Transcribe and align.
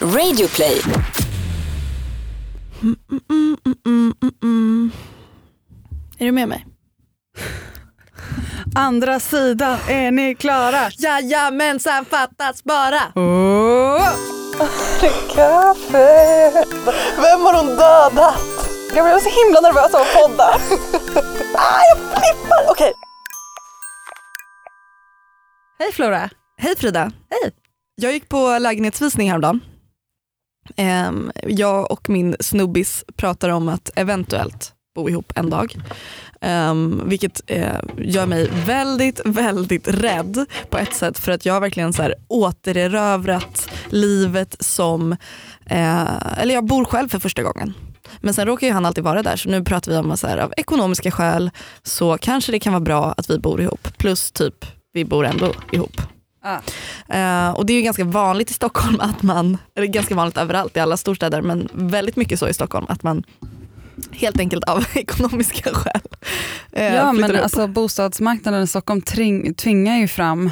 Radioplay. 0.00 0.80
Mm, 2.82 2.96
mm, 3.10 3.56
mm, 3.86 4.14
mm, 4.22 4.32
mm. 4.42 4.90
Är 6.18 6.26
du 6.26 6.32
med 6.32 6.48
mig? 6.48 6.66
Andra 8.74 9.20
sidan, 9.20 9.78
är 9.88 10.10
ni 10.10 10.34
klara? 10.34 10.90
Jajamensan, 10.98 12.04
fattas 12.04 12.64
bara! 12.64 13.00
Oh! 13.14 14.08
Kaffe! 15.34 16.50
Vem 17.16 17.40
har 17.40 17.54
hon 17.64 17.66
dödat? 17.66 18.34
Jag 18.94 19.04
blev 19.04 19.18
så 19.18 19.44
himla 19.44 19.60
nervös 19.60 19.94
av 19.94 20.00
att 20.00 20.14
podda. 20.14 20.44
ah, 21.54 21.80
jag 21.88 21.98
flippar! 21.98 22.70
Okej. 22.70 22.92
Hej 25.78 25.92
Flora. 25.92 26.30
Hej 26.58 26.76
Frida. 26.76 27.12
Hej. 27.30 27.52
Jag 27.94 28.12
gick 28.12 28.28
på 28.28 28.58
lägenhetsvisning 28.58 29.28
häromdagen. 29.28 29.60
Ehm, 30.76 31.32
jag 31.46 31.92
och 31.92 32.10
min 32.10 32.36
snubbis 32.40 33.04
pratar 33.16 33.48
om 33.48 33.68
att 33.68 33.90
eventuellt 33.94 34.72
bo 34.94 35.08
ihop 35.08 35.32
en 35.34 35.50
dag. 35.50 35.76
Ehm, 36.40 37.02
vilket 37.06 37.40
eh, 37.46 37.80
gör 37.98 38.26
mig 38.26 38.50
väldigt, 38.66 39.20
väldigt 39.24 39.88
rädd 39.88 40.46
på 40.70 40.78
ett 40.78 40.94
sätt 40.94 41.18
för 41.18 41.32
att 41.32 41.46
jag 41.46 41.54
har 41.54 41.60
verkligen 41.60 41.92
så 41.92 42.02
här 42.02 42.14
återerövrat 42.28 43.70
livet 43.88 44.56
som, 44.60 45.12
eh, 45.66 46.38
eller 46.38 46.54
jag 46.54 46.64
bor 46.64 46.84
själv 46.84 47.08
för 47.08 47.18
första 47.18 47.42
gången. 47.42 47.74
Men 48.20 48.34
sen 48.34 48.46
råkar 48.46 48.66
ju 48.66 48.72
han 48.72 48.86
alltid 48.86 49.04
vara 49.04 49.22
där 49.22 49.36
så 49.36 49.48
nu 49.48 49.64
pratar 49.64 49.92
vi 49.92 49.98
om 49.98 50.10
att 50.10 50.20
så 50.20 50.26
här, 50.26 50.38
av 50.38 50.52
ekonomiska 50.56 51.10
skäl 51.10 51.50
så 51.82 52.18
kanske 52.18 52.52
det 52.52 52.58
kan 52.58 52.72
vara 52.72 52.80
bra 52.80 53.14
att 53.16 53.30
vi 53.30 53.38
bor 53.38 53.60
ihop. 53.60 53.88
Plus 53.98 54.32
typ 54.32 54.64
vi 54.92 55.04
bor 55.04 55.26
ändå 55.26 55.52
ihop. 55.72 56.02
Ah. 56.48 56.58
Eh, 57.14 57.50
och 57.50 57.66
det 57.66 57.72
är 57.72 57.74
ju 57.74 57.82
ganska 57.82 58.04
vanligt 58.04 58.50
i 58.50 58.54
Stockholm 58.54 59.00
att 59.00 59.22
man, 59.22 59.58
eller 59.74 59.86
ganska 59.86 60.14
vanligt 60.14 60.36
överallt 60.36 60.76
i 60.76 60.80
alla 60.80 60.96
storstäder 60.96 61.42
men 61.42 61.68
väldigt 61.72 62.16
mycket 62.16 62.38
så 62.38 62.48
i 62.48 62.54
Stockholm 62.54 62.86
att 62.88 63.02
man 63.02 63.24
helt 64.12 64.40
enkelt 64.40 64.64
av 64.64 64.84
ekonomiska 64.94 65.70
skäl 65.74 66.00
eh, 66.72 66.94
Ja 66.94 67.12
men 67.12 67.30
upp. 67.30 67.42
alltså 67.42 67.66
bostadsmarknaden 67.66 68.62
i 68.62 68.66
Stockholm 68.66 69.02
tring, 69.02 69.54
tvingar 69.54 69.98
ju 69.98 70.08
fram 70.08 70.50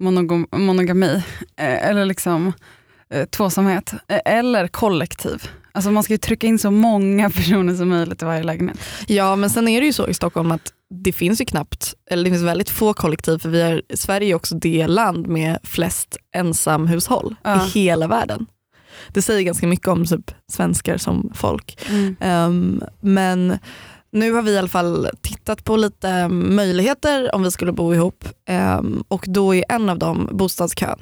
monogam, 0.00 0.46
monogami, 0.52 1.22
eh, 1.56 1.88
eller 1.88 2.04
liksom 2.04 2.52
tvåsamhet, 3.30 3.92
eller 4.24 4.68
kollektiv. 4.68 5.50
Alltså 5.72 5.90
man 5.90 6.02
ska 6.02 6.12
ju 6.12 6.18
trycka 6.18 6.46
in 6.46 6.58
så 6.58 6.70
många 6.70 7.30
personer 7.36 7.74
som 7.74 7.88
möjligt 7.88 8.22
i 8.22 8.24
varje 8.24 8.42
lägenhet. 8.42 8.78
Ja 9.06 9.36
men 9.36 9.50
sen 9.50 9.68
är 9.68 9.80
det 9.80 9.86
ju 9.86 9.92
så 9.92 10.08
i 10.08 10.14
Stockholm 10.14 10.52
att 10.52 10.72
det 10.90 11.12
finns 11.12 11.40
ju 11.40 11.44
knappt, 11.44 11.94
eller 12.10 12.24
det 12.24 12.30
finns 12.30 12.42
väldigt 12.42 12.70
få 12.70 12.92
kollektiv 12.94 13.38
för 13.38 13.48
vi 13.48 13.60
är, 13.60 13.82
Sverige 13.94 14.30
är 14.30 14.34
också 14.34 14.54
det 14.54 14.86
land 14.86 15.26
med 15.26 15.58
flest 15.62 16.16
ensamhushåll 16.34 17.34
Ja. 17.42 17.66
i 17.66 17.68
hela 17.68 18.06
världen. 18.06 18.46
Det 19.08 19.22
säger 19.22 19.42
ganska 19.42 19.66
mycket 19.66 19.88
om 19.88 20.04
typ, 20.04 20.30
svenskar 20.52 20.96
som 20.96 21.32
folk. 21.34 21.78
Ehm, 22.20 22.82
men 23.00 23.58
nu 24.12 24.32
har 24.32 24.42
vi 24.42 24.50
i 24.52 24.58
alla 24.58 24.68
fall 24.68 25.08
tittat 25.22 25.64
på 25.64 25.76
lite 25.76 26.28
möjligheter 26.28 27.34
om 27.34 27.42
vi 27.42 27.50
skulle 27.50 27.72
bo 27.72 27.94
ihop 27.94 28.24
Ehm, 28.48 29.04
och 29.08 29.24
då 29.28 29.54
är 29.54 29.64
en 29.68 29.88
av 29.88 29.98
dem 29.98 30.28
bostadskön. 30.32 30.98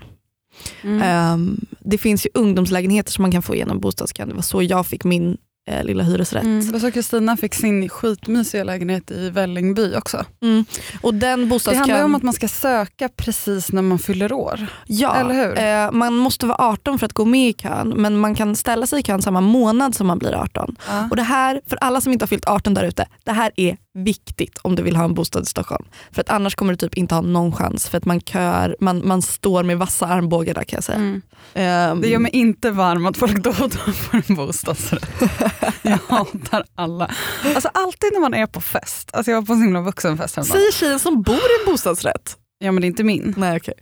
Mm. 0.83 1.03
Ehm, 1.03 1.61
det 1.81 1.99
finns 1.99 2.27
ju 2.27 2.31
ungdomslägenheter 2.35 3.13
som 3.13 3.23
man 3.23 3.33
kan 3.33 3.43
få 3.43 3.57
genom 3.57 3.81
bostadskön. 3.81 4.29
Det 4.29 4.35
var 4.35 4.43
så 4.43 4.63
jag 4.63 4.87
fick 4.87 5.05
min 5.05 5.37
eh, 5.71 5.85
lilla 5.85 6.03
hyresrätt. 6.03 6.45
Mm. 6.45 6.81
Så 6.81 6.91
Kristina 6.91 7.37
fick 7.37 7.55
sin 7.55 7.89
skitmysiga 7.89 8.65
lägenhet 8.65 9.11
i 9.11 9.31
Vällingby 9.31 9.95
också. 9.97 10.25
Mm. 10.43 10.65
Och 11.03 11.15
den 11.15 11.21
Det 11.21 11.27
handlar 11.27 11.45
ju 11.45 11.49
bostadskön, 11.49 12.05
om 12.05 12.15
att 12.15 12.23
man 12.23 12.35
ska 12.35 12.49
söka 12.49 13.09
precis 13.09 13.73
när 13.73 13.83
man 13.83 13.99
fyller 13.99 14.33
år. 14.33 14.67
ja, 14.87 15.15
eller 15.17 15.35
hur? 15.35 15.59
eh, 15.59 15.93
man 15.93 16.17
måste 16.17 16.47
vara 16.47 16.59
18 16.59 16.99
för 16.99 17.07
att 17.07 17.13
gå 17.13 17.25
med 17.25 17.49
i 17.49 17.53
kön 17.53 17.89
men 17.89 18.19
man 18.19 18.35
kan 18.35 18.57
ställa 18.57 18.87
sig 18.87 19.01
i 19.01 19.03
kön 19.03 19.23
samma 19.23 19.41
månad 19.41 19.95
som 19.95 20.07
man 20.07 20.19
blir 20.19 20.33
18. 20.35 20.77
Ja. 20.89 21.09
Och 21.11 21.17
det 21.17 21.23
här, 21.23 21.61
för 21.67 21.79
alla 21.81 22.01
som 22.01 22.13
inte 22.13 22.23
har 22.23 22.29
fyllt 22.29 22.49
18 22.49 22.75
där 22.75 22.85
ute, 22.85 23.07
det 23.25 23.33
här 23.33 23.53
är 23.57 23.77
viktigt 23.95 24.59
om 24.63 24.77
du 24.77 24.83
vill 24.83 24.97
ha 24.97 25.05
en 25.05 25.15
bostad 25.15 25.43
i 25.43 25.47
Stockholm. 25.47 25.85
För 26.13 26.21
att 26.21 26.31
annars 26.31 26.55
kommer 26.55 26.73
du 26.73 26.77
typ 26.77 26.95
inte 26.95 27.15
ha 27.15 27.23
någon 27.23 27.53
chans 27.53 27.89
för 27.89 27.99
att 27.99 28.05
man 28.05 28.21
kör, 28.21 28.77
man, 28.81 29.09
man 29.09 29.23
står 29.23 29.63
med 29.63 29.79
vassa 29.79 30.07
armbågar 30.07 30.55
där 30.55 30.65
kan 30.65 30.77
jag 30.77 30.85
säga. 30.85 30.99
Mm. 30.99 31.23
Ehm, 31.55 32.01
Det 32.01 32.09
gör 32.09 32.19
mig 32.19 32.31
inte 32.35 32.71
varm 32.71 33.07
att 33.07 33.17
folk 33.17 33.43
då 33.45 33.51
och 33.51 33.71
då 33.71 33.93
får 33.93 34.23
en 34.29 34.37
bostadsrätt. 34.37 35.11
jag 35.83 35.99
hatar 36.09 36.65
alla. 36.75 37.11
Alltså 37.55 37.69
alltid 37.75 38.11
när 38.13 38.21
man 38.21 38.35
är 38.35 38.47
på 38.47 38.61
fest, 38.61 39.11
alltså 39.13 39.31
jag 39.31 39.41
var 39.41 39.47
på 39.47 39.53
en 39.53 39.59
så 39.59 39.63
himla 39.65 39.81
vuxenfest 39.81 40.37
häromdagen. 40.37 40.61
Säger 40.61 40.73
tjejen 40.73 40.99
som 40.99 41.23
bor 41.23 41.35
i 41.35 41.61
en 41.67 41.73
bostadsrätt. 41.73 42.37
Ja 42.59 42.73
men 42.73 42.81
det 42.81 42.87
är 42.87 42.89
inte 42.89 43.05
min. 43.05 43.35
Nej 43.37 43.57
okej. 43.57 43.75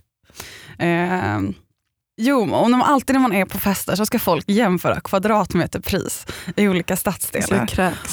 Eh, 0.79 1.41
jo, 2.17 2.55
och 2.55 2.89
alltid 2.89 3.13
när 3.13 3.21
man 3.21 3.33
är 3.33 3.45
på 3.45 3.59
fester 3.59 3.95
så 3.95 4.05
ska 4.05 4.19
folk 4.19 4.45
jämföra 4.47 4.99
kvadratmeterpris 4.99 6.25
i 6.55 6.67
olika 6.67 6.95
stadsdelar. 6.95 7.47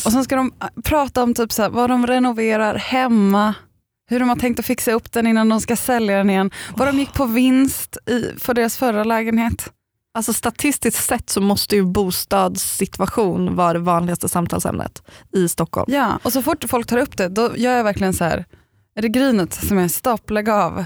Och 0.05 0.13
sen 0.13 0.25
ska 0.25 0.37
de 0.37 0.53
äh, 0.63 0.83
prata 0.85 1.23
om 1.23 1.35
typ 1.35 1.53
så 1.53 1.63
här, 1.63 1.71
vad 1.71 1.91
de 1.91 2.07
renoverar 2.07 2.75
hemma, 2.75 3.55
hur 4.11 4.21
de 4.21 4.29
har 4.29 4.37
tänkt 4.37 4.59
att 4.59 4.67
fixa 4.67 4.93
upp 4.93 5.13
den 5.13 5.27
innan 5.27 5.49
de 5.49 5.61
ska 5.61 5.77
sälja 5.77 6.17
den 6.17 6.31
igen, 6.31 6.51
vad 6.77 6.89
de 6.89 6.99
gick 6.99 7.13
på 7.13 7.25
vinst 7.25 7.97
i, 8.07 8.39
för 8.39 8.55
deras 8.55 8.77
förra 8.77 9.05
lägenhet. 9.05 9.73
Alltså 10.15 10.33
statistiskt 10.33 11.05
sett 11.05 11.31
så 11.31 11.41
måste 11.41 11.77
ju 11.77 11.85
bostadssituation 11.85 13.57
vara 13.57 13.73
det 13.73 13.79
vanligaste 13.79 14.29
samtalsämnet 14.29 15.03
i 15.37 15.49
Stockholm. 15.49 15.93
Ja, 15.93 16.19
och 16.23 16.33
så 16.33 16.43
fort 16.43 16.65
folk 16.69 16.87
tar 16.87 16.99
upp 16.99 17.17
det, 17.17 17.29
då 17.29 17.57
gör 17.57 17.77
jag 17.77 17.85
verkligen 17.85 18.15
så 18.15 18.25
här. 18.25 18.45
Är 18.95 19.03
det 19.03 19.09
grynet 19.09 19.55
som 19.55 19.79
är 19.79 19.89
stopp, 19.89 20.31
lägg 20.31 20.49
av? 20.49 20.85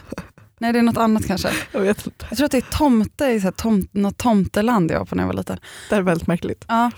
Nej 0.65 0.73
det 0.73 0.79
är 0.79 0.83
något 0.83 0.97
annat 0.97 1.27
kanske. 1.27 1.49
Jag 1.73 1.81
vet 1.81 2.07
inte. 2.07 2.27
Jag 2.29 2.37
tror 2.37 2.45
att 2.45 2.51
det 2.53 2.57
är 2.59 2.71
tomte 2.79 3.25
i 3.27 3.41
så 3.41 3.45
här 3.45 3.53
tom, 3.53 3.89
något 3.93 4.17
tomteland 4.19 4.91
jag 4.91 4.99
var 4.99 5.07
på 5.07 5.15
när 5.15 5.23
jag 5.23 5.29
var 5.29 5.35
liten. 5.35 5.59
Det 5.91 5.97
är 5.97 6.03
väldigt 6.03 6.27
märkligt. 6.27 6.65
Ja. 6.69 6.91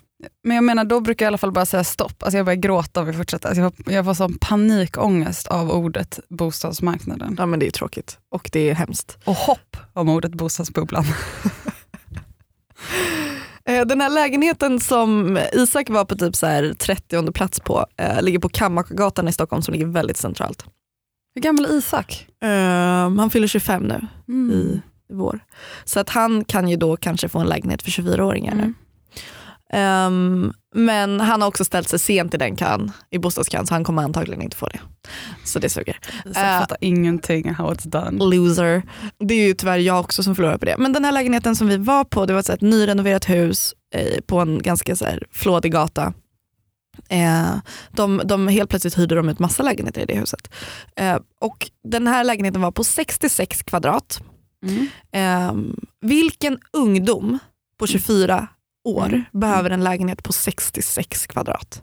Men 0.44 0.54
jag 0.54 0.64
menar 0.64 0.84
då 0.84 1.00
brukar 1.00 1.24
jag 1.24 1.28
i 1.28 1.30
alla 1.30 1.38
fall 1.38 1.52
bara 1.52 1.66
säga 1.66 1.84
stopp. 1.84 2.22
Alltså 2.22 2.36
jag 2.36 2.46
börjar 2.46 2.56
gråta 2.60 3.00
om 3.00 3.06
vi 3.06 3.12
fortsätter. 3.12 3.48
Alltså 3.48 3.62
jag, 3.62 3.76
får- 3.76 3.92
jag 3.92 4.04
får 4.04 4.14
sån 4.14 4.38
panikångest 4.40 5.46
av 5.46 5.70
ordet 5.70 6.20
bostadsmarknaden. 6.28 7.34
Ja 7.38 7.46
men 7.46 7.58
det 7.58 7.66
är 7.66 7.70
tråkigt 7.70 8.18
och 8.30 8.50
det 8.52 8.70
är 8.70 8.74
hemskt. 8.74 9.18
Och 9.24 9.34
hopp 9.36 9.76
om 9.92 10.08
ordet 10.08 10.32
bostadsbubblan. 10.34 11.04
Eh, 13.68 13.86
Den 13.86 14.00
här 14.00 14.10
lägenheten 14.10 14.80
som 14.80 15.38
Isak 15.52 15.90
var 15.90 16.04
på 16.04 16.16
typ 16.16 16.36
så 16.36 16.46
här 16.46 16.74
30 16.78 17.32
plats 17.32 17.60
på 17.60 17.86
eh, 17.96 18.22
ligger 18.22 18.38
på 18.38 18.48
Kammakargatan 18.48 19.28
i 19.28 19.32
Stockholm 19.32 19.62
som 19.62 19.72
ligger 19.74 19.86
väldigt 19.86 20.16
centralt. 20.16 20.64
Hur 21.36 21.42
gammal 21.42 21.64
är 21.64 21.78
Isak? 21.78 22.26
Eh, 22.42 22.48
han 23.18 23.30
fyller 23.30 23.46
25 23.46 23.82
nu 23.82 24.06
Mm. 24.28 24.80
i 25.10 25.14
vår. 25.14 25.40
Så 25.84 26.00
att 26.00 26.10
han 26.10 26.44
kan 26.44 26.68
ju 26.68 26.76
då 26.76 26.96
kanske 26.96 27.28
få 27.28 27.38
en 27.38 27.46
lägenhet 27.46 27.82
för 27.82 27.90
24-åringar 27.90 28.54
nu. 28.54 28.74
Ehm, 29.72 30.52
men 30.74 31.20
han 31.20 31.40
har 31.40 31.48
också 31.48 31.64
ställt 31.64 31.88
sig 31.88 31.98
sent 31.98 32.34
i 32.34 32.36
den 32.36 32.56
kön, 32.56 32.92
i 33.10 33.18
bostadskön 33.18 33.66
så 33.66 33.74
han 33.74 33.84
kommer 33.84 34.02
antagligen 34.02 34.42
inte 34.42 34.56
få 34.56 34.68
det. 34.68 34.80
Så 35.44 35.58
det 35.58 35.68
suger. 35.68 35.98
Isak 36.24 36.44
Eh, 36.44 36.58
fattar 36.60 36.78
ingenting 36.80 37.54
how 37.54 37.72
it's 37.74 37.88
done. 37.88 38.24
Loser. 38.36 38.82
Det 39.18 39.34
är 39.34 39.46
ju 39.46 39.54
tyvärr 39.54 39.78
jag 39.78 40.00
också 40.00 40.22
som 40.22 40.34
förlorar 40.36 40.58
på 40.58 40.64
det. 40.64 40.74
Men 40.78 40.92
den 40.92 41.04
här 41.04 41.12
lägenheten 41.12 41.56
som 41.56 41.68
vi 41.68 41.76
var 41.76 42.04
på, 42.04 42.26
det 42.26 42.32
var 42.32 42.40
ett, 42.40 42.46
så 42.46 42.52
här, 42.52 42.56
ett 42.56 42.62
nyrenoverat 42.62 43.28
hus 43.28 43.74
eh, 43.94 44.20
på 44.26 44.38
en 44.40 44.62
ganska 44.62 44.96
så 44.96 45.04
här, 45.04 45.22
flådig 45.32 45.72
gata. 45.72 46.12
Eh, 47.08 47.56
de, 47.90 48.20
de, 48.24 48.48
helt 48.48 48.70
plötsligt 48.70 48.98
hyrde 48.98 49.14
de 49.14 49.28
ut 49.28 49.38
massa 49.38 49.62
lägenheter 49.62 50.00
i 50.00 50.04
det 50.04 50.18
huset. 50.18 50.50
Eh, 50.96 51.18
och 51.40 51.70
den 51.84 52.06
här 52.06 52.24
lägenheten 52.24 52.60
var 52.60 52.70
på 52.70 52.84
66 52.84 53.62
kvadrat. 53.62 54.20
Mm. 54.66 54.88
Eh, 55.12 55.54
vilken 56.00 56.58
ungdom 56.72 57.38
på 57.78 57.86
24 57.86 58.48
år 58.84 59.06
Mm. 59.06 59.24
behöver 59.32 59.70
en 59.70 59.84
lägenhet 59.84 60.22
på 60.24 60.32
66 60.32 61.26
kvadrat? 61.26 61.82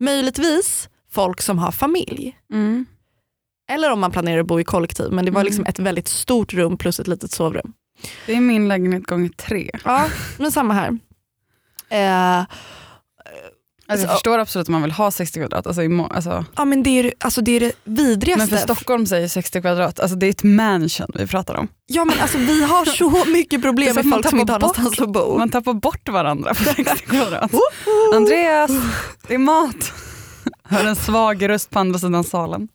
Möjligtvis 0.00 0.88
folk 1.10 1.40
som 1.40 1.58
har 1.58 1.72
familj. 1.72 2.36
Mm. 2.52 2.86
Eller 3.70 3.92
om 3.92 4.00
man 4.00 4.10
planerar 4.10 4.40
att 4.40 4.46
bo 4.46 4.60
i 4.60 4.64
kollektiv. 4.64 5.12
Men 5.12 5.24
det 5.24 5.30
var 5.30 5.40
Mm. 5.40 5.46
liksom 5.46 5.64
ett 5.66 5.78
väldigt 5.78 6.08
stort 6.08 6.54
rum 6.54 6.76
plus 6.76 7.00
ett 7.00 7.06
litet 7.08 7.32
sovrum. 7.32 7.72
Det 8.26 8.32
är 8.34 8.40
min 8.40 8.68
lägenhet 8.68 9.06
gånger 9.06 9.28
tre. 9.28 9.70
Ja, 9.84 10.06
men 10.38 10.52
samma 10.52 10.74
här. 10.74 10.98
Eh, 13.92 13.94
Alltså 13.94 14.06
jag 14.06 14.14
förstår 14.16 14.38
absolut 14.38 14.68
om 14.68 14.72
man 14.72 14.82
vill 14.82 14.92
ha 14.92 15.10
60 15.10 15.38
kvadrat. 15.40 15.66
Alltså, 15.66 15.82
alltså, 16.10 16.44
ja, 16.56 16.64
men 16.64 16.82
det, 16.82 16.90
är, 16.90 17.14
alltså 17.20 17.40
det 17.40 17.52
är 17.52 17.60
det 17.60 17.72
vidrigaste. 17.84 18.38
men 18.38 18.48
för 18.48 18.74
Stockholm 18.74 19.06
säger 19.06 19.28
60 19.28 19.60
kvadrat, 19.60 20.00
alltså 20.00 20.16
det 20.16 20.26
är 20.26 20.30
ett 20.30 20.42
mansion 20.42 21.10
vi 21.14 21.26
pratar 21.26 21.54
om. 21.54 21.68
Ja, 21.86 22.04
men 22.04 22.20
alltså, 22.20 22.38
vi 22.38 22.64
har 22.64 22.84
så 22.84 23.24
mycket 23.30 23.62
problem 23.62 23.94
med 23.94 24.04
att 24.04 24.10
folk 24.10 24.28
som 24.30 24.40
inte 24.40 24.52
har 24.52 24.60
någonstans 24.60 25.00
att 25.00 25.08
bo. 25.12 25.38
Man 25.38 25.50
tappar 25.50 25.72
bort 25.74 26.08
varandra 26.08 26.54
på 26.54 26.64
60 26.76 26.84
kvadrat. 26.96 27.50
Andreas, 28.14 28.70
det 29.28 29.34
är 29.34 29.38
mat. 29.38 29.92
Hör 30.64 30.84
en 30.86 30.96
svag 30.96 31.48
röst 31.48 31.70
på 31.70 31.78
andra 31.78 31.98
sidan 31.98 32.24
salen. 32.24 32.68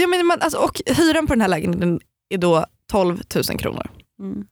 Ja, 0.00 0.06
men 0.06 0.26
man, 0.26 0.38
alltså, 0.40 0.58
och 0.58 0.80
hyran 0.86 1.26
på 1.26 1.32
den 1.32 1.40
här 1.40 1.48
lägenheten 1.48 2.00
är 2.30 2.38
då 2.38 2.66
12 2.92 3.20
000 3.50 3.58
kronor. 3.58 3.86
Mm. 4.20 4.44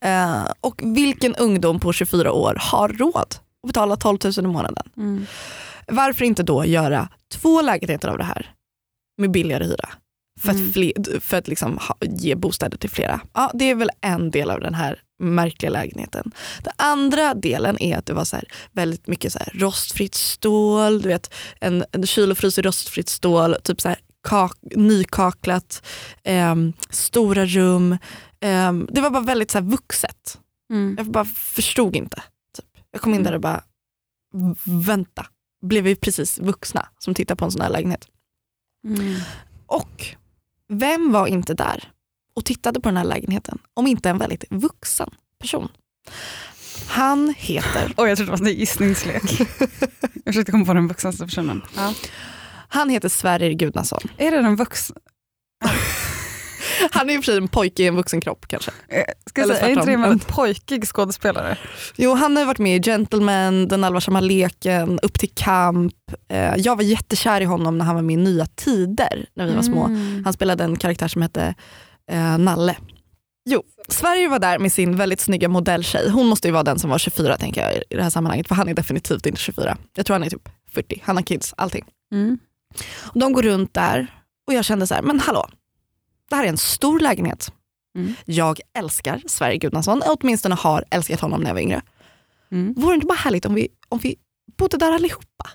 Eh, 0.00 0.52
och 0.60 0.80
vilken 0.84 1.34
ungdom 1.34 1.80
på 1.80 1.92
24 1.92 2.32
år 2.32 2.56
har 2.60 2.88
råd 2.88 3.34
att 3.62 3.66
betala 3.68 3.96
12 3.96 4.18
000 4.24 4.32
i 4.38 4.42
månaden? 4.42 4.90
Mm. 4.96 5.26
Varför 5.86 6.24
inte 6.24 6.42
då 6.42 6.64
göra 6.64 7.08
två 7.32 7.62
lägenheter 7.62 8.08
av 8.08 8.18
det 8.18 8.24
här 8.24 8.54
med 9.18 9.30
billigare 9.30 9.64
hyra? 9.64 9.88
För 10.40 10.50
att, 10.50 10.56
Mm. 10.56 10.72
fler, 10.72 11.20
för 11.20 11.36
att 11.36 11.48
liksom 11.48 11.78
ha, 11.78 11.96
ge 12.00 12.34
bostäder 12.34 12.78
till 12.78 12.90
flera. 12.90 13.20
Ja, 13.34 13.50
det 13.54 13.64
är 13.70 13.74
väl 13.74 13.90
en 14.00 14.30
del 14.30 14.50
av 14.50 14.60
den 14.60 14.74
här 14.74 15.02
märkliga 15.18 15.70
lägenheten. 15.70 16.32
Den 16.64 16.72
andra 16.76 17.34
delen 17.34 17.82
är 17.82 17.96
att 17.98 18.06
det 18.06 18.12
var 18.12 18.24
så 18.24 18.36
här, 18.36 18.44
väldigt 18.72 19.06
mycket 19.06 19.32
så 19.32 19.38
här, 19.38 19.50
rostfritt 19.54 20.14
stål, 20.14 21.02
du 21.02 21.08
vet, 21.08 21.34
en, 21.60 21.84
en 21.92 22.06
kyl 22.06 22.30
och 22.30 22.38
frys 22.38 22.58
i 22.58 22.62
rostfritt 22.62 23.08
stål, 23.08 23.56
typ 23.64 23.80
så 23.80 23.88
här, 23.88 23.98
kak, 24.28 24.52
nykaklat, 24.76 25.82
eh, 26.24 26.54
stora 26.90 27.46
rum. 27.46 27.92
Eh, 28.40 28.72
det 28.72 29.00
var 29.00 29.10
bara 29.10 29.22
väldigt 29.22 29.50
så 29.50 29.60
vuxet. 29.60 30.38
Mm. 30.72 30.94
Jag 30.98 31.06
bara 31.06 31.24
förstod 31.24 31.96
inte. 31.96 32.22
Jag 32.92 33.00
kom 33.02 33.14
in 33.14 33.22
där 33.22 33.32
och 33.32 33.40
bara, 33.40 33.64
vänta, 34.86 35.26
blev 35.62 35.84
vi 35.84 35.96
precis 35.96 36.38
vuxna 36.38 36.88
som 36.98 37.14
tittar 37.14 37.34
på 37.34 37.44
en 37.44 37.50
sån 37.50 37.60
här 37.60 37.70
lägenhet? 37.70 38.08
Mm. 38.84 39.20
Och 39.66 40.06
vem 40.68 41.12
var 41.12 41.26
inte 41.26 41.54
där 41.54 41.92
och 42.34 42.44
tittade 42.44 42.80
på 42.80 42.88
den 42.88 42.96
här 42.96 43.04
lägenheten 43.04 43.58
om 43.74 43.86
inte 43.86 44.10
en 44.10 44.18
väldigt 44.18 44.44
vuxen 44.50 45.10
person? 45.38 45.68
Han 46.86 47.34
heter, 47.38 47.94
Oj, 47.96 48.08
jag 48.08 48.18
trodde 48.18 48.32
det 48.32 48.42
var 48.42 48.48
en 48.48 48.54
gissningslek. 48.54 49.40
jag 50.14 50.24
försökte 50.24 50.52
komma 50.52 50.64
på 50.64 50.74
den 50.74 50.88
vuxnaste 50.88 51.24
personen. 51.24 51.62
Ja. 51.76 51.94
han 52.68 52.88
heter 52.88 53.08
Sverrir 53.08 53.52
Gudnason. 53.52 54.00
Är 54.16 54.30
det 54.30 54.42
den 54.42 54.56
vuxna? 54.56 54.96
Han 56.90 57.10
är 57.10 57.18
och 57.18 57.24
för 57.24 57.36
en 57.36 57.48
pojke 57.48 57.82
i 57.82 57.86
en 57.86 57.96
vuxen 57.96 58.20
kropp 58.20 58.48
kanske. 58.48 58.70
Eh, 58.88 59.04
Ska 59.26 59.40
jag 59.40 59.48
säga, 59.48 59.66
är 59.66 59.70
inte 59.70 59.86
det 59.86 59.92
en 59.92 60.02
väldigt 60.02 60.28
pojkig 60.28 60.86
skådespelare? 60.86 61.58
Jo, 61.96 62.14
han 62.14 62.36
har 62.36 62.42
ju 62.42 62.46
varit 62.46 62.58
med 62.58 62.76
i 62.76 62.90
Gentlemen, 62.90 63.68
Den 63.68 63.84
allvarsamma 63.84 64.20
leken, 64.20 65.00
Upp 65.02 65.18
till 65.18 65.30
kamp. 65.34 65.94
Eh, 66.28 66.56
jag 66.56 66.76
var 66.76 66.82
jättekär 66.82 67.40
i 67.40 67.44
honom 67.44 67.78
när 67.78 67.84
han 67.84 67.94
var 67.94 68.02
med 68.02 68.14
i 68.14 68.16
Nya 68.16 68.46
Tider 68.46 69.26
när 69.34 69.46
vi 69.46 69.54
var 69.54 69.62
små. 69.62 69.84
Mm. 69.84 70.24
Han 70.24 70.32
spelade 70.32 70.64
en 70.64 70.76
karaktär 70.76 71.08
som 71.08 71.22
hette 71.22 71.54
eh, 72.10 72.38
Nalle. 72.38 72.76
Jo, 73.44 73.62
Sverige 73.88 74.28
var 74.28 74.38
där 74.38 74.58
med 74.58 74.72
sin 74.72 74.96
väldigt 74.96 75.20
snygga 75.20 75.48
modelltjej. 75.48 76.10
Hon 76.10 76.26
måste 76.26 76.48
ju 76.48 76.52
vara 76.52 76.62
den 76.62 76.78
som 76.78 76.90
var 76.90 76.98
24 76.98 77.36
tänker 77.36 77.60
jag 77.60 77.74
i 77.90 77.96
det 77.96 78.02
här 78.02 78.10
sammanhanget. 78.10 78.48
För 78.48 78.54
han 78.54 78.68
är 78.68 78.74
definitivt 78.74 79.26
inte 79.26 79.40
24. 79.40 79.76
Jag 79.94 80.06
tror 80.06 80.14
han 80.14 80.22
är 80.22 80.30
typ 80.30 80.48
40. 80.74 81.02
Han 81.04 81.16
har 81.16 81.22
kids, 81.22 81.54
allting. 81.56 81.84
Mm. 82.12 82.38
Och 83.02 83.20
de 83.20 83.32
går 83.32 83.42
runt 83.42 83.74
där 83.74 84.06
och 84.46 84.54
jag 84.54 84.64
kände 84.64 84.86
så 84.86 84.94
här, 84.94 85.02
men 85.02 85.20
hallå. 85.20 85.48
Det 86.30 86.36
här 86.36 86.44
är 86.44 86.48
en 86.48 86.58
stor 86.58 87.00
lägenhet. 87.00 87.52
Mm. 87.98 88.14
Jag 88.24 88.60
älskar 88.78 89.22
Sverige 89.26 89.56
Gudnason, 89.56 90.02
åtminstone 90.06 90.54
har 90.54 90.84
älskat 90.90 91.20
honom 91.20 91.40
när 91.40 91.50
jag 91.50 91.54
var 91.54 91.60
yngre. 91.60 91.82
Mm. 92.52 92.74
Vore 92.76 92.92
det 92.92 92.94
inte 92.94 93.06
bara 93.06 93.18
härligt 93.18 93.46
om 93.46 93.54
vi, 93.54 93.68
om 93.88 93.98
vi 93.98 94.16
bodde 94.58 94.76
där 94.76 94.92
allihopa? 94.92 95.50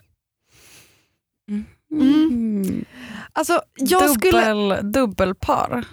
Mm. 1.91 2.85
Alltså, 3.33 3.61
jag 3.75 4.09
skulle, 4.11 4.53
Dubbel, 4.53 4.91
Dubbelpar. 4.91 5.85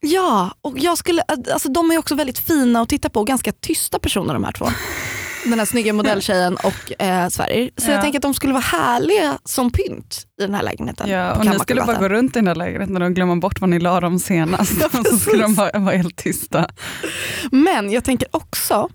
ja, 0.00 0.54
och 0.60 0.78
jag 0.78 0.98
skulle, 0.98 1.22
alltså, 1.22 1.68
de 1.68 1.90
är 1.90 1.98
också 1.98 2.14
väldigt 2.14 2.38
fina 2.38 2.80
att 2.80 2.88
titta 2.88 3.10
på, 3.10 3.24
ganska 3.24 3.52
tysta 3.52 3.98
personer 3.98 4.34
de 4.34 4.44
här 4.44 4.52
två. 4.52 4.66
Den 5.44 5.58
här 5.58 5.66
snygga 5.66 5.92
modelltjejen 5.92 6.56
och 6.56 7.02
eh, 7.02 7.28
Sverige. 7.28 7.70
Så 7.76 7.88
Ja. 7.88 7.92
jag 7.92 8.02
tänker 8.02 8.18
att 8.18 8.22
de 8.22 8.34
skulle 8.34 8.52
vara 8.52 8.62
härliga 8.62 9.38
som 9.44 9.70
pynt 9.70 10.26
i 10.40 10.42
den 10.42 10.54
här 10.54 10.62
lägenheten. 10.62 11.10
Ja, 11.10 11.34
och 11.34 11.44
ni 11.46 11.58
skulle 11.58 11.84
bara 11.84 11.98
gå 11.98 12.08
runt 12.08 12.30
i 12.36 12.38
den 12.38 12.44
där 12.44 12.54
lägenheten 12.54 13.02
och 13.02 13.12
glömma 13.14 13.36
bort 13.36 13.60
vad 13.60 13.70
ni 13.70 13.78
la 13.78 14.00
dem 14.00 14.18
senast. 14.18 14.72
Ja, 14.80 14.98
och 15.00 15.06
så 15.06 15.18
skulle 15.18 15.42
de 15.42 15.54
bara 15.54 15.78
vara 15.78 15.96
helt 15.96 16.16
tysta. 16.16 16.68
Men 17.52 17.90
jag 17.90 18.04
tänker 18.04 18.28
också 18.30 18.88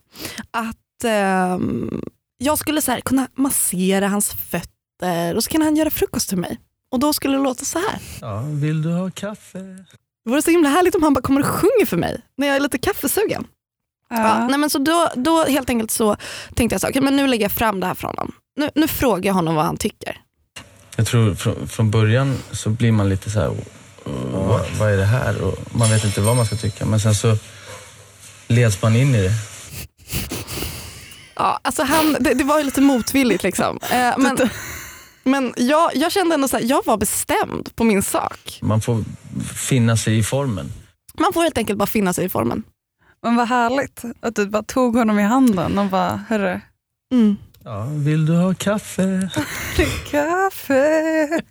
att 0.51 1.03
ehm, 1.05 2.01
jag 2.37 2.57
skulle 2.57 2.81
så 2.81 2.91
här 2.91 2.99
kunna 3.01 3.27
massera 3.35 4.07
hans 4.07 4.29
fötter 4.31 5.35
och 5.35 5.43
så 5.43 5.49
kan 5.49 5.61
han 5.61 5.75
göra 5.75 5.89
frukost 5.89 6.29
till 6.29 6.37
mig. 6.37 6.59
Och 6.91 6.99
då 6.99 7.13
skulle 7.13 7.37
det 7.37 7.43
låta 7.43 7.65
så 7.65 7.79
här. 7.79 7.99
Ja, 8.21 8.41
vill 8.41 8.81
du 8.81 8.89
ha 8.91 9.11
kaffe? 9.11 9.59
Det 10.25 10.29
vore 10.31 10.41
så 10.41 10.51
himla 10.51 10.69
härligt 10.69 10.95
om 10.95 11.03
han 11.03 11.13
bara 11.13 11.21
kommer 11.21 11.41
och 11.41 11.47
sjunger 11.47 11.85
för 11.85 11.97
mig 11.97 12.21
när 12.37 12.47
jag 12.47 12.55
är 12.55 12.59
lite 12.59 12.77
kaffesugen. 12.77 13.47
Ja. 14.09 14.47
nej 14.47 14.57
men 14.59 14.69
så 14.69 14.77
då, 14.77 15.09
då 15.15 15.45
helt 15.45 15.69
enkelt 15.69 15.91
så 15.91 16.15
tänkte 16.55 16.73
jag 16.73 16.81
så, 16.81 16.87
okay, 16.89 17.01
men 17.01 17.15
nu 17.15 17.27
lägger 17.27 17.45
jag 17.45 17.51
fram 17.51 17.79
det 17.79 17.87
här 17.87 17.93
för 17.93 18.07
honom. 18.07 18.31
Nu, 18.59 18.69
nu 18.75 18.87
frågar 18.87 19.29
jag 19.29 19.33
honom 19.33 19.55
vad 19.55 19.65
han 19.65 19.77
tycker. 19.77 20.21
Jag 20.95 21.07
tror 21.07 21.35
från, 21.35 21.67
från 21.67 21.91
början 21.91 22.35
så 22.51 22.69
blir 22.69 22.91
man 22.91 23.09
lite 23.09 23.29
så 23.29 23.39
här, 23.39 23.49
"Åh, 24.05 24.13
vad, 24.47 24.61
vad 24.79 24.93
är 24.93 24.97
det 24.97 25.05
här? 25.05 25.41
Och 25.41 25.57
man 25.71 25.89
vet 25.89 26.03
inte 26.03 26.21
vad 26.21 26.35
man 26.35 26.45
ska 26.45 26.55
tycka. 26.55 26.85
Men 26.85 26.99
sen 26.99 27.15
så 27.15 27.37
leds 28.47 28.81
man 28.81 28.95
in 28.95 29.15
i 29.15 29.23
det. 29.23 29.31
Ja, 31.35 31.59
alltså 31.61 31.83
han, 31.83 32.17
det, 32.19 32.33
det 32.33 32.43
var 32.43 32.57
ju 32.57 32.63
lite 32.63 32.81
motvilligt 32.81 33.43
liksom. 33.43 33.79
Eh, 33.91 34.13
men 34.17 34.37
men 35.23 35.53
jag, 35.57 35.95
jag 35.95 36.11
kände 36.11 36.35
ändå 36.35 36.47
så 36.47 36.57
här, 36.57 36.63
jag 36.63 36.85
var 36.85 36.97
bestämd 36.97 37.75
på 37.75 37.83
min 37.83 38.03
sak. 38.03 38.59
Man 38.61 38.81
får 38.81 39.03
finna 39.55 39.97
sig 39.97 40.17
i 40.17 40.23
formen. 40.23 40.71
Man 41.19 41.33
får 41.33 41.43
helt 41.43 41.57
enkelt 41.57 41.79
bara 41.79 41.85
finna 41.87 42.13
sig 42.13 42.25
i 42.25 42.29
formen. 42.29 42.63
Men 43.21 43.35
vad 43.35 43.47
härligt 43.47 44.03
att 44.19 44.35
du 44.35 44.45
bara 44.45 44.63
tog 44.63 44.95
honom 44.95 45.19
i 45.19 45.23
handen 45.23 45.79
och 45.79 45.85
bara, 45.85 46.23
hörru, 46.29 46.59
Mm. 47.13 47.37
Ja, 47.63 47.85
vill 47.85 48.25
du 48.25 48.35
ha 48.35 48.53
kaffe? 48.53 49.29
kaffe, 50.11 51.41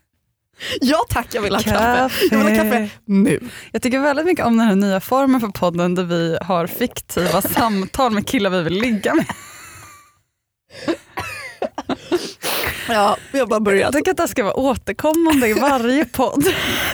Ja 0.80 1.04
tack, 1.08 1.26
jag 1.34 1.42
vill 1.42 1.54
ha 1.54 1.62
kaffe. 1.62 2.26
Jag 2.30 2.38
vill 2.38 2.48
ha 2.56 2.64
kaffe 2.64 2.90
nu. 3.04 3.40
Jag 3.72 3.82
tycker 3.82 3.98
väldigt 3.98 4.26
mycket 4.26 4.46
om 4.46 4.56
den 4.56 4.66
här 4.66 4.74
nya 4.76 5.00
formen 5.00 5.40
för 5.40 5.48
podden 5.48 5.94
där 5.94 6.04
vi 6.04 6.38
har 6.42 6.66
fiktiva 6.66 7.42
samtal 7.42 8.12
med 8.12 8.26
killar 8.26 8.50
vi 8.50 8.62
vill 8.62 8.80
ligga 8.80 9.14
med. 9.14 9.26
Ja, 12.88 13.16
vi 13.32 13.38
har 13.38 13.46
bara 13.46 13.54
Jag 13.56 13.62
börjat. 13.62 13.92
tycker 13.92 14.10
att 14.10 14.16
det 14.16 14.22
här 14.22 14.28
ska 14.28 14.44
vara 14.44 14.54
återkommande 14.56 15.48
i 15.48 15.52
varje 15.52 16.04
podd. 16.04 16.44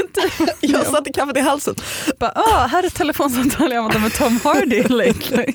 Jag 0.61 0.87
satte 0.87 1.13
kaffet 1.13 1.37
i 1.37 1.41
halsen. 1.41 1.75
Bara, 2.19 2.33
ah, 2.35 2.67
här 2.67 2.83
är 2.83 2.87
ett 2.87 2.95
telefonsamtal 2.95 3.73
jag 3.73 3.83
hade 3.83 3.99
med 3.99 4.13
Tom 4.15 4.41
Hardy 4.45 4.83
lately. 4.83 5.53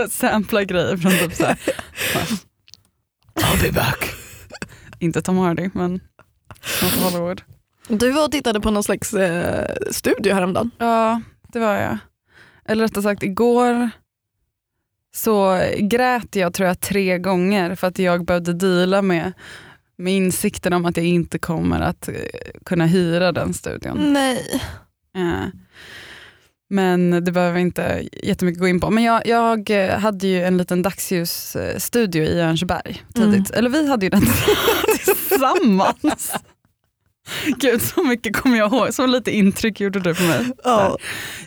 Sampla 0.10 0.64
grejer 0.64 0.96
från 0.96 1.12
typ 1.12 1.34
såhär. 1.34 1.56
I'll 3.34 3.62
be 3.62 3.72
back. 3.72 4.14
Inte 4.98 5.22
Tom 5.22 5.38
Hardy 5.38 5.70
men 5.74 5.92
något 6.82 6.92
Hollywood. 6.92 7.42
Du 7.88 8.10
var 8.10 8.24
och 8.24 8.32
tittade 8.32 8.60
på 8.60 8.70
någon 8.70 8.82
slags 8.82 9.14
eh, 9.14 9.74
studio 9.90 10.34
häromdagen. 10.34 10.70
Ja, 10.78 11.20
det 11.52 11.58
var 11.58 11.74
jag. 11.74 11.98
Eller 12.68 12.84
rättare 12.84 13.02
sagt 13.02 13.22
igår 13.22 13.90
så 15.16 15.60
grät 15.78 16.36
jag 16.36 16.54
tror 16.54 16.68
jag 16.68 16.80
tre 16.80 17.18
gånger 17.18 17.74
för 17.74 17.86
att 17.86 17.98
jag 17.98 18.24
behövde 18.24 18.52
deala 18.52 19.02
med, 19.02 19.32
med 19.98 20.12
insikten 20.14 20.72
om 20.72 20.86
att 20.86 20.96
jag 20.96 21.06
inte 21.06 21.38
kommer 21.38 21.80
att 21.80 22.08
eh, 22.08 22.14
kunna 22.64 22.86
hyra 22.86 23.32
den 23.32 23.54
studion. 23.54 24.12
Nej. 24.12 24.60
Eh, 25.16 25.48
Men 26.70 27.24
det 27.24 27.32
behöver 27.32 27.54
vi 27.54 27.60
inte 27.60 28.08
jättemycket 28.22 28.60
gå 28.60 28.68
in 28.68 28.80
på. 28.80 28.90
Men 28.90 29.04
jag, 29.04 29.26
jag 29.26 29.70
eh, 29.70 29.98
hade 29.98 30.26
ju 30.26 30.42
en 30.44 30.56
liten 30.56 30.82
dagsljusstudio 30.82 32.22
i 32.24 32.40
Örnsberg 32.40 33.02
tidigt. 33.14 33.50
Eller 33.50 33.70
vi 33.70 33.88
hade 33.88 34.06
ju 34.06 34.10
den 34.10 34.22
tillsammans. 35.04 36.32
Gud 37.56 37.82
så 37.82 38.02
mycket 38.04 38.36
kommer 38.36 38.56
jag 38.56 38.72
ihåg, 38.72 38.94
så 38.94 39.06
lite 39.06 39.30
intryck 39.36 39.80
gjorde 39.80 40.00
du 40.00 40.14
på 40.14 40.22
mig. 40.22 40.52
Ja. 40.64 40.96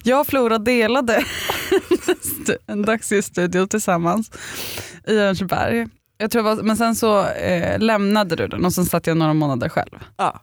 Jag 0.03 0.19
och 0.21 0.27
Flora 0.27 0.57
delade 0.57 1.15
en 2.07 2.15
stu- 2.15 2.57
en 2.67 2.81
dagsljusstudio 2.81 3.67
tillsammans 3.67 4.31
i 5.07 5.17
Örnsberg. 5.17 5.87
Jag 6.17 6.31
tror 6.31 6.43
det 6.43 6.55
var, 6.55 6.63
men 6.63 6.77
sen 6.77 6.95
så 6.95 7.25
eh, 7.27 7.79
lämnade 7.79 8.35
du 8.35 8.47
den 8.47 8.65
och 8.65 8.73
sen 8.73 8.85
satt 8.85 9.07
jag 9.07 9.17
några 9.17 9.33
månader 9.33 9.69
själv. 9.69 9.99
Ja. 10.17 10.41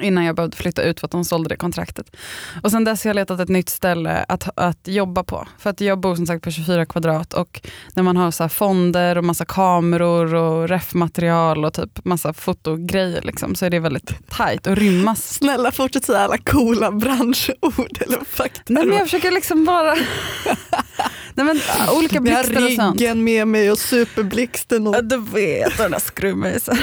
Innan 0.00 0.24
jag 0.24 0.36
behövde 0.36 0.56
flytta 0.56 0.82
ut 0.82 1.00
för 1.00 1.06
att 1.06 1.10
de 1.10 1.24
sålde 1.24 1.48
det 1.48 1.56
kontraktet. 1.56 2.16
Och 2.62 2.70
sen 2.70 2.84
dess 2.84 3.04
har 3.04 3.08
jag 3.08 3.14
letat 3.14 3.40
ett 3.40 3.48
nytt 3.48 3.68
ställe 3.68 4.24
att, 4.28 4.48
att 4.58 4.88
jobba 4.88 5.24
på. 5.24 5.48
För 5.58 5.70
att 5.70 5.80
jag 5.80 6.00
bor 6.00 6.16
som 6.16 6.26
sagt 6.26 6.44
på 6.44 6.50
24 6.50 6.86
kvadrat 6.86 7.34
och 7.34 7.60
när 7.94 8.02
man 8.02 8.16
har 8.16 8.30
så 8.30 8.48
fonder 8.48 9.18
och 9.18 9.24
massa 9.24 9.44
kameror 9.44 10.34
och 10.34 10.68
refmaterial 10.68 11.64
och 11.64 11.74
typ 11.74 12.04
massa 12.04 12.32
fotogrejer 12.32 13.22
liksom, 13.22 13.54
så 13.54 13.66
är 13.66 13.70
det 13.70 13.78
väldigt 13.78 14.28
tajt 14.28 14.66
och 14.66 14.76
rymmas 14.76 15.34
Snälla 15.34 15.72
fortsätt 15.72 16.04
säga 16.04 16.18
alla 16.18 16.38
coola 16.38 16.92
branschord 16.92 17.98
eller 18.00 18.24
fakta. 18.24 18.62
Nej 18.66 18.86
men 18.86 18.96
jag 18.96 19.06
försöker 19.06 19.30
liksom 19.30 19.64
bara... 19.64 19.94
Nej 21.34 21.46
men 21.46 21.60
olika 21.96 22.14
jag 22.14 22.20
har 22.36 22.44
blixtar 22.44 22.66
och 22.66 22.72
sånt. 22.72 23.00
riggen 23.00 23.24
med 23.24 23.48
mig 23.48 23.70
och 23.70 23.78
superblixten. 23.78 24.86
Och... 24.86 24.94
Ja, 24.96 25.02
Du 25.02 25.16
vet, 25.16 25.66
och 25.66 25.76
den 25.78 25.90
där 25.90 25.98
skruvmejseln. 25.98 26.78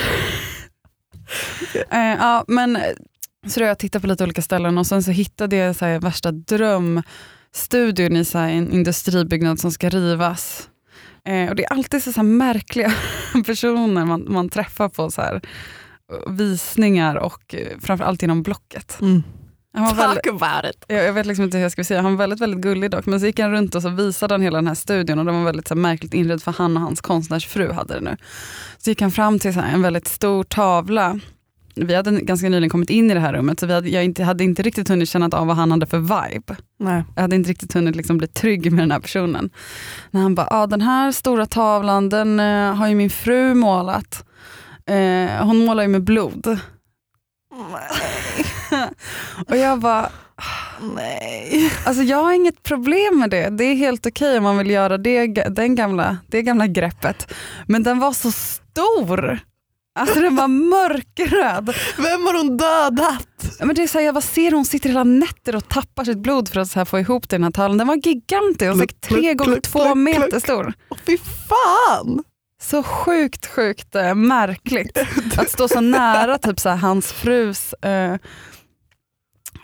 Eh, 1.92 2.16
ja, 2.20 2.46
men, 2.48 2.76
eh, 2.76 2.82
så 3.48 3.60
då 3.60 3.66
jag 3.66 3.80
tittade 3.80 4.02
på 4.02 4.08
lite 4.08 4.24
olika 4.24 4.42
ställen 4.42 4.78
och 4.78 4.88
sen 4.88 5.04
så 5.04 5.12
hittade 5.12 5.56
jag 5.56 5.76
så 5.76 5.86
här, 5.86 6.00
värsta 6.00 6.32
drömstudion 6.32 8.16
i 8.18 8.26
så 8.26 8.38
här, 8.38 8.50
en 8.50 8.72
industribyggnad 8.72 9.60
som 9.60 9.72
ska 9.72 9.90
rivas. 9.90 10.70
Eh, 11.26 11.50
och 11.50 11.56
Det 11.56 11.66
är 11.66 11.74
alltid 11.74 12.04
så, 12.04 12.14
så 12.14 12.20
här 12.20 12.28
märkliga 12.28 12.94
personer 13.46 14.06
man, 14.06 14.26
man 14.30 14.50
träffar 14.50 14.90
på 14.90 15.12
så 15.12 15.22
här, 15.22 15.42
visningar 16.28 17.16
och 17.16 17.56
eh, 17.56 17.78
framförallt 17.80 18.24
inom 18.24 18.44
Blocket. 18.44 19.02
Mm. 19.02 19.24
Han 19.74 19.84
var 19.84 19.94
väldigt, 19.94 20.24
Talk 20.24 20.42
about 20.42 20.72
it. 20.72 20.86
jag, 20.88 21.04
jag 21.04 21.14
vet 21.14 21.26
liksom 21.26 21.46
inte 21.46 21.58
hur 21.58 21.64
jag 21.64 21.72
ska 21.72 21.84
säga, 21.84 22.02
han 22.02 22.12
var 22.12 22.18
väldigt, 22.18 22.42
väldigt 22.42 22.62
gullig 22.62 22.92
dock. 22.92 23.06
Men 23.06 23.20
så 23.20 23.26
gick 23.26 23.40
han 23.40 23.52
runt 23.52 23.76
och 23.76 23.82
så 23.82 23.90
visade 23.90 24.34
han 24.34 24.42
hela 24.42 24.58
den 24.58 24.68
här 24.68 24.76
studion 24.76 25.20
och 25.20 25.26
den 25.26 25.36
var 25.36 25.44
väldigt 25.44 25.68
så 25.68 25.74
här, 25.74 25.82
märkligt 25.82 26.14
inredd 26.14 26.44
för 26.44 26.52
han 26.52 26.78
och 26.78 26.84
hans 26.84 27.02
konstnärsfru 27.02 27.72
hade 27.72 27.94
det 27.94 28.02
nu. 28.02 28.18
Så 28.78 28.90
gick 28.90 29.02
han 29.02 29.12
fram 29.12 29.40
till 29.40 29.54
så 29.54 29.60
här, 29.60 29.74
en 29.74 29.82
väldigt 29.82 30.08
stor 30.08 30.44
tavla 30.44 31.20
vi 31.86 31.96
hade 31.96 32.22
ganska 32.22 32.50
nyligen 32.50 32.70
kommit 32.70 32.90
in 32.90 33.12
i 33.12 33.14
det 33.14 33.20
här 33.20 33.34
rummet 33.34 33.60
så 33.60 33.66
vi 33.66 33.74
hade, 33.74 33.90
jag 33.90 34.06
inte, 34.06 34.24
hade 34.24 34.44
inte 34.44 34.62
riktigt 34.62 34.90
hunnit 34.90 35.10
känna 35.10 35.30
av 35.32 35.48
vad 35.48 35.56
han 35.56 35.72
hade 35.72 35.86
för 35.86 35.98
vibe. 35.98 36.56
Nej. 36.80 37.04
Jag 37.16 37.22
hade 37.22 37.36
inte 37.36 37.50
riktigt 37.50 37.74
hunnit 37.74 37.96
liksom 37.96 38.18
bli 38.18 38.28
trygg 38.28 38.72
med 38.72 38.84
den 38.84 38.92
här 38.92 39.00
personen. 39.00 39.50
När 40.12 40.22
han 40.22 40.36
bara, 40.36 40.48
ah, 40.52 40.68
den 40.68 40.82
här 40.82 41.12
stora 41.12 41.46
tavlan 41.46 42.10
den 42.10 42.40
eh, 42.40 42.76
har 42.76 42.88
ju 42.88 42.96
min 42.96 43.10
fru 43.10 43.54
målat. 43.54 44.26
Eh, 44.86 45.46
hon 45.46 45.66
målar 45.66 45.84
ju 45.84 45.90
med 45.90 46.04
blod. 46.04 46.60
Och 49.48 49.58
jag 49.58 49.80
bara, 49.80 50.10
Nej. 50.96 51.72
alltså 51.86 52.04
jag 52.04 52.18
har 52.24 52.34
inget 52.34 52.64
problem 52.64 53.20
med 53.20 53.30
det. 53.30 53.50
Det 53.50 53.64
är 53.64 53.76
helt 53.76 54.06
okej 54.06 54.38
om 54.38 54.44
man 54.44 54.58
vill 54.58 54.70
göra 54.70 54.98
det, 54.98 55.28
den 55.50 55.76
gamla, 55.76 56.18
det 56.28 56.42
gamla 56.42 56.68
greppet. 56.68 57.34
Men 57.68 57.84
den 57.84 58.00
var 58.00 58.14
så 58.14 58.32
stor. 58.32 59.40
Alltså 60.00 60.20
den 60.20 60.36
var 60.36 60.48
mörkröd. 60.48 61.76
Vem 61.98 62.26
har 62.26 62.38
hon 62.38 62.58
dödat? 62.58 63.60
Men 63.60 63.76
det 63.76 63.84
är 63.84 63.88
så 63.88 63.98
här, 63.98 64.06
jag 64.06 64.14
bara 64.14 64.22
ser 64.22 64.52
hon 64.52 64.66
sitter 64.66 64.90
hela 64.90 65.04
nätter 65.04 65.56
och 65.56 65.70
tappar 65.70 66.04
sitt 66.04 66.18
blod 66.18 66.50
för 66.50 66.60
att 66.60 66.74
här 66.74 66.86
få 66.86 67.00
ihop 67.00 67.30
den 67.30 67.44
här 67.44 67.52
tavlan. 67.52 67.78
Den 67.78 67.88
var 67.88 67.96
gigantisk, 67.96 68.84
och 68.84 69.02
tre 69.02 69.34
gånger 69.34 69.60
två 69.60 69.96
meter 69.96 70.40
stor. 70.40 70.74
Åh, 70.90 70.98
fy 71.06 71.18
fan! 71.18 72.24
Så 72.62 72.84
sjukt, 72.84 73.46
sjukt 73.46 73.96
eh, 73.96 74.16
märkligt 74.16 74.98
att 75.38 75.50
stå 75.50 75.68
så 75.68 75.82
nära 75.82 76.38
typ 76.38 76.60
så 76.60 76.70
här, 76.70 76.76
hans 76.76 77.12
frus 77.12 77.74
eh, 77.74 78.16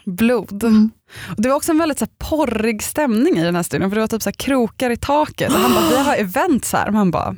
blod. 0.05 0.63
Mm. 0.63 0.91
Och 1.37 1.41
det 1.41 1.49
var 1.49 1.55
också 1.55 1.71
en 1.71 1.77
väldigt 1.77 1.99
så 1.99 2.05
här, 2.05 2.29
porrig 2.29 2.83
stämning 2.83 3.37
i 3.37 3.43
den 3.43 3.55
här 3.55 3.63
studion 3.63 3.89
för 3.89 3.95
det 3.95 4.01
var 4.01 4.07
typ 4.07 4.21
så 4.21 4.29
här, 4.29 4.35
krokar 4.35 4.89
i 4.89 4.97
taket 4.97 5.53
och 5.53 5.59
han 5.59 5.73
bara, 5.73 5.89
vi 5.89 5.97
har 5.97 6.15
events 6.15 6.73
här. 6.73 6.91
Man 6.91 7.11
bara, 7.11 7.35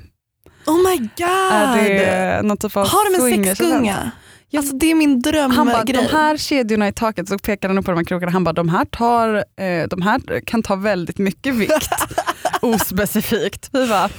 Oh 0.66 0.78
my 0.90 0.98
god! 0.98 1.80
är 1.80 1.90
det 1.90 2.42
någon 2.48 2.58
typ 2.58 2.78
av 2.78 2.88
har 2.88 3.20
de 3.20 3.38
en 3.38 3.46
sexgunga? 3.46 4.12
Alltså 4.58 4.76
det 4.76 4.92
är 4.92 4.96
min 4.96 5.24
Han 5.34 5.68
bara, 5.68 5.84
de 5.84 5.94
drömgrej. 5.94 6.12
här 6.12 6.38
kedjorna 6.38 6.88
i 6.88 6.94
taket, 6.94 7.30
så 7.30 7.38
pekade 7.40 7.74
han 7.74 7.78
upp 7.78 7.86
på 7.86 7.92
de 7.92 7.98
här 7.98 8.06
krokarna, 8.06 8.32
han 8.32 8.44
bara, 8.44 8.54
de 8.54 8.70
här, 8.70 8.86
tar, 8.86 9.36
eh, 9.36 9.88
de 9.90 10.02
här 10.02 10.42
kan 10.46 10.64
ta 10.64 10.76
väldigt 10.76 11.18
mycket 11.18 11.56
vikt. 11.56 11.90
Ospecifikt. 12.62 13.70
Vi 13.74 13.88
bara, 13.88 14.10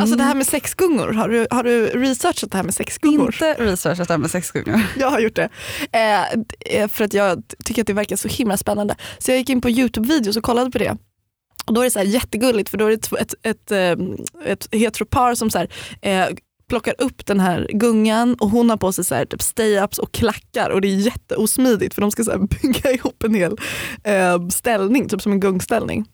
Alltså 0.00 0.16
det 0.16 0.22
här 0.22 0.34
med 0.34 0.46
sexgungor, 0.46 1.12
har 1.12 1.28
du, 1.28 1.46
har 1.50 1.62
du 1.62 1.86
researchat 1.86 2.50
det 2.50 2.56
här 2.56 2.64
med 2.64 2.74
sexgungor? 2.74 3.26
inte 3.26 3.54
researchat 3.54 4.08
det 4.08 4.14
här 4.14 4.18
med 4.18 4.30
sexgungor. 4.30 4.80
Jag 4.96 5.10
har 5.10 5.20
gjort 5.20 5.36
det. 5.36 5.48
Eh, 5.92 6.22
eh, 6.80 6.88
för 6.88 7.04
att 7.04 7.14
jag 7.14 7.42
tycker 7.64 7.82
att 7.82 7.86
det 7.86 7.92
verkar 7.92 8.16
så 8.16 8.28
himla 8.28 8.56
spännande. 8.56 8.96
Så 9.18 9.30
jag 9.30 9.38
gick 9.38 9.50
in 9.50 9.60
på 9.60 9.68
Youtube-videos 9.68 10.36
och 10.36 10.44
kollade 10.44 10.70
på 10.70 10.78
det. 10.78 10.96
Och 11.66 11.74
då 11.74 11.80
är 11.80 11.84
det 11.84 11.90
så 11.90 11.98
här 11.98 12.06
jättegulligt 12.06 12.68
för 12.68 12.78
då 12.78 12.86
är 12.86 12.90
det 12.90 12.94
ett, 12.96 13.12
ett, 13.20 13.34
ett, 13.42 13.70
eh, 13.70 14.52
ett 14.52 14.68
heteropar 14.72 15.34
som 15.34 15.50
så 15.50 15.58
här, 15.58 15.68
eh, 16.02 16.26
plockar 16.68 16.94
upp 16.98 17.26
den 17.26 17.40
här 17.40 17.68
gungan 17.72 18.34
och 18.34 18.50
hon 18.50 18.70
har 18.70 18.76
på 18.76 18.92
sig 18.92 19.04
så 19.04 19.14
här, 19.14 19.24
typ 19.24 19.40
stay-ups 19.40 19.98
och 19.98 20.12
klackar 20.12 20.70
och 20.70 20.80
det 20.80 20.88
är 20.88 20.96
jätteosmidigt 20.96 21.94
för 21.94 22.00
de 22.00 22.10
ska 22.10 22.24
så 22.24 22.38
bygga 22.62 22.92
ihop 22.92 23.22
en 23.24 23.34
hel 23.34 23.56
eh, 24.04 24.48
ställning, 24.48 25.08
typ 25.08 25.22
som 25.22 25.32
en 25.32 25.40
gungställning. 25.40 26.06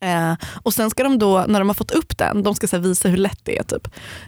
Eh, 0.00 0.34
och 0.62 0.74
sen 0.74 0.90
ska 0.90 1.02
de 1.02 1.18
då, 1.18 1.44
när 1.48 1.58
de 1.58 1.68
har 1.68 1.74
fått 1.74 1.90
upp 1.90 2.18
den, 2.18 2.42
de 2.42 2.54
ska 2.54 2.66
så 2.66 2.78
visa 2.78 3.08
hur 3.08 3.16
lätt 3.16 3.40
det 3.42 3.58
är. 3.58 3.62
Typ. 3.62 3.86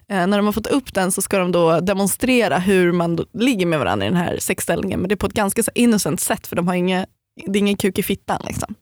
Eh, 0.09 0.27
när 0.27 0.37
de 0.37 0.47
har 0.47 0.53
fått 0.53 0.67
upp 0.67 0.95
den 0.95 1.13
så 1.13 1.23
ska 1.23 1.39
de 1.39 1.53
då 1.53 1.81
demonstrera 1.81 2.59
hur 2.59 2.93
man 2.93 3.19
ligger 3.33 3.67
med 3.67 3.79
varandra 3.79 4.07
i 4.07 4.09
den 4.09 4.19
här 4.19 4.39
sexställningen. 4.41 5.01
Men 5.01 5.09
det 5.09 5.15
är 5.15 5.17
på 5.17 5.27
ett 5.27 5.33
ganska 5.33 5.63
så 5.63 5.71
innocent 5.75 6.21
sätt 6.21 6.47
för 6.47 6.57
de 6.57 6.69
har 6.69 6.75
inga, 6.75 7.07
det 7.47 7.59
är 7.59 7.61
ingen 7.61 7.77
kuk 7.77 7.99
i 7.99 8.03
fittan. 8.03 8.43
Liksom. 8.47 8.75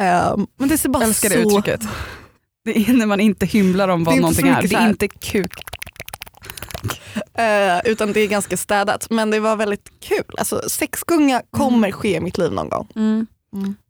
Eh, 0.00 0.36
men 0.58 0.68
det 0.68 0.78
ser 0.78 0.88
bara 0.88 1.02
Jag 1.02 1.08
älskar 1.08 1.28
så... 1.28 1.34
det 1.34 1.42
uttrycket. 1.42 1.80
Det 2.64 2.76
är 2.76 2.92
när 2.92 3.06
man 3.06 3.20
inte 3.20 3.46
hymlar 3.46 3.88
om 3.88 4.04
vad 4.04 4.16
är 4.16 4.20
någonting 4.20 4.48
är. 4.48 4.62
Det 4.62 4.74
är 4.74 4.88
inte 4.88 5.08
kuk. 5.08 5.52
Eh, 7.34 7.80
utan 7.84 8.12
det 8.12 8.20
är 8.20 8.28
ganska 8.28 8.56
städat. 8.56 9.10
Men 9.10 9.30
det 9.30 9.40
var 9.40 9.56
väldigt 9.56 9.92
kul. 10.00 10.34
Alltså, 10.38 10.62
sexgunga 10.68 11.42
kommer 11.50 11.92
ske 11.92 12.16
i 12.16 12.20
mitt 12.20 12.38
liv 12.38 12.52
någon 12.52 12.68
gång. 12.68 12.88
Mm. 12.96 13.26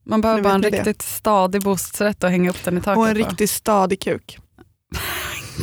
Man 0.07 0.21
behöver 0.21 0.43
bara 0.43 0.55
en 0.55 0.61
det. 0.61 0.71
riktigt 0.71 1.03
stadig 1.03 1.63
bostadsrätt 1.63 2.25
och 2.25 2.31
hänga 2.31 2.51
upp 2.51 2.65
den 2.65 2.79
i 2.79 2.81
taket 2.81 2.99
Och 2.99 3.09
en 3.09 3.15
på. 3.15 3.19
riktigt 3.29 3.51
stadig 3.51 4.01
kuk. 4.01 4.39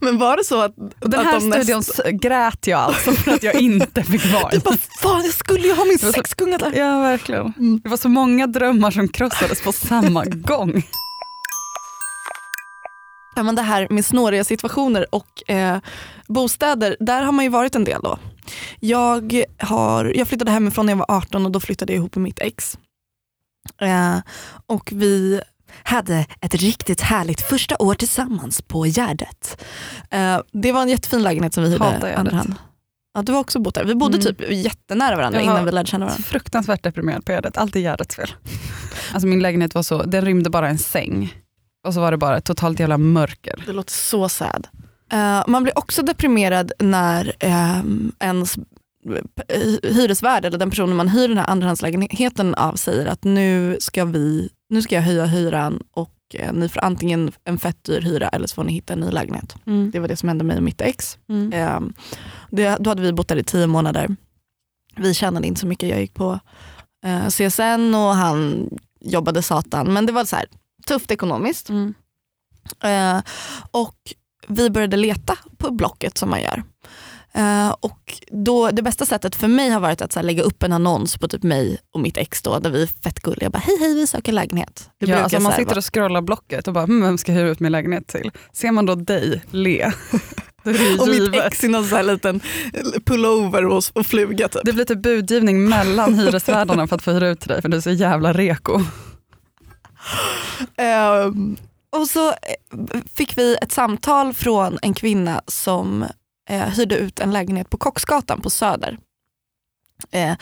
men 0.00 0.18
var 0.18 0.36
det 0.36 0.44
så 0.44 0.60
att, 0.62 0.74
Och 1.00 1.10
den 1.10 1.20
att 1.20 1.26
här 1.26 1.40
de 1.40 1.48
näst- 1.50 1.62
studion 1.64 1.80
s- 1.80 2.00
grät 2.22 2.66
jag 2.66 2.80
alltså 2.80 3.12
för 3.12 3.32
att 3.32 3.42
jag 3.42 3.54
inte 3.60 4.02
fick 4.04 4.24
vara 4.32 4.48
Du 4.50 4.58
bara, 4.58 4.76
fan 5.02 5.24
jag 5.24 5.34
skulle 5.34 5.66
ju 5.68 5.74
ha 5.74 5.84
min 5.84 5.98
sexgunga 5.98 6.58
där. 6.58 6.72
Ja 6.72 7.00
verkligen. 7.00 7.52
Mm. 7.58 7.80
Det 7.84 7.88
var 7.88 7.96
så 7.96 8.08
många 8.08 8.46
drömmar 8.46 8.90
som 8.90 9.08
krossades 9.08 9.62
på 9.62 9.72
samma 9.72 10.24
gång. 10.24 10.82
Ja, 13.36 13.42
men 13.42 13.54
det 13.54 13.62
här 13.62 13.86
med 13.90 14.04
snåriga 14.04 14.44
situationer 14.44 15.06
och 15.14 15.50
eh, 15.50 15.78
bostäder, 16.28 16.96
där 17.00 17.22
har 17.22 17.32
man 17.32 17.44
ju 17.44 17.48
varit 17.50 17.74
en 17.74 17.84
del 17.84 18.00
då. 18.02 18.18
Jag, 18.80 19.44
har, 19.58 20.12
jag 20.16 20.28
flyttade 20.28 20.50
hemifrån 20.50 20.86
när 20.86 20.92
jag 20.92 20.98
var 20.98 21.06
18 21.16 21.46
och 21.46 21.52
då 21.52 21.60
flyttade 21.60 21.92
jag 21.92 21.98
ihop 21.98 22.14
med 22.16 22.22
mitt 22.22 22.38
ex. 22.38 22.78
Eh, 23.80 24.18
och 24.66 24.90
vi 24.92 25.40
hade 25.82 26.26
ett 26.40 26.54
riktigt 26.54 27.00
härligt 27.00 27.40
första 27.40 27.76
år 27.78 27.94
tillsammans 27.94 28.62
på 28.62 28.86
Gärdet. 28.86 29.64
Eh, 30.10 30.40
det 30.52 30.72
var 30.72 30.82
en 30.82 30.88
jättefin 30.88 31.22
lägenhet 31.22 31.54
som 31.54 31.64
vi 31.64 31.70
hyrde 31.70 32.16
andra 32.16 32.36
hand. 32.36 32.54
Ja, 33.14 33.22
du 33.22 33.32
har 33.32 33.40
också 33.40 33.58
bott 33.58 33.74
där. 33.74 33.84
Vi 33.84 33.94
bodde 33.94 34.16
Mm. 34.18 34.26
typ 34.34 34.50
jättenära 34.50 35.16
varandra 35.16 35.40
innan 35.40 35.64
vi 35.64 35.70
lärde 35.72 35.86
känna 35.88 36.04
varandra. 36.06 36.22
fruktansvärt 36.24 36.82
deprimerad 36.82 37.24
på 37.24 37.32
Gärdet. 37.32 37.56
Allt 37.56 37.76
är 37.76 37.80
Gärdets 37.80 38.16
fel. 38.16 38.28
Alltså 39.12 39.26
min 39.26 39.40
lägenhet 39.42 39.74
var 39.74 39.82
så, 39.82 40.02
den 40.02 40.24
rymde 40.24 40.50
bara 40.50 40.68
en 40.68 40.78
säng. 40.78 41.34
Och 41.86 41.94
så 41.94 42.00
var 42.00 42.10
det 42.10 42.16
bara 42.16 42.40
totalt 42.40 42.80
jävla 42.80 42.98
mörker. 42.98 43.62
Det 43.66 43.72
låter 43.72 43.92
så 43.92 44.28
sad. 44.28 44.66
Eh, 45.10 45.42
man 45.46 45.62
blir 45.62 45.78
också 45.78 46.02
deprimerad 46.02 46.72
när 46.78 47.32
um, 47.80 48.12
ens 48.18 48.58
eh, 48.58 49.64
hyresvärd 49.82 50.44
eller 50.44 50.58
den 50.58 50.70
personen 50.70 50.96
man 50.96 51.08
hyr 51.08 51.28
den 51.28 51.38
här 51.38 51.50
andrahandslägenheten 51.50 52.54
av 52.54 52.74
säger 52.74 53.06
att 53.06 53.24
nu 53.24 53.76
ska, 53.80 54.04
vi, 54.04 54.48
nu 54.68 54.82
ska 54.82 54.94
jag 54.94 55.02
höja 55.02 55.24
hyran 55.26 55.82
och 55.90 56.14
eh, 56.34 56.52
ni 56.52 56.68
får 56.68 56.84
antingen 56.84 57.32
en 57.44 57.58
fett 57.58 57.84
dyr 57.84 58.00
hyra 58.00 58.28
eller 58.28 58.46
så 58.46 58.54
får 58.54 58.64
ni 58.64 58.72
hitta 58.72 58.92
en 58.92 59.00
ny 59.00 59.10
lägenhet. 59.10 59.56
Det 59.92 59.98
var 59.98 60.08
det 60.08 60.16
som 60.16 60.28
hände 60.28 60.44
mig 60.44 60.56
och 60.56 60.62
mitt 60.62 60.80
ex. 60.80 61.18
Mm. 61.28 61.52
Ehm, 61.52 61.92
det, 62.50 62.76
då 62.80 62.90
hade 62.90 63.02
vi 63.02 63.12
bott 63.12 63.28
där 63.28 63.36
i 63.36 63.44
tio 63.44 63.66
månader. 63.66 64.16
Vi 64.96 65.14
tjänade 65.14 65.46
inte 65.46 65.60
så 65.60 65.66
mycket. 65.66 65.88
Jag 65.88 66.00
gick 66.00 66.14
på 66.14 66.40
eh, 67.04 67.28
CSN 67.28 67.94
och 67.94 68.14
han 68.14 68.70
jobbade 69.00 69.42
satan. 69.42 69.92
Men 69.92 70.06
det 70.06 70.12
var 70.12 70.24
så 70.24 70.36
här, 70.36 70.46
tufft 70.86 71.10
ekonomiskt. 71.10 71.68
Mm. 71.68 71.94
Eh, 72.84 73.22
och 73.70 73.96
vi 74.48 74.70
började 74.70 74.96
leta 74.96 75.36
på 75.56 75.70
Blocket 75.70 76.18
som 76.18 76.30
man 76.30 76.42
gör. 76.42 76.62
Eh, 77.32 77.74
och 77.80 78.14
då, 78.30 78.70
det 78.70 78.82
bästa 78.82 79.06
sättet 79.06 79.36
för 79.36 79.48
mig 79.48 79.70
har 79.70 79.80
varit 79.80 80.02
att 80.02 80.12
så 80.12 80.18
här, 80.18 80.26
lägga 80.26 80.42
upp 80.42 80.62
en 80.62 80.72
annons 80.72 81.18
på 81.18 81.28
typ 81.28 81.42
mig 81.42 81.78
och 81.94 82.00
mitt 82.00 82.16
ex 82.16 82.42
då, 82.42 82.58
där 82.58 82.70
vi 82.70 82.82
är 82.82 82.86
fett 82.86 83.20
gulliga. 83.20 83.50
Bara, 83.50 83.58
hej 83.58 83.76
hej 83.80 83.94
vi 83.94 84.06
söker 84.06 84.32
lägenhet. 84.32 84.90
Det 85.00 85.06
Ja, 85.06 85.18
alltså 85.18 85.36
så 85.36 85.42
man 85.42 85.52
sitter 85.52 85.76
och 85.78 85.94
scrollar 85.94 86.20
blocket 86.20 86.68
och 86.68 86.74
bara, 86.74 86.84
hm, 86.84 87.00
vem 87.02 87.18
ska 87.18 87.32
jag 87.32 87.38
hyra 87.38 87.48
ut 87.48 87.60
min 87.60 87.72
lägenhet 87.72 88.06
till? 88.06 88.30
Ser 88.52 88.72
man 88.72 88.86
då 88.86 88.94
dig 88.94 89.42
le, 89.50 89.84
och 91.00 91.08
mitt 91.08 91.34
ex 91.34 91.64
i 91.64 91.68
någon 91.68 91.84
så 91.84 91.96
här 91.96 92.02
liten 92.02 92.40
pullover 93.06 93.66
och, 93.66 93.84
och 93.92 94.06
fluga 94.06 94.48
typ. 94.48 94.62
Det 94.64 94.72
blir 94.72 94.84
typ 94.84 95.02
budgivning 95.02 95.68
mellan 95.68 96.14
hyresvärdarna 96.14 96.86
för 96.86 96.96
att 96.96 97.02
få 97.02 97.10
hyra 97.12 97.28
ut 97.28 97.40
till 97.40 97.48
dig 97.48 97.62
för 97.62 97.68
du 97.68 97.76
är 97.76 97.80
så 97.80 97.90
jävla 97.90 98.32
reko. 98.32 98.80
Ehm, 100.76 101.56
och 101.96 102.08
så 102.08 102.28
eh, 102.28 102.34
fick 103.14 103.38
vi 103.38 103.56
ett 103.62 103.72
samtal 103.72 104.34
från 104.34 104.78
en 104.82 104.94
kvinna 104.94 105.42
som 105.46 106.04
eh, 106.50 106.68
hyrde 106.68 106.96
ut 106.96 107.20
en 107.20 107.32
lägenhet 107.32 107.70
på 107.70 107.76
Kocksgatan 107.78 108.40
på 108.40 108.50
Söder. 108.50 108.98
Eh, 110.10 110.34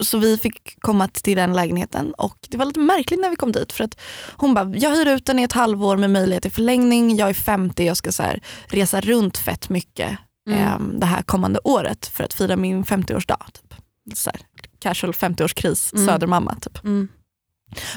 så 0.00 0.18
vi 0.18 0.38
fick 0.38 0.80
komma 0.80 1.08
till 1.08 1.36
den 1.36 1.52
lägenheten 1.52 2.14
och 2.14 2.36
det 2.48 2.56
var 2.56 2.64
lite 2.64 2.80
märkligt 2.80 3.20
när 3.20 3.30
vi 3.30 3.36
kom 3.36 3.52
dit 3.52 3.72
för 3.72 3.84
att 3.84 4.00
hon 4.36 4.54
bara, 4.54 4.74
jag 4.76 4.90
hyr 4.90 5.06
ut 5.06 5.26
den 5.26 5.38
i 5.38 5.42
ett 5.42 5.52
halvår 5.52 5.96
med 5.96 6.10
möjlighet 6.10 6.42
till 6.42 6.52
förlängning, 6.52 7.16
jag 7.16 7.28
är 7.28 7.34
50, 7.34 7.84
jag 7.86 7.96
ska 7.96 8.12
så 8.12 8.22
här, 8.22 8.40
resa 8.66 9.00
runt 9.00 9.38
fett 9.38 9.68
mycket 9.68 10.18
Mm. 10.48 10.60
eh, 10.60 10.98
det 11.00 11.06
här 11.06 11.22
kommande 11.22 11.58
året 11.64 12.06
för 12.06 12.24
att 12.24 12.34
fira 12.34 12.56
min 12.56 12.84
50-årsdag. 12.84 13.44
Typ. 13.52 13.74
Så 14.14 14.30
här, 14.30 14.40
casual 14.78 15.12
50-årskris, 15.12 15.94
Mm. 15.94 16.06
södermamma. 16.06 16.54
Typ. 16.60 16.84
Mm. 16.84 17.08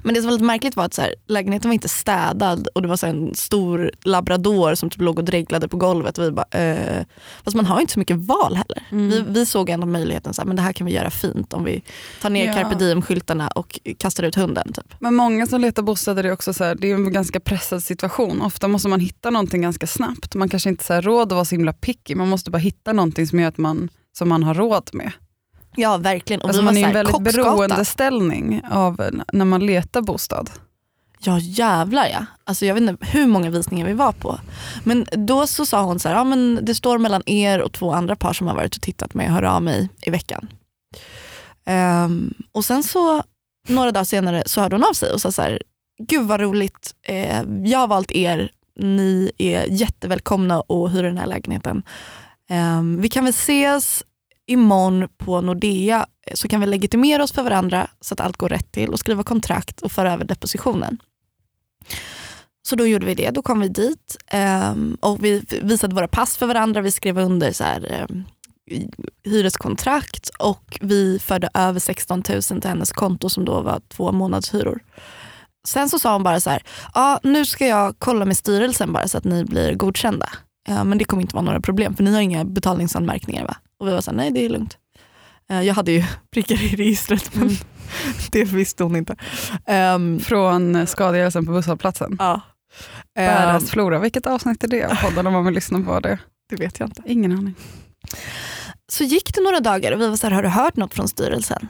Men 0.04 0.14
det 0.14 0.22
som 0.22 0.28
var 0.28 0.34
lite 0.34 0.46
märkligt 0.46 0.76
var 0.76 0.86
att 0.86 0.94
så 0.94 1.02
här, 1.02 1.16
lägenheten 1.28 1.70
var 1.70 1.74
inte 1.74 1.90
städad 1.90 2.68
och 2.68 2.82
det 2.82 2.88
var 2.88 2.98
så 2.98 3.08
en 3.08 3.36
stor 3.36 3.92
labrador 4.04 4.76
som 4.76 4.90
typ 4.90 5.02
låg 5.02 5.20
och 5.20 5.26
dreglade 5.26 5.68
på 5.68 5.78
golvet. 5.78 6.18
Och 6.18 6.24
vi 6.24 6.32
bara, 6.32 6.46
eh. 6.52 7.06
Fast 7.44 7.56
man 7.56 7.66
har 7.66 7.82
inte 7.82 7.94
så 7.94 8.00
mycket 8.00 8.18
val 8.18 8.56
heller. 8.56 8.84
Mm. 8.92 9.10
Vi, 9.10 9.24
vi 9.28 9.46
såg 9.46 9.70
ändå 9.70 9.88
möjligheten, 9.88 10.34
så 10.34 10.42
här, 10.42 10.48
men 10.48 10.56
det 10.56 10.62
här 10.62 10.74
kan 10.74 10.88
vi 10.88 10.94
göra 10.94 11.10
fint 11.10 11.54
om 11.54 11.64
vi 11.64 11.84
tar 12.22 12.30
ner 12.30 12.46
Ja. 12.46 12.54
carpe 12.54 12.76
diem-skyltarna 12.76 13.48
och 13.48 13.80
kastar 14.00 14.24
ut 14.24 14.36
hunden. 14.36 14.74
Typ. 14.74 14.94
Men 15.00 15.16
många 15.16 15.48
som 15.48 15.62
letar 15.62 15.84
bostäder 15.84 16.24
är 16.24 16.32
också 16.32 16.54
så 16.54 16.64
här, 16.64 16.76
det 16.76 16.92
är 16.92 16.96
en 16.96 17.14
ganska 17.14 17.40
pressad 17.40 17.84
situation. 17.84 18.42
Ofta 18.42 18.68
måste 18.68 18.88
man 18.90 19.00
hitta 19.00 19.30
någonting 19.30 19.62
ganska 19.62 19.88
snabbt. 19.88 20.36
Man 20.36 20.50
kanske 20.50 20.70
inte 20.70 20.94
har 20.94 21.02
råd 21.02 21.22
att 21.32 21.36
vara 21.36 21.46
så 21.46 21.56
himla 21.56 21.74
picky, 21.74 22.16
man 22.16 22.28
måste 22.30 22.52
bara 22.52 22.58
hitta 22.58 22.94
någonting 22.94 23.28
som 23.28 23.40
gör 23.40 23.48
att 23.48 23.58
man, 23.58 23.90
som 24.18 24.30
man 24.30 24.44
har 24.44 24.54
råd 24.54 24.90
med. 24.94 25.12
Ja 25.77 25.98
verkligen. 25.98 26.41
Och 26.41 26.48
Alltså 26.48 26.62
man 26.62 26.77
är 26.77 26.81
i 26.81 26.84
en 26.84 26.93
väldigt 26.93 27.22
beroendeställning 27.22 28.62
av 28.72 29.10
när 29.34 29.46
man 29.46 29.65
letar 29.65 30.01
bostad. 30.01 30.50
Ja 31.19 31.39
jävlar 31.39 32.07
ja. 32.07 32.25
Alltså, 32.43 32.65
jag 32.65 32.74
vet 32.74 32.81
inte 32.84 33.05
hur 33.05 33.27
många 33.27 33.50
visningar 33.50 33.86
vi 33.86 33.93
var 33.93 34.12
på. 34.12 34.39
Men 34.84 35.05
då 35.12 35.48
så 35.48 35.65
sa 35.65 35.81
hon 35.84 36.00
så 36.00 36.10
här, 36.10 36.15
ja, 36.15 36.24
men 36.24 36.60
det 36.62 36.75
står 36.75 36.98
mellan 36.98 37.24
er 37.25 37.62
och 37.62 37.72
två 37.72 37.91
andra 37.93 38.15
par 38.15 38.34
som 38.34 38.48
har 38.48 38.55
varit 38.55 38.75
och 38.75 38.81
tittat 38.81 39.13
med 39.13 39.31
hör 39.31 39.43
av 39.43 39.63
mig 39.63 39.89
i 40.01 40.10
veckan. 40.10 40.48
Ehm, 41.65 42.34
och 42.51 42.65
sen 42.65 42.84
så 42.84 43.24
några 43.67 43.91
dagar 43.91 44.03
senare 44.03 44.43
så 44.46 44.62
hörde 44.62 44.75
hon 44.75 44.84
av 44.84 44.93
sig 44.93 45.12
och 45.12 45.22
sa 45.22 45.31
så 45.31 45.41
här, 45.41 45.62
gud 46.03 46.27
vad 46.27 46.39
roligt, 46.39 46.96
eh, 47.03 47.43
jag 47.63 47.79
har 47.79 47.88
valt 47.88 48.12
er, 48.12 48.51
ni 48.79 49.31
är 49.38 49.65
jättevälkomna 49.69 50.60
att 50.60 50.93
hyra 50.93 51.07
den 51.07 51.17
här 51.17 51.27
lägenheten. 51.27 51.84
Ehm, 52.50 53.01
vi 53.01 53.10
kan 53.10 53.24
väl 53.24 53.29
ses 53.34 54.03
imorgon 54.48 55.10
på 55.18 55.42
Nordea 55.42 56.06
eh, 56.27 56.34
så 56.34 56.48
kan 56.48 56.62
vi 56.62 56.68
legitimera 56.68 57.24
oss 57.24 57.32
för 57.32 57.44
varandra 57.44 57.88
så 58.01 58.13
att 58.13 58.22
allt 58.22 58.38
går 58.38 58.50
rätt 58.50 58.72
till 58.72 58.89
och 58.89 59.00
skriva 59.00 59.24
kontrakt 59.24 59.82
och 59.82 59.92
föra 59.92 60.13
över 60.13 60.25
depositionen. 60.25 60.98
Så 62.68 62.75
då 62.75 62.88
gjorde 62.88 63.06
vi 63.06 63.16
det. 63.16 63.30
Då 63.32 63.42
kom 63.42 63.60
vi 63.60 63.68
dit 63.68 64.18
ehm, 64.27 64.98
och 65.01 65.24
vi 65.24 65.46
visade 65.62 65.96
våra 65.96 66.08
pass 66.08 66.38
för 66.38 66.48
varandra. 66.48 66.82
Vi 66.82 66.92
skrev 66.92 67.18
under 67.18 67.51
så 67.51 67.63
här, 67.63 67.92
ehm, 67.92 68.24
hyreskontrakt 69.24 70.30
och 70.30 70.77
vi 70.82 71.20
förde 71.20 71.50
över 71.54 71.80
16 71.80 72.24
000 72.30 72.42
till 72.42 72.70
hennes 72.70 72.92
konto 72.92 73.30
som 73.30 73.46
då 73.46 73.62
var 73.62 73.82
två 73.88 74.12
månadshyror. 74.12 74.80
Sen 75.68 75.89
så 75.89 76.00
sa 76.00 76.13
hon 76.13 76.24
bara 76.24 76.39
så 76.39 76.50
här, 76.50 76.63
ja 76.94 77.20
nu 77.24 77.46
ska 77.46 77.68
jag 77.68 77.96
kolla 78.00 78.25
med 78.25 78.38
styrelsen 78.38 78.94
bara 78.94 79.08
så 79.08 79.18
att 79.18 79.24
ni 79.24 79.44
blir 79.46 79.74
godkända. 79.74 80.30
Ja, 80.68 80.84
men 80.84 80.98
det 80.98 81.06
kommer 81.06 81.22
inte 81.22 81.36
vara 81.36 81.46
några 81.46 81.62
problem 81.62 81.96
för 81.96 82.04
ni 82.04 82.13
har 82.13 82.22
inga 82.22 82.46
betalningsanmärkningar 82.46 83.44
va? 83.44 83.58
Och 83.79 83.88
vi 83.88 83.91
var 83.91 84.01
såhär, 84.01 84.17
nej 84.17 84.31
det 84.31 84.46
är 84.46 84.50
lugnt. 84.50 84.77
Uh, 85.51 85.63
jag 85.63 85.74
hade 85.74 85.91
ju 85.91 86.03
prickar 86.31 86.63
i 86.63 86.75
registret 86.75 87.36
men 87.36 87.43
mm. 87.43 87.55
det 88.31 88.43
visste 88.43 88.84
hon 88.84 88.96
inte. 88.96 89.15
Um, 89.96 90.19
Från 90.19 90.88
skadegörelsen 90.88 91.46
på 91.46 91.51
busshållplatsen? 91.51 92.15
Ja. 92.19 92.41
Bäras 93.15 93.63
um, 93.63 93.67
Flora, 93.67 94.00
vilket 94.00 94.27
avsnitt 94.27 94.63
är 94.63 94.67
det 94.67 94.84
av 94.84 94.96
podden 94.96 95.27
om 95.27 95.34
man 95.34 95.46
vill 95.46 95.53
lyssna 95.53 95.81
på 95.81 96.00
det? 96.00 96.19
Det 96.50 96.55
vet 96.55 96.79
jag 96.79 96.89
inte. 96.89 97.03
Ingen 97.05 97.31
aning. 97.31 97.55
Så 98.91 99.03
gick 99.03 99.34
det 99.36 99.41
några 99.41 99.60
dagar 99.60 99.91
och 99.91 100.01
vi 100.01 100.07
var 100.07 100.15
så 100.15 100.27
här, 100.27 100.34
har 100.34 100.43
du 100.43 100.50
hört 100.50 100.75
något 100.75 100.93
från 100.93 101.07
styrelsen? 101.07 101.67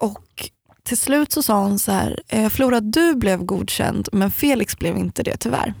Och 0.00 0.50
till 0.82 0.98
slut 0.98 1.32
så 1.32 1.42
sa 1.42 1.62
hon 1.62 1.78
så 1.78 1.92
här, 1.92 2.22
eh, 2.28 2.48
Flora 2.48 2.80
du 2.80 3.14
blev 3.14 3.44
godkänd 3.44 4.08
men 4.12 4.30
Felix 4.30 4.78
blev 4.78 4.96
inte 4.96 5.22
det 5.22 5.36
tyvärr. 5.36 5.74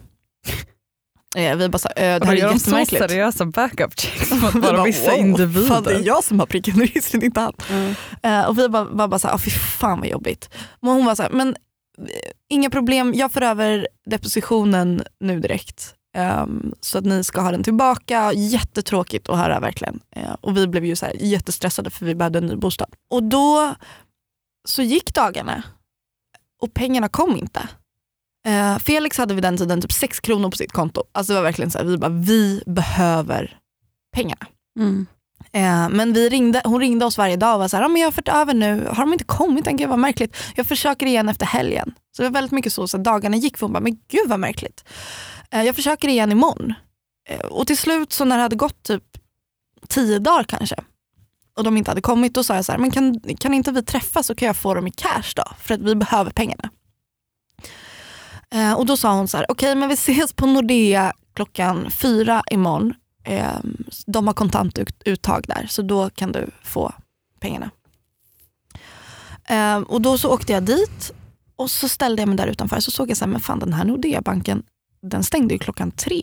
Eh, 1.36 1.56
vi 1.56 1.68
bara 1.68 1.78
så, 1.78 1.88
äh, 1.88 1.94
det 1.94 2.26
här 2.26 2.32
är 2.32 2.52
jättemärkligt. 2.52 3.02
så 3.02 3.08
seriösa 3.08 3.46
backup 3.46 4.00
checks 4.00 4.30
mot 4.42 4.52
bara 4.52 4.84
vissa 4.84 5.10
wow, 5.10 5.20
individer. 5.20 5.68
Fan, 5.68 5.82
det 5.82 5.94
är 5.94 6.06
jag 6.06 6.24
som 6.24 6.40
har 6.40 6.46
pricken 6.46 6.76
i 6.76 6.86
registret, 6.86 7.22
inte 7.22 7.40
han. 7.40 7.54
Mm. 7.70 7.94
Uh, 8.26 8.48
och 8.48 8.58
vi 8.58 8.68
bara, 8.68 8.84
var 8.84 9.08
bara 9.08 9.18
såhär, 9.18 9.34
oh, 9.34 9.38
fy 9.38 9.50
fan 9.50 10.00
vad 10.00 10.08
jobbigt. 10.08 10.50
Men 10.80 10.92
hon 10.92 11.04
var 11.04 11.14
såhär, 11.14 11.30
men 11.30 11.56
inga 12.48 12.70
problem, 12.70 13.14
jag 13.14 13.32
får 13.32 13.42
över 13.42 13.88
depositionen 14.06 15.02
nu 15.20 15.40
direkt. 15.40 15.94
Um, 16.18 16.74
så 16.80 16.98
att 16.98 17.04
ni 17.04 17.24
ska 17.24 17.40
ha 17.40 17.50
den 17.50 17.62
tillbaka. 17.62 18.32
Jättetråkigt 18.32 19.28
att 19.28 19.38
höra 19.38 19.60
verkligen. 19.60 20.00
Uh, 20.16 20.36
och 20.40 20.56
vi 20.56 20.66
blev 20.66 20.84
ju 20.84 20.96
så 20.96 21.06
här 21.06 21.14
jättestressade 21.20 21.90
för 21.90 22.06
vi 22.06 22.14
behövde 22.14 22.38
en 22.38 22.46
ny 22.46 22.56
bostad. 22.56 22.88
Och 23.10 23.22
då 23.22 23.74
så 24.68 24.82
gick 24.82 25.14
dagarna 25.14 25.62
och 26.62 26.74
pengarna 26.74 27.08
kom 27.08 27.36
inte. 27.36 27.68
Uh, 28.48 28.78
Felix 28.78 29.18
hade 29.18 29.34
vid 29.34 29.42
den 29.42 29.56
tiden 29.56 29.80
typ 29.80 29.92
6 29.92 30.20
kronor 30.20 30.50
på 30.50 30.56
sitt 30.56 30.72
konto. 30.72 31.04
Alltså 31.12 31.32
det 31.32 31.38
var 31.38 31.42
verkligen 31.42 31.70
så 31.70 31.78
här, 31.78 31.84
vi 31.84 31.98
bara, 31.98 32.10
vi 32.10 32.62
behöver 32.66 33.58
pengarna. 34.14 34.46
Mm. 34.78 35.06
Uh, 35.56 35.96
men 35.96 36.12
vi 36.12 36.28
ringde, 36.28 36.62
hon 36.64 36.80
ringde 36.80 37.04
oss 37.04 37.18
varje 37.18 37.36
dag 37.36 37.54
och 37.54 37.60
var 37.60 37.68
så 37.68 37.76
här, 37.76 37.88
men 37.88 38.00
jag 38.00 38.06
har 38.06 38.12
fått 38.12 38.28
över 38.28 38.54
nu, 38.54 38.86
har 38.88 39.04
de 39.04 39.12
inte 39.12 39.24
kommit 39.24 39.66
än? 39.66 39.76
Gud 39.76 39.88
vad 39.88 39.98
märkligt. 39.98 40.36
Jag 40.56 40.66
försöker 40.66 41.06
igen 41.06 41.28
efter 41.28 41.46
helgen. 41.46 41.94
Så 42.16 42.22
det 42.22 42.28
var 42.28 42.34
väldigt 42.34 42.52
mycket 42.52 42.72
så, 42.72 42.88
så 42.88 42.98
dagarna 42.98 43.36
gick 43.36 43.56
för 43.56 43.66
hon 43.66 43.72
bara, 43.72 43.80
men 43.80 43.92
gud 43.92 44.28
vad 44.28 44.40
märkligt. 44.40 44.84
Uh, 45.54 45.62
jag 45.62 45.76
försöker 45.76 46.08
igen 46.08 46.32
imorgon. 46.32 46.74
och 47.50 47.66
till 47.66 47.78
slut 47.78 48.12
så 48.12 48.24
när 48.24 48.36
det 48.36 48.42
hade 48.42 48.56
gått 48.56 48.82
typ 48.82 49.04
tio 49.88 50.18
dagar 50.18 50.44
kanske 50.44 50.76
och 51.56 51.64
de 51.64 51.76
inte 51.76 51.90
hade 51.90 52.00
kommit, 52.00 52.34
då 52.34 52.44
sa 52.44 52.54
jag 52.54 52.64
så 52.64 52.72
här, 52.72 52.78
men 52.78 52.90
kan, 52.90 53.20
kan 53.20 53.54
inte 53.54 53.72
vi 53.72 53.82
träffas 53.82 54.26
så 54.26 54.34
kan 54.34 54.46
jag 54.46 54.56
få 54.56 54.74
dem 54.74 54.86
i 54.86 54.90
cash 54.90 55.32
då? 55.36 55.44
För 55.58 55.74
att 55.74 55.80
vi 55.80 55.94
behöver 55.94 56.30
pengarna. 56.30 56.70
Eh, 58.52 58.72
och 58.72 58.86
då 58.86 58.96
sa 58.96 59.14
hon 59.14 59.28
så 59.28 59.36
här, 59.36 59.46
okej 59.48 59.66
okay, 59.66 59.74
men 59.74 59.88
vi 59.88 59.94
ses 59.94 60.32
på 60.32 60.46
Nordea 60.46 61.12
klockan 61.34 61.90
fyra 61.90 62.42
imorgon. 62.50 62.94
Eh, 63.24 63.58
de 64.06 64.26
har 64.26 64.34
kontantuttag 64.34 65.44
där 65.48 65.66
så 65.68 65.82
då 65.82 66.10
kan 66.10 66.32
du 66.32 66.50
få 66.62 66.92
pengarna. 67.40 67.70
Eh, 69.44 69.76
och 69.76 70.00
då 70.00 70.18
så 70.18 70.30
åkte 70.30 70.52
jag 70.52 70.62
dit 70.62 71.12
och 71.56 71.70
så 71.70 71.88
ställde 71.88 72.22
jag 72.22 72.28
mig 72.28 72.36
där 72.36 72.46
utanför 72.46 72.80
så 72.80 72.90
såg 72.90 73.10
jag 73.10 73.16
så 73.16 73.24
här, 73.24 73.32
men 73.32 73.40
fan 73.40 73.58
den 73.58 73.72
här 73.72 73.84
Nordea-banken 73.84 74.62
den 75.02 75.24
stängde 75.24 75.54
ju 75.54 75.58
klockan 75.58 75.90
tre. 75.90 76.22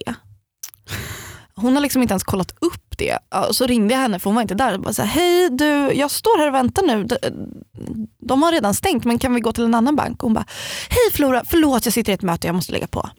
Hon 1.62 1.76
har 1.76 1.82
liksom 1.82 2.02
inte 2.02 2.12
ens 2.12 2.24
kollat 2.24 2.52
upp 2.62 2.98
det. 2.98 3.17
Och 3.48 3.56
så 3.56 3.67
ringde 3.67 3.93
jag 3.93 4.02
henne 4.02 4.19
för 4.19 4.30
hon 4.30 4.36
var 4.36 4.41
inte 4.41 4.54
där. 4.54 4.74
Och 4.74 4.80
bara 4.80 4.93
så 4.93 5.02
här, 5.02 5.10
Hej 5.10 5.50
du, 5.50 5.65
jag 5.93 6.12
står 6.12 6.39
här 6.39 6.48
och 6.48 6.54
väntar 6.54 6.84
nu. 6.84 7.04
De, 7.04 7.17
de 8.19 8.43
har 8.43 8.52
redan 8.52 8.74
stängt 8.74 9.06
men 9.06 9.19
kan 9.19 9.34
vi 9.34 9.41
gå 9.41 9.52
till 9.52 9.63
en 9.63 9.76
annan 9.76 9.95
bank? 9.95 10.22
hon 10.22 10.34
bara, 10.34 10.45
hej 10.89 11.13
Flora, 11.13 11.43
förlåt 11.45 11.86
jag 11.86 11.93
sitter 11.93 12.12
i 12.12 12.15
ett 12.15 12.22
möte 12.22 12.48
jag 12.48 12.56
måste 12.56 12.72
lägga 12.72 12.88
på. 12.88 13.10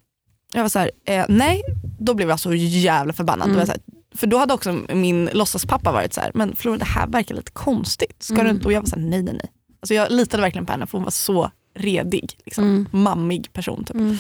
Jag 0.53 0.62
var 0.62 0.68
så 0.68 0.79
här, 0.79 0.90
eh, 1.05 1.24
nej, 1.29 1.62
då 1.98 2.14
blev 2.14 2.29
jag 2.29 2.40
så 2.40 2.55
jävla 2.55 3.12
förbannad. 3.12 3.48
Mm. 3.48 3.68
Här, 3.68 3.76
för 4.14 4.26
då 4.26 4.38
hade 4.38 4.55
också 4.55 4.72
min 4.94 5.31
låtsaspappa 5.33 5.92
varit 5.92 6.14
så 6.14 6.20
här, 6.20 6.31
men 6.35 6.57
Flora 6.57 6.76
det 6.76 6.85
här 6.85 7.07
verkar 7.07 7.35
lite 7.35 7.50
konstigt. 7.50 8.22
Ska 8.22 8.35
mm. 8.35 8.46
du 8.46 8.50
inte? 8.50 8.64
Och 8.66 8.72
jag 8.72 8.81
var 8.81 8.87
så 8.87 8.96
här, 8.96 9.03
nej 9.03 9.22
nej 9.22 9.35
nej. 9.35 9.53
Alltså 9.83 9.94
jag 9.94 10.11
litade 10.11 10.42
verkligen 10.42 10.66
på 10.66 10.72
henne 10.72 10.87
för 10.87 10.98
hon 10.98 11.05
var 11.05 11.11
så 11.11 11.50
redig. 11.74 12.38
Liksom. 12.44 12.64
Mm. 12.64 12.87
Mammig 12.90 13.53
person. 13.53 13.85
Typ. 13.85 13.96
Mm. 13.96 14.18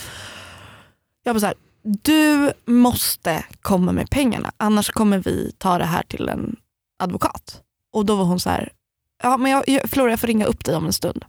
Jag 1.24 1.32
var 1.32 1.40
så 1.40 1.46
här, 1.46 1.54
du 1.82 2.52
måste 2.64 3.44
komma 3.60 3.92
med 3.92 4.10
pengarna 4.10 4.52
annars 4.56 4.90
kommer 4.90 5.18
vi 5.18 5.52
ta 5.58 5.78
det 5.78 5.84
här 5.84 6.02
till 6.02 6.28
en 6.28 6.56
advokat. 6.98 7.62
Och 7.92 8.06
då 8.06 8.16
var 8.16 8.24
hon 8.24 8.40
så 8.40 8.50
här, 8.50 8.72
ja 9.22 9.36
men 9.36 9.52
jag, 9.52 9.68
jag, 9.68 9.90
Flora 9.90 10.10
jag 10.10 10.20
får 10.20 10.26
ringa 10.26 10.46
upp 10.46 10.64
dig 10.64 10.76
om 10.76 10.86
en 10.86 10.92
stund. 10.92 11.24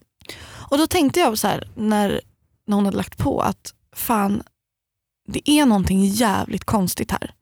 Och 0.71 0.77
då 0.77 0.87
tänkte 0.87 1.19
jag 1.19 1.37
så 1.37 1.47
här, 1.47 1.69
när, 1.75 2.21
när 2.67 2.75
hon 2.75 2.85
hade 2.85 2.97
lagt 2.97 3.17
på 3.17 3.41
att 3.41 3.73
fan 3.95 4.43
det 5.27 5.49
är 5.49 5.65
någonting 5.65 6.05
jävligt 6.05 6.63
konstigt 6.63 7.11
här. 7.11 7.33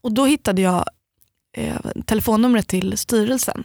Och 0.00 0.12
då 0.12 0.24
hittade 0.24 0.62
jag 0.62 0.84
eh, 1.52 1.80
telefonnumret 2.06 2.68
till 2.68 2.98
styrelsen. 2.98 3.64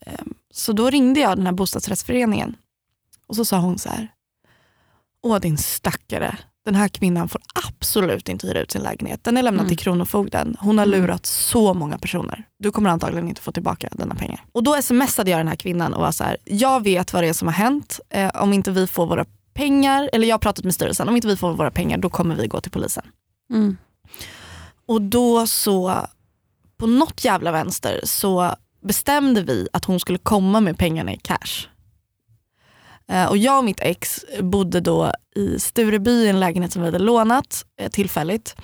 Eh, 0.00 0.24
så 0.50 0.72
då 0.72 0.90
ringde 0.90 1.20
jag 1.20 1.38
den 1.38 1.46
här 1.46 1.52
bostadsrättsföreningen 1.52 2.56
och 3.26 3.36
så 3.36 3.44
sa 3.44 3.58
hon 3.58 3.78
så 3.78 3.88
här, 3.88 4.12
åh 5.22 5.40
din 5.40 5.58
stackare, 5.58 6.38
den 6.66 6.74
här 6.74 6.88
kvinnan 6.88 7.28
får 7.28 7.40
absolut 7.68 8.28
inte 8.28 8.46
hyra 8.46 8.60
ut 8.60 8.70
sin 8.70 8.82
lägenhet. 8.82 9.24
Den 9.24 9.36
är 9.36 9.42
lämnad 9.42 9.60
mm. 9.60 9.68
till 9.68 9.78
Kronofogden. 9.78 10.56
Hon 10.60 10.78
har 10.78 10.86
mm. 10.86 11.00
lurat 11.00 11.26
så 11.26 11.74
många 11.74 11.98
personer. 11.98 12.44
Du 12.58 12.70
kommer 12.70 12.90
antagligen 12.90 13.28
inte 13.28 13.40
få 13.40 13.52
tillbaka 13.52 13.88
denna 13.92 14.14
pengar. 14.14 14.44
Och 14.52 14.62
då 14.62 14.82
smsade 14.82 15.30
jag 15.30 15.40
den 15.40 15.48
här 15.48 15.56
kvinnan 15.56 15.94
och 15.94 16.00
var 16.00 16.12
så 16.12 16.24
här, 16.24 16.36
jag 16.44 16.82
vet 16.82 17.12
vad 17.12 17.22
det 17.22 17.28
är 17.28 17.32
som 17.32 17.48
har 17.48 17.52
hänt. 17.52 18.00
Eh, 18.10 18.30
om 18.34 18.52
inte 18.52 18.70
vi 18.70 18.86
får 18.86 19.06
våra 19.06 19.24
pengar, 19.54 20.10
eller 20.12 20.26
jag 20.26 20.34
har 20.34 20.38
pratat 20.38 20.64
med 20.64 20.74
styrelsen, 20.74 21.08
om 21.08 21.16
inte 21.16 21.28
vi 21.28 21.36
får 21.36 21.52
våra 21.52 21.70
pengar 21.70 21.98
då 21.98 22.10
kommer 22.10 22.34
vi 22.34 22.46
gå 22.46 22.60
till 22.60 22.72
polisen. 22.72 23.04
Mm. 23.50 23.76
Och 24.86 25.02
då 25.02 25.46
så, 25.46 26.06
på 26.76 26.86
något 26.86 27.24
jävla 27.24 27.52
vänster 27.52 28.00
så 28.04 28.54
bestämde 28.84 29.42
vi 29.42 29.68
att 29.72 29.84
hon 29.84 30.00
skulle 30.00 30.18
komma 30.18 30.60
med 30.60 30.78
pengarna 30.78 31.12
i 31.12 31.18
cash. 31.18 31.68
Eh, 33.10 33.26
och 33.26 33.36
jag 33.36 33.58
och 33.58 33.64
mitt 33.64 33.80
ex 33.80 34.24
bodde 34.40 34.80
då 34.80 35.12
i 35.36 35.60
Stureby 35.60 36.10
i 36.10 36.28
en 36.28 36.40
lägenhet 36.40 36.72
som 36.72 36.82
vi 36.82 36.88
hade 36.88 36.98
lånat 36.98 37.64
eh, 37.80 37.90
tillfälligt. 37.90 38.56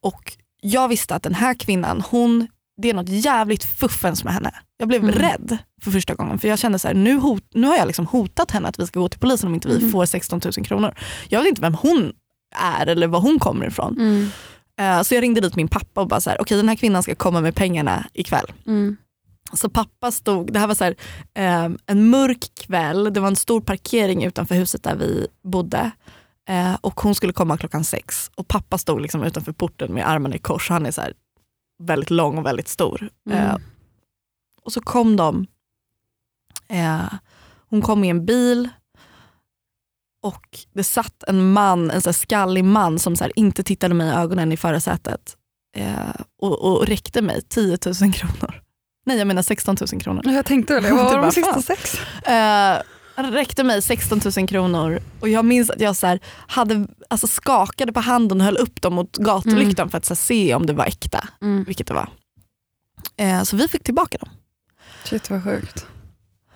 Och 0.00 0.36
jag 0.60 0.88
visste 0.88 1.14
att 1.14 1.22
den 1.22 1.34
här 1.34 1.54
kvinnan, 1.54 2.02
hon, 2.10 2.48
det 2.82 2.90
är 2.90 2.94
något 2.94 3.08
jävligt 3.08 3.64
fuffens 3.64 4.24
med 4.24 4.32
henne. 4.32 4.54
Jag 4.78 4.88
blev 4.88 5.02
mm. 5.02 5.14
rädd 5.14 5.58
för 5.82 5.90
första 5.90 6.14
gången 6.14 6.38
för 6.38 6.48
jag 6.48 6.58
kände 6.58 6.78
så 6.78 6.88
här, 6.88 6.94
nu, 6.94 7.16
hot, 7.16 7.44
nu 7.54 7.66
har 7.66 7.76
jag 7.76 7.86
liksom 7.86 8.06
hotat 8.06 8.50
henne 8.50 8.68
att 8.68 8.78
vi 8.78 8.86
ska 8.86 9.00
gå 9.00 9.08
till 9.08 9.20
polisen 9.20 9.48
om 9.48 9.54
inte 9.54 9.68
vi 9.68 9.76
mm. 9.76 9.92
får 9.92 10.06
16 10.06 10.40
000 10.44 10.66
kronor. 10.66 10.94
Jag 11.28 11.40
vet 11.40 11.48
inte 11.48 11.60
vem 11.60 11.74
hon 11.74 12.12
är 12.56 12.86
eller 12.86 13.06
var 13.06 13.20
hon 13.20 13.38
kommer 13.38 13.66
ifrån. 13.66 13.96
Mm. 13.98 14.30
Uh, 14.80 15.02
så 15.02 15.14
jag 15.14 15.22
ringde 15.22 15.40
dit 15.40 15.56
min 15.56 15.68
pappa 15.68 16.00
och 16.00 16.08
bara 16.08 16.20
så 16.20 16.30
här, 16.30 16.36
okej 16.36 16.42
okay, 16.42 16.56
den 16.56 16.68
här 16.68 16.76
kvinnan 16.76 17.02
ska 17.02 17.14
komma 17.14 17.40
med 17.40 17.54
pengarna 17.54 18.06
ikväll. 18.12 18.52
Mm. 18.66 18.96
Så 19.52 19.68
pappa 19.68 20.12
stod, 20.12 20.52
det 20.52 20.58
här 20.58 20.66
var 20.66 20.74
så 20.74 20.84
här, 20.84 20.96
eh, 21.34 21.70
en 21.86 22.10
mörk 22.10 22.54
kväll, 22.54 23.12
det 23.14 23.20
var 23.20 23.28
en 23.28 23.36
stor 23.36 23.60
parkering 23.60 24.24
utanför 24.24 24.54
huset 24.54 24.82
där 24.82 24.96
vi 24.96 25.26
bodde. 25.42 25.90
Eh, 26.48 26.74
och 26.80 27.00
hon 27.00 27.14
skulle 27.14 27.32
komma 27.32 27.56
klockan 27.56 27.84
sex 27.84 28.30
och 28.34 28.48
pappa 28.48 28.78
stod 28.78 29.00
liksom 29.00 29.22
utanför 29.22 29.52
porten 29.52 29.94
med 29.94 30.08
armarna 30.08 30.34
i 30.34 30.38
kors. 30.38 30.68
Han 30.68 30.86
är 30.86 30.90
så 30.90 31.00
här, 31.00 31.12
väldigt 31.82 32.10
lång 32.10 32.38
och 32.38 32.46
väldigt 32.46 32.68
stor. 32.68 33.08
Mm. 33.30 33.38
Eh, 33.38 33.56
och 34.62 34.72
så 34.72 34.80
kom 34.80 35.16
de, 35.16 35.46
eh, 36.68 37.12
hon 37.70 37.82
kom 37.82 38.04
i 38.04 38.08
en 38.08 38.26
bil 38.26 38.68
och 40.22 40.58
det 40.72 40.84
satt 40.84 41.22
en 41.22 41.52
man, 41.52 41.90
en 41.90 42.02
så 42.02 42.12
skallig 42.12 42.64
man 42.64 42.98
som 42.98 43.16
så 43.16 43.28
inte 43.36 43.62
tittade 43.62 43.94
mig 43.94 44.08
i 44.08 44.12
ögonen 44.12 44.52
i 44.52 44.56
förarsätet 44.56 45.36
eh, 45.76 46.20
och, 46.42 46.58
och 46.64 46.86
räckte 46.86 47.22
mig 47.22 47.42
10 47.42 47.78
000 48.02 48.12
kronor. 48.12 48.65
Nej 49.06 49.18
jag 49.18 49.26
menar 49.26 49.42
16 49.42 49.76
000 49.92 50.00
kronor. 50.02 50.22
Jag 50.32 50.44
tänkte 50.46 50.74
väl 50.74 50.82
det, 50.82 50.92
vad 50.92 51.04
var 51.14 51.22
de 51.22 51.32
sista 51.32 51.62
sex? 51.62 51.94
Uh, 51.94 52.82
Han 53.14 53.32
räckte 53.32 53.64
mig 53.64 53.82
16 53.82 54.20
000 54.36 54.48
kronor 54.48 55.00
och 55.20 55.28
jag 55.28 55.44
minns 55.44 55.70
att 55.70 55.80
jag 55.80 55.96
så 55.96 56.06
här, 56.06 56.20
hade, 56.46 56.86
alltså 57.10 57.26
skakade 57.26 57.92
på 57.92 58.00
handen 58.00 58.40
och 58.40 58.44
höll 58.44 58.56
upp 58.56 58.82
dem 58.82 58.94
mot 58.94 59.16
gatulyktan 59.16 59.82
Mm. 59.84 59.90
för 59.90 59.98
att 59.98 60.08
här, 60.08 60.16
se 60.16 60.54
om 60.54 60.66
det 60.66 60.72
var 60.72 60.84
äkta, 60.84 61.28
Mm. 61.42 61.64
vilket 61.64 61.86
det 61.86 61.94
var. 61.94 62.08
Eh, 63.16 63.42
så 63.42 63.56
vi 63.56 63.68
fick 63.68 63.82
tillbaka 63.84 64.18
dem. 64.18 64.28
Shit 65.04 65.30
vad 65.30 65.44
sjukt. 65.44 65.86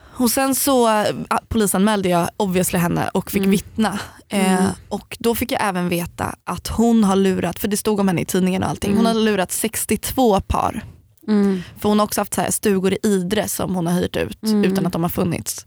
Och 0.00 0.30
sen 0.30 0.54
så 0.54 0.88
eh, 0.88 1.14
polisanmälde 1.48 2.08
jag 2.08 2.28
obviously 2.36 2.78
henne 2.78 3.08
och 3.14 3.30
fick 3.30 3.38
Mm. 3.40 3.50
vittna. 3.50 3.98
Eh, 4.28 4.52
Mm. 4.62 4.70
och 4.88 5.16
då 5.20 5.34
fick 5.34 5.52
jag 5.52 5.60
även 5.64 5.88
veta 5.88 6.34
att 6.44 6.68
hon 6.68 7.04
har 7.04 7.16
lurat, 7.16 7.58
för 7.58 7.68
det 7.68 7.76
stod 7.76 8.00
om 8.00 8.08
henne 8.08 8.20
i 8.20 8.24
tidningen 8.24 8.62
och 8.62 8.68
allting, 8.68 8.90
hon 8.96 9.06
Mm. 9.06 9.16
har 9.16 9.22
lurat 9.24 9.52
62 9.52 10.40
par. 10.40 10.84
Mm. 11.28 11.62
För 11.78 11.88
hon 11.88 11.98
har 11.98 12.06
också 12.06 12.20
haft 12.20 12.35
så 12.35 12.40
här 12.40 12.50
stugor 12.50 12.92
i 12.92 12.98
Idre 13.02 13.48
som 13.48 13.74
hon 13.74 13.87
har 13.87 13.94
hyrt 13.94 14.16
ut 14.16 14.42
Mm. 14.42 14.64
utan 14.64 14.87
att 14.87 14.92
de 14.92 15.02
har 15.02 15.11
funnits. 15.11 15.66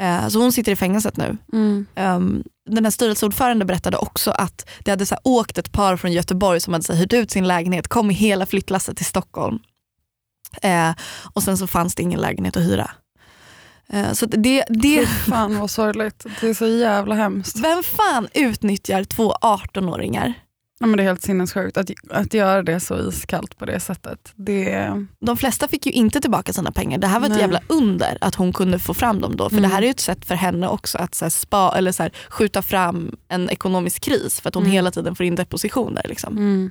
Eh, 0.00 0.28
så 0.28 0.38
hon 0.40 0.52
sitter 0.52 0.72
i 0.72 0.76
fängelset 0.76 1.16
nu. 1.16 1.36
Mm. 1.52 1.86
Um, 1.96 2.42
den 2.70 2.84
här 2.84 2.90
styrelseordförande 2.90 3.64
berättade 3.64 3.96
också 3.96 4.30
att 4.30 4.68
det 4.78 4.90
hade 4.90 5.06
så 5.06 5.14
här, 5.14 5.20
åkt 5.24 5.58
ett 5.58 5.72
par 5.72 5.96
från 5.96 6.12
Göteborg 6.12 6.60
som 6.60 6.72
hade 6.72 6.84
så 6.84 6.92
här, 6.92 7.00
hyrt 7.00 7.12
ut 7.12 7.30
sin 7.30 7.48
lägenhet, 7.48 7.88
kom 7.88 8.10
i 8.10 8.14
hela 8.14 8.46
flyttlasset 8.46 8.96
till 8.96 9.06
Stockholm. 9.06 9.58
Eh, 10.62 10.90
och 11.32 11.42
sen 11.42 11.58
så 11.58 11.66
fanns 11.66 11.94
det 11.94 12.02
ingen 12.02 12.20
lägenhet 12.20 12.56
att 12.56 12.62
hyra. 12.62 12.90
Eh, 13.88 14.12
så 14.12 14.26
det, 14.26 14.64
det, 14.68 15.06
Fy 15.06 15.30
fan 15.30 15.58
vad 15.58 15.70
sorgligt. 15.70 16.26
Det 16.40 16.48
är 16.48 16.54
så 16.54 16.66
jävla 16.66 17.14
hemskt. 17.14 17.58
vem 17.58 17.82
fan 17.82 18.28
utnyttjar 18.34 19.04
två 19.04 19.32
18-åringar? 19.42 20.34
Ja, 20.82 20.86
men 20.86 20.96
det 20.96 21.02
är 21.02 21.06
helt 21.06 21.22
sinnessjukt 21.22 21.76
att, 21.76 21.90
att 22.10 22.34
göra 22.34 22.62
det 22.62 22.80
så 22.80 22.98
iskallt 23.08 23.58
på 23.58 23.64
det 23.66 23.80
sättet. 23.80 24.32
Det, 24.36 24.92
De 25.20 25.36
flesta 25.36 25.68
fick 25.68 25.86
ju 25.86 25.92
inte 25.92 26.20
tillbaka 26.20 26.52
sina 26.52 26.72
pengar. 26.72 26.98
Det 26.98 27.06
här 27.06 27.20
var 27.20 27.26
ett 27.26 27.32
Nej. 27.32 27.40
jävla 27.40 27.60
under 27.68 28.18
att 28.20 28.34
hon 28.34 28.52
kunde 28.52 28.78
få 28.78 28.94
fram 28.94 29.20
dem 29.20 29.36
då. 29.36 29.48
För 29.48 29.56
Mm. 29.56 29.62
det 29.70 29.74
här 29.74 29.82
är 29.82 29.86
ju 29.86 29.90
ett 29.90 30.00
sätt 30.00 30.24
för 30.24 30.34
henne 30.34 30.68
också 30.68 30.98
att 30.98 31.14
så 31.14 31.30
spa, 31.30 31.74
eller 31.76 31.92
så 31.92 32.02
här, 32.02 32.12
skjuta 32.28 32.62
fram 32.62 33.16
en 33.28 33.50
ekonomisk 33.50 34.02
kris 34.02 34.40
för 34.40 34.48
att 34.48 34.54
hon 34.54 34.62
Mm. 34.64 34.72
hela 34.72 34.90
tiden 34.90 35.14
får 35.16 35.26
in 35.26 35.34
depositioner. 35.34 36.02
Liksom. 36.08 36.36
mm. 36.36 36.70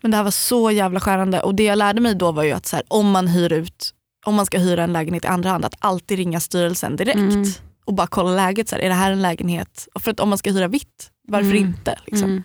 Men 0.00 0.10
det 0.10 0.16
här 0.16 0.24
var 0.24 0.30
så 0.30 0.70
jävla 0.70 1.00
skärande 1.00 1.40
och 1.40 1.54
det 1.54 1.62
jag 1.64 1.78
lärde 1.78 2.00
mig 2.00 2.14
då 2.14 2.32
var 2.32 2.42
ju 2.42 2.52
att 2.52 2.66
så 2.66 2.76
här, 2.76 2.82
om 2.88 3.10
man 3.10 3.28
hyr 3.28 3.52
ut, 3.52 3.94
om 4.26 4.34
man 4.34 4.46
ska 4.46 4.58
hyra 4.58 4.84
en 4.84 4.92
lägenhet 4.92 5.24
i 5.24 5.28
andra 5.28 5.50
hand, 5.50 5.64
att 5.64 5.74
alltid 5.78 6.18
ringa 6.18 6.40
styrelsen 6.40 6.96
direkt 6.96 7.16
Mm. 7.18 7.44
och 7.84 7.94
bara 7.94 8.06
kolla 8.06 8.30
läget. 8.30 8.68
Så 8.68 8.74
här, 8.76 8.82
är 8.82 8.88
det 8.88 8.94
här 8.94 9.10
en 9.12 9.22
lägenhet? 9.22 9.88
För 10.00 10.10
att 10.10 10.20
om 10.20 10.28
man 10.28 10.38
ska 10.38 10.50
hyra 10.50 10.68
vitt, 10.68 11.10
varför 11.28 11.50
Mm. 11.50 11.56
inte? 11.64 11.98
Liksom. 12.06 12.42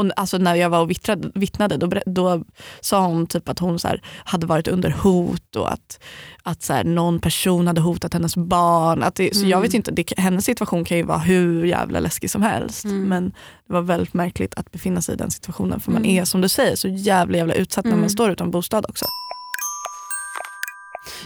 Mm. 0.00 0.10
Och 0.12 0.18
alltså 0.20 0.38
när 0.38 0.54
jag 0.54 0.70
var 0.70 0.80
och 0.80 0.90
vittrade, 0.90 1.30
vittnade 1.34 1.76
då, 1.76 1.90
då 2.06 2.44
sa 2.80 3.06
hon 3.06 3.26
typ 3.26 3.48
att 3.48 3.58
hon 3.58 3.78
så 3.78 3.88
här, 3.88 4.00
hade 4.24 4.46
varit 4.46 4.68
under 4.68 4.90
hot 4.90 5.56
och 5.56 5.72
att, 5.72 6.00
att 6.42 6.62
så 6.62 6.72
här, 6.72 6.84
någon 6.84 7.18
person 7.20 7.66
hade 7.66 7.80
hotat 7.80 8.12
hennes 8.14 8.36
barn. 8.36 9.02
Att 9.02 9.14
det, 9.14 9.34
Så 9.34 9.40
jag 9.42 9.46
Mm. 9.50 9.62
vet 9.62 9.74
inte, 9.74 9.90
det, 9.90 10.12
hennes 10.16 10.44
situation 10.44 10.84
kan 10.84 10.96
ju 10.96 11.02
vara 11.02 11.18
hur 11.18 11.64
jävla 11.64 12.00
läskig 12.00 12.30
som 12.30 12.42
helst. 12.42 12.84
Mm. 12.84 13.02
Men 13.08 13.24
det 13.66 13.72
var 13.72 13.82
väldigt 13.82 14.14
märkligt 14.14 14.54
att 14.54 14.72
befinna 14.72 15.02
sig 15.02 15.14
i 15.14 15.18
den 15.18 15.30
situationen 15.30 15.80
för 15.80 15.90
man 15.92 16.04
Mm. 16.04 16.18
är 16.18 16.24
som 16.24 16.40
du 16.40 16.48
säger 16.48 16.76
så 16.76 16.88
jävla 16.88 17.36
jävla 17.38 17.54
utsatt 17.54 17.84
när 17.84 17.90
Mm. 17.92 18.00
man 18.00 18.10
står 18.10 18.30
utan 18.30 18.50
bostad 18.50 18.86
också. 18.88 19.04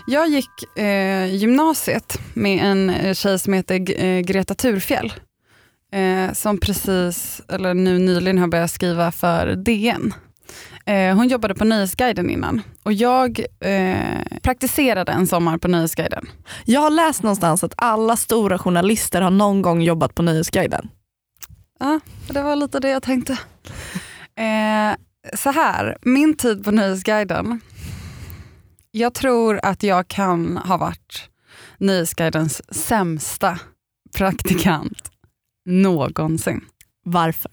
Jag 0.06 0.28
gick 0.28 0.78
eh, 0.78 1.34
gymnasiet 1.34 2.18
med 2.34 2.64
en 2.64 2.90
eh, 2.90 3.14
tjej 3.14 3.38
som 3.38 3.52
heter 3.52 4.04
eh, 4.04 4.20
Greta 4.20 4.54
Thurfjell. 4.54 5.12
Eh, 5.92 6.32
som 6.32 6.58
precis, 6.58 7.42
eller 7.48 7.74
nu 7.74 7.98
nyligen 7.98 8.38
har 8.38 8.48
börjat 8.48 8.70
skriva 8.70 9.12
för 9.12 9.56
DN. 9.56 10.14
Eh, 10.86 11.16
hon 11.16 11.28
jobbade 11.28 11.54
på 11.54 11.64
Nöjesguiden 11.64 12.30
innan 12.30 12.62
och 12.82 12.92
jag 12.92 13.40
eh, 13.60 14.38
praktiserade 14.42 15.12
en 15.12 15.26
sommar 15.26 15.58
på 15.58 15.68
Nöjesguiden. 15.68 16.28
Jag 16.64 16.80
har 16.80 16.90
läst 16.90 17.22
någonstans 17.22 17.64
att 17.64 17.74
alla 17.76 18.16
stora 18.16 18.58
journalister 18.58 19.22
har 19.22 19.30
någon 19.30 19.62
gång 19.62 19.82
jobbat 19.82 20.14
på 20.14 20.22
Nöjesguiden. 20.22 20.88
Ja, 21.80 22.00
det 22.28 22.42
var 22.42 22.56
lite 22.56 22.80
det 22.80 22.88
jag 22.88 23.02
tänkte. 23.02 23.32
Eh, 24.36 24.96
så 25.36 25.50
här, 25.50 25.96
min 26.02 26.36
tid 26.36 26.64
på 26.64 26.70
Nöjesguiden. 26.70 27.60
Jag 28.90 29.14
tror 29.14 29.60
att 29.62 29.82
jag 29.82 30.08
kan 30.08 30.56
ha 30.56 30.76
varit 30.76 31.28
Nöjesguidens 31.78 32.74
sämsta 32.74 33.58
praktikant 34.16 35.10
någonsin. 35.68 36.60
Varför? 37.04 37.50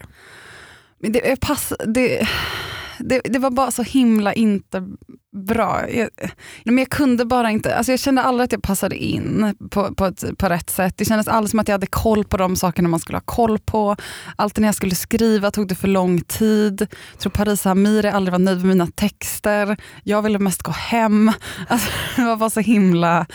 Men 0.99 1.11
det, 1.11 1.21
jag 1.25 1.39
pass, 1.39 1.73
det, 1.85 2.27
det, 2.99 3.21
det 3.23 3.39
var 3.39 3.51
bara 3.51 3.71
så 3.71 3.83
himla 3.83 4.33
inte 4.33 4.83
bra. 5.35 5.89
Jag, 5.89 6.09
men 6.63 6.77
jag 6.77 6.89
kunde 6.89 7.25
bara 7.25 7.51
inte, 7.51 7.75
alltså 7.75 7.91
jag 7.91 7.99
kände 7.99 8.21
aldrig 8.21 8.45
att 8.45 8.51
jag 8.51 8.63
passade 8.63 8.97
in 8.97 9.55
på, 9.71 9.95
på, 9.95 10.05
ett, 10.05 10.37
på 10.37 10.49
rätt 10.49 10.69
sätt. 10.69 10.93
Det 10.97 11.05
kändes 11.05 11.27
aldrig 11.27 11.49
som 11.49 11.59
att 11.59 11.67
jag 11.67 11.73
hade 11.73 11.87
koll 11.87 12.23
på 12.23 12.37
de 12.37 12.55
sakerna 12.55 12.89
man 12.89 12.99
skulle 12.99 13.17
ha 13.17 13.23
koll 13.25 13.59
på. 13.59 13.95
Alltid 14.35 14.61
när 14.61 14.67
jag 14.67 14.75
skulle 14.75 14.95
skriva 14.95 15.51
tog 15.51 15.67
det 15.67 15.75
för 15.75 15.87
lång 15.87 16.21
tid. 16.21 16.87
Jag 17.11 17.19
tror 17.19 17.31
Parisa 17.31 17.71
Amiri 17.71 18.09
aldrig 18.09 18.31
var 18.31 18.39
nöjd 18.39 18.57
med 18.57 18.67
mina 18.67 18.87
texter. 18.87 19.77
Jag 20.03 20.21
ville 20.21 20.39
mest 20.39 20.61
gå 20.61 20.71
hem. 20.71 21.31
Alltså, 21.67 21.89
det 22.15 22.23
var 22.23 22.35
bara 22.35 22.49
så 22.49 22.59
himla 22.59 23.25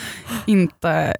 inte... 0.45 1.15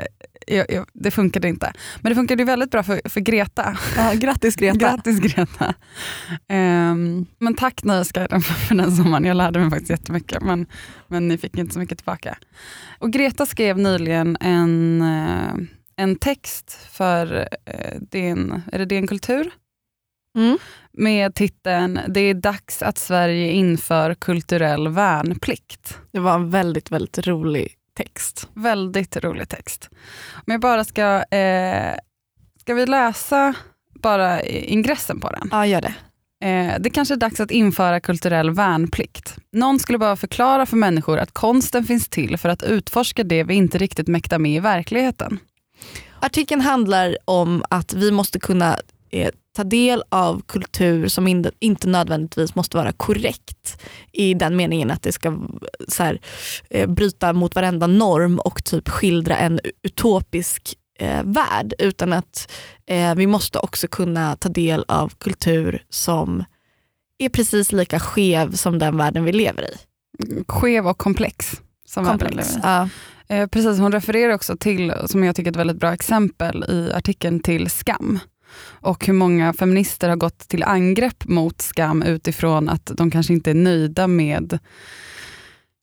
Jag, 0.47 0.71
jag, 0.71 0.86
det 0.93 1.12
funkade 1.12 1.47
inte. 1.47 1.73
Men 2.01 2.10
det 2.12 2.15
funkade 2.15 2.43
väldigt 2.43 2.71
bra 2.71 2.84
för, 2.84 3.10
för 3.10 3.19
Greta. 3.19 3.77
Ja, 3.97 4.13
grattis 4.13 4.56
Greta. 4.56 4.77
Grattis 4.77 5.19
Greta. 5.19 5.73
Ehm, 6.47 7.25
men 7.39 7.56
tack 7.56 7.84
Nöjesguiden 7.84 8.41
för, 8.41 8.54
för 8.54 8.75
den 8.75 8.95
sommaren. 8.95 9.25
Jag 9.25 9.38
lärde 9.38 9.60
mig 9.60 9.69
faktiskt 9.69 9.89
jättemycket 9.89 10.43
men, 10.43 10.65
men 11.08 11.27
ni 11.27 11.38
fick 11.38 11.58
inte 11.58 11.73
så 11.73 11.80
mycket 11.80 11.97
tillbaka. 11.97 12.38
Och 12.99 13.12
Greta 13.12 13.45
skrev 13.45 13.77
nyligen 13.77 14.38
en, 14.39 15.01
eh, 15.01 15.54
en 15.95 16.15
text 16.15 16.77
för 16.91 17.47
eh, 17.65 17.99
din, 18.12 18.62
är 18.71 18.80
det 18.80 18.86
din 18.86 19.08
kultur? 19.08 19.51
Mm. 20.38 20.58
Med 20.93 21.36
titeln 21.36 21.99
Det 22.08 22.19
är 22.19 22.34
dags 22.34 22.82
att 22.82 22.97
Sverige 22.97 23.51
inför 23.51 24.13
kulturell 24.13 24.88
värnplikt. 24.88 25.97
Det 26.12 26.19
var 26.19 26.36
en 26.36 26.49
väldigt, 26.49 26.91
väldigt 26.91 27.27
rolig 27.27 27.75
text. 27.97 28.49
Väldigt 28.54 29.17
rolig 29.17 29.49
text. 29.49 29.89
Om 30.34 30.51
jag 30.51 30.62
bara 30.62 30.84
ska, 30.84 31.23
eh, 31.23 31.95
ska 32.60 32.73
vi 32.73 32.86
läsa 32.86 33.54
bara 33.99 34.41
ingressen 34.43 35.19
på 35.19 35.30
den? 35.30 35.49
Ja, 35.51 35.65
gör 35.65 35.82
det. 35.82 35.93
Eh, 36.47 36.75
det 36.80 36.89
kanske 36.89 37.13
är 37.13 37.17
dags 37.17 37.39
att 37.39 37.51
införa 37.51 37.99
kulturell 37.99 38.51
värnplikt. 38.51 39.36
Någon 39.51 39.80
skulle 39.80 39.97
bara 39.97 40.15
förklara 40.15 40.65
för 40.65 40.77
människor 40.77 41.17
att 41.17 41.32
konsten 41.32 41.84
finns 41.84 42.10
till 42.10 42.38
för 42.38 42.49
att 42.49 42.63
utforska 42.63 43.23
det 43.23 43.43
vi 43.43 43.54
inte 43.54 43.77
riktigt 43.77 44.08
mäktar 44.08 44.39
med 44.39 44.51
i 44.51 44.60
verkligheten. 44.60 45.39
Artikeln 46.19 46.62
handlar 46.62 47.17
om 47.25 47.63
att 47.69 47.93
vi 47.93 48.12
måste 48.12 48.39
kunna 48.39 48.77
eh, 49.10 49.30
ta 49.56 49.64
del 49.64 50.04
av 50.10 50.42
kultur 50.42 51.08
som 51.08 51.28
in, 51.28 51.46
inte 51.60 51.88
nödvändigtvis 51.88 52.56
måste 52.56 52.78
vara 52.78 52.92
korrekt 52.92 53.82
i 54.12 54.34
den 54.34 54.56
meningen 54.56 54.92
att 54.92 55.02
det 55.02 55.12
ska 55.12 55.38
så 55.88 56.04
här, 56.04 56.22
eh, 56.70 56.90
bryta 56.90 57.34
mot 57.34 57.56
varenda 57.56 57.88
norm 57.88 58.40
och 58.40 58.64
typ 58.64 58.90
skildra 58.90 59.38
en 59.38 59.60
utopisk 59.84 60.76
eh, 61.00 61.24
värld 61.24 61.74
utan 61.80 62.14
att 62.14 62.52
eh, 62.86 63.16
vi 63.16 63.28
måste 63.28 63.60
också 63.60 63.88
kunna 63.88 64.36
ta 64.36 64.50
del 64.50 64.86
av 64.88 65.14
kultur 65.18 65.84
som 65.90 66.44
är 67.18 67.30
precis 67.30 67.72
lika 67.72 68.00
skev 68.00 68.56
som 68.56 68.80
den 68.80 68.98
världen 68.98 69.24
vi 69.24 69.32
lever 69.32 69.64
i. 69.64 69.78
Skev 70.48 70.88
och 70.88 70.98
komplex. 70.98 71.62
Som 71.86 72.06
Komplex. 72.06 72.56
Ja. 72.64 72.90
Eh, 73.28 73.48
precis, 73.48 73.80
hon 73.80 73.92
refererar 73.92 74.34
också 74.34 74.58
till, 74.58 74.94
som 75.06 75.24
jag 75.24 75.36
tycker 75.36 75.50
är 75.50 75.52
ett 75.52 75.60
väldigt 75.60 75.78
bra 75.78 75.94
exempel 75.94 76.66
i 76.70 76.92
artikeln, 76.94 77.40
till 77.40 77.70
skam. 77.70 78.20
Och 78.60 79.06
hur 79.06 79.14
många 79.14 79.54
feminister 79.54 80.10
har 80.10 80.16
gått 80.16 80.40
till 80.40 80.64
angrepp 80.64 81.26
mot 81.26 81.62
skam 81.62 82.04
utifrån 82.04 82.70
att 82.70 82.92
de 82.96 83.12
kanske 83.12 83.34
inte 83.34 83.50
är 83.50 83.56
nöjda 83.56 84.08
med 84.08 84.60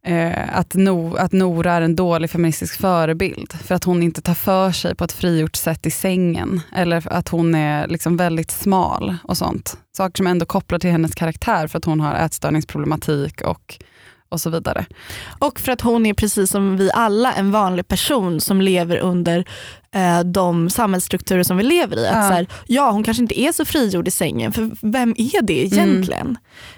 eh, 0.07 0.59
att, 0.59 0.75
no, 0.75 1.17
att 1.17 1.33
Nora 1.33 1.73
är 1.73 1.83
en 1.83 1.97
dålig 1.97 2.31
feministisk 2.31 2.81
förebild. 2.81 3.53
För 3.53 3.75
att 3.75 3.85
hon 3.85 4.03
inte 4.03 4.23
tar 4.23 4.35
för 4.35 4.73
sig 4.73 4.95
på 4.95 5.05
ett 5.05 5.13
frigjort 5.13 5.57
sätt 5.57 5.87
i 5.87 5.91
sängen. 5.91 6.61
Eller 6.75 7.13
att 7.13 7.29
hon 7.29 7.55
är 7.55 7.87
liksom 7.87 8.17
väldigt 8.17 8.51
smal 8.51 9.17
och 9.23 9.37
sånt. 9.37 9.79
Saker 9.97 10.17
som 10.17 10.27
ändå 10.27 10.47
kopplar 10.47 10.79
till 10.79 10.91
hennes 10.91 11.15
karaktär 11.15 11.67
för 11.67 11.79
att 11.79 11.85
hon 11.85 12.01
har 12.01 12.15
ätstörningsproblematik 12.15 13.43
och, 13.43 13.79
och 14.29 14.41
så 14.41 14.51
vidare. 14.51 14.87
Och 15.39 15.61
för 15.61 15.73
att 15.73 15.81
hon 15.81 16.07
är 16.07 16.15
precis 16.15 16.51
som 16.51 16.77
vi 16.77 16.91
alla 16.95 17.33
en 17.35 17.51
vanlig 17.51 17.89
person 17.89 18.41
som 18.41 18.61
lever 18.61 18.97
under 18.97 19.45
eh, 19.95 20.21
de 20.21 20.71
samhällsstrukturer 20.71 21.43
som 21.43 21.57
vi 21.57 21.63
lever 21.63 21.97
i. 21.97 22.07
Att 22.07 22.15
Ja. 22.17 22.23
så 22.29 22.35
här, 22.35 22.47
ja, 22.67 22.91
hon 22.91 23.03
kanske 23.03 23.23
inte 23.23 23.41
är 23.41 23.53
så 23.53 23.65
frigjord 23.65 24.09
i 24.09 24.11
sängen, 24.11 24.53
för 24.53 24.71
vem 24.83 25.15
är 25.19 25.43
det 25.43 25.65
egentligen? 25.65 26.37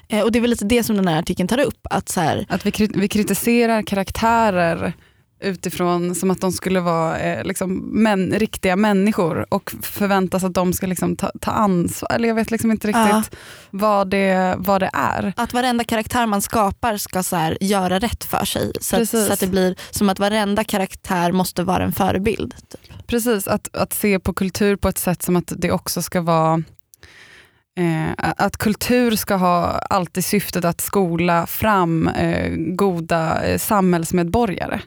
Eh, 0.09 0.21
och 0.23 0.33
Det 0.33 0.39
är 0.39 0.41
väl 0.41 0.51
lite 0.51 0.65
det 0.65 0.83
som 0.85 0.97
den 0.97 1.09
här 1.09 1.19
artikeln 1.19 1.49
tar 1.49 1.61
upp. 1.61 1.87
Att 1.91 2.09
så 2.09 2.21
här, 2.21 2.47
Att 2.49 2.67
vi, 2.67 2.71
kri- 2.71 2.93
vi 3.01 3.09
kritiserar 3.09 3.83
karaktärer 3.83 4.93
utifrån 5.41 6.15
som 6.15 6.31
att 6.31 6.41
de 6.41 6.53
skulle 6.53 6.81
vara 6.81 7.19
eh, 7.19 7.45
liksom, 7.45 7.77
män, 7.79 8.33
riktiga 8.33 8.77
människor 8.77 9.47
och 9.49 9.73
förväntas 9.83 10.45
att 10.45 10.55
de 10.55 10.73
ska 10.73 10.87
liksom, 10.87 11.17
ta, 11.17 11.31
ta 11.41 11.51
ansvar. 11.51 12.13
Eller 12.13 12.29
jag 12.29 12.35
vet 12.35 12.51
liksom 12.51 12.71
inte 12.71 12.89
riktigt 12.89 13.01
Ja. 13.01 13.23
vad, 13.71 14.11
det, 14.11 14.55
vad 14.59 14.81
det 14.83 14.91
är. 14.93 15.33
Att 15.37 15.53
varenda 15.53 15.85
karaktär 15.85 16.27
man 16.27 16.43
skapar 16.43 16.97
ska 16.97 17.23
så 17.23 17.37
här, 17.37 17.59
göra 17.61 17.99
rätt 17.99 18.25
för 18.25 18.45
sig. 18.45 18.73
Så 18.81 18.97
att, 18.97 19.09
så 19.09 19.33
att 19.33 19.41
det 19.41 19.47
blir 19.47 19.77
som 19.91 20.09
att 20.09 20.19
varenda 20.19 20.65
karaktär 20.65 21.33
måste 21.33 21.63
vara 21.63 21.85
en 21.85 21.93
förebild. 21.93 22.55
Typ. 22.69 23.07
Precis, 23.07 23.49
att, 23.49 23.77
att 23.77 23.93
se 23.93 24.19
på 24.19 24.33
kultur 24.35 24.77
på 24.77 24.89
ett 24.89 24.99
sätt 24.99 25.23
som 25.23 25.37
att 25.37 25.53
det 25.57 25.71
också 25.71 26.03
ska 26.03 26.21
vara 26.21 26.63
Eh, 27.79 28.33
att 28.37 28.57
kultur 28.57 29.17
ska 29.17 29.35
ha 29.35 29.79
alltid 29.91 30.25
syftet 30.25 30.65
att 30.65 30.81
skola 30.81 31.47
fram 31.47 32.09
eh, 32.09 32.53
goda 32.57 33.43
eh, 33.43 33.59
samhällsmedborgare. 33.59 34.81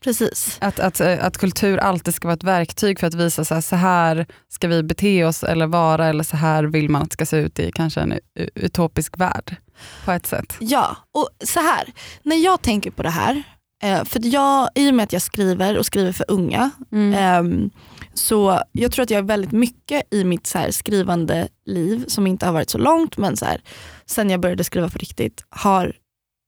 Precis. 0.00 0.58
Att, 0.60 0.80
att, 0.80 1.00
eh, 1.00 1.24
att 1.24 1.38
kultur 1.38 1.78
alltid 1.78 2.14
ska 2.14 2.28
vara 2.28 2.34
ett 2.34 2.44
verktyg 2.44 3.00
för 3.00 3.06
att 3.06 3.14
visa 3.14 3.44
så 3.44 3.54
här, 3.54 3.60
så 3.60 3.76
här 3.76 4.26
ska 4.48 4.68
vi 4.68 4.82
bete 4.82 5.24
oss 5.24 5.42
eller 5.42 5.66
vara 5.66 6.06
eller 6.06 6.24
så 6.24 6.36
här 6.36 6.64
vill 6.64 6.88
man 6.88 7.02
att 7.02 7.10
det 7.10 7.14
ska 7.14 7.26
se 7.26 7.36
ut 7.36 7.58
i 7.58 7.72
kanske 7.72 8.00
en 8.00 8.14
utopisk 8.54 9.18
värld. 9.18 9.56
På 10.04 10.12
ett 10.12 10.26
sätt. 10.26 10.56
Ja, 10.60 10.96
och 11.14 11.28
så 11.44 11.60
här. 11.60 11.92
När 12.22 12.36
jag 12.36 12.62
tänker 12.62 12.90
på 12.90 13.02
det 13.02 13.10
här, 13.10 13.42
eh, 13.82 14.04
för 14.04 14.20
jag, 14.24 14.68
i 14.74 14.90
och 14.90 14.94
med 14.94 15.04
att 15.04 15.12
jag 15.12 15.22
skriver 15.22 15.78
och 15.78 15.86
skriver 15.86 16.12
för 16.12 16.26
unga, 16.28 16.70
Ehm, 16.92 17.70
så 18.14 18.62
jag 18.72 18.92
tror 18.92 19.02
att 19.02 19.10
jag 19.10 19.18
är 19.18 19.22
väldigt 19.22 19.52
mycket 19.52 20.14
i 20.14 20.24
mitt 20.24 20.46
så 20.46 20.66
skrivande 20.70 21.48
liv 21.66 22.04
som 22.08 22.26
inte 22.26 22.46
har 22.46 22.52
varit 22.52 22.70
så 22.70 22.78
långt 22.78 23.16
men 23.16 23.36
så 23.36 23.44
här, 23.44 23.62
sen 24.06 24.30
jag 24.30 24.40
började 24.40 24.64
skriva 24.64 24.88
på 24.88 24.98
riktigt 24.98 25.44
har 25.50 25.92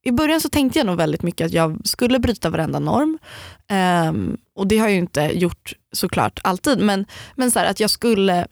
i 0.05 0.12
början 0.12 0.40
så 0.40 0.49
tänkte 0.49 0.79
jag 0.79 0.87
nog 0.87 0.97
väldigt 0.97 1.23
mycket 1.23 1.45
att 1.47 1.53
jag 1.53 1.81
skulle 1.85 2.19
bryta 2.19 2.51
varenda 2.51 2.79
norm. 2.79 3.19
Ehm, 3.71 4.37
och 4.57 4.67
det 4.67 4.79
har 4.79 4.87
jag 4.87 4.93
ju 4.93 4.99
inte 4.99 5.21
gjort 5.35 5.73
såklart 5.93 6.40
alltid 6.45 6.79
men, 6.79 7.07
men 7.35 7.51
så 7.51 7.59
här, 7.59 7.67
att 7.67 7.81
jag 7.81 7.90
skulle 7.90 8.47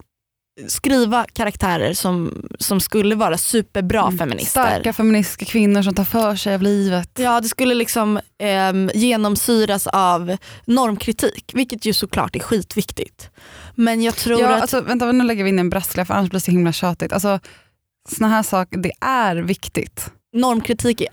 skriva 0.69 1.27
karaktärer 1.33 1.95
som, 1.95 2.47
som 2.59 2.81
skulle 2.81 3.15
vara 3.15 3.39
superbra 3.39 4.01
Mm. 4.03 4.19
feminister. 4.19 4.67
Starka 4.67 4.93
feministiska 4.93 5.45
kvinnor 5.45 5.83
som 5.83 5.95
tar 5.95 6.05
för 6.05 6.37
sig 6.37 6.55
av 6.55 6.63
livet. 6.63 7.11
Ja, 7.19 7.41
det 7.41 7.49
skulle 7.49 7.75
liksom 7.75 8.21
ehm, 8.39 8.91
genomsyras 8.95 9.87
av 9.87 10.37
normkritik, 10.65 11.51
vilket 11.55 11.85
ju 11.85 11.93
såklart 11.93 12.37
är 12.37 12.41
skitviktigt. 12.41 13.31
Men 13.75 14.03
jag 14.03 14.17
tror 14.17 14.41
Ja, 14.41 14.55
att... 14.55 14.61
alltså, 14.61 14.81
vänta, 14.81 15.13
nu 15.13 15.25
lägger 15.25 15.45
vi 15.45 15.51
in 15.51 15.59
en 15.59 15.71
brasklapp 15.71 16.07
för 16.07 16.15
annars 16.15 16.31
blir 16.31 16.41
det 16.41 16.45
så 16.45 16.51
himla 16.51 16.73
tjatigt. 16.73 17.13
Alltså, 17.13 17.39
såna 18.09 18.29
här 18.29 18.43
saker, 18.43 18.79
det 18.79 18.93
är 19.01 19.37
viktigt. 19.37 20.11
Normkritik 20.33 21.01
är 21.01 21.07
är 21.07 21.11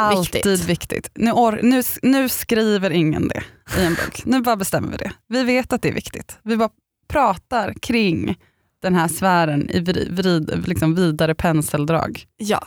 asviktigt. 0.00 0.46
alltid 0.46 0.64
viktigt. 0.66 1.10
Nu, 1.14 1.30
or, 1.32 1.60
nu, 1.62 1.82
nu 2.02 2.28
skriver 2.28 2.90
ingen 2.90 3.28
det 3.28 3.42
i 3.78 3.84
en 3.84 3.94
bok. 3.94 4.22
Nu 4.24 4.40
bara 4.40 4.56
bestämmer 4.56 4.90
vi 4.90 4.96
det. 4.96 5.12
Vi 5.28 5.42
vet 5.42 5.72
att 5.72 5.82
det 5.82 5.88
är 5.88 5.92
viktigt. 5.94 6.38
Vi 6.42 6.56
bara 6.56 6.70
pratar 7.08 7.72
kring 7.82 8.36
den 8.82 8.94
här 8.94 9.08
sfären 9.08 9.70
i 9.70 9.80
vrid, 9.80 10.12
vrid, 10.16 10.68
liksom 10.68 10.94
vidare 10.94 11.34
penseldrag. 11.34 12.24
Ja, 12.36 12.66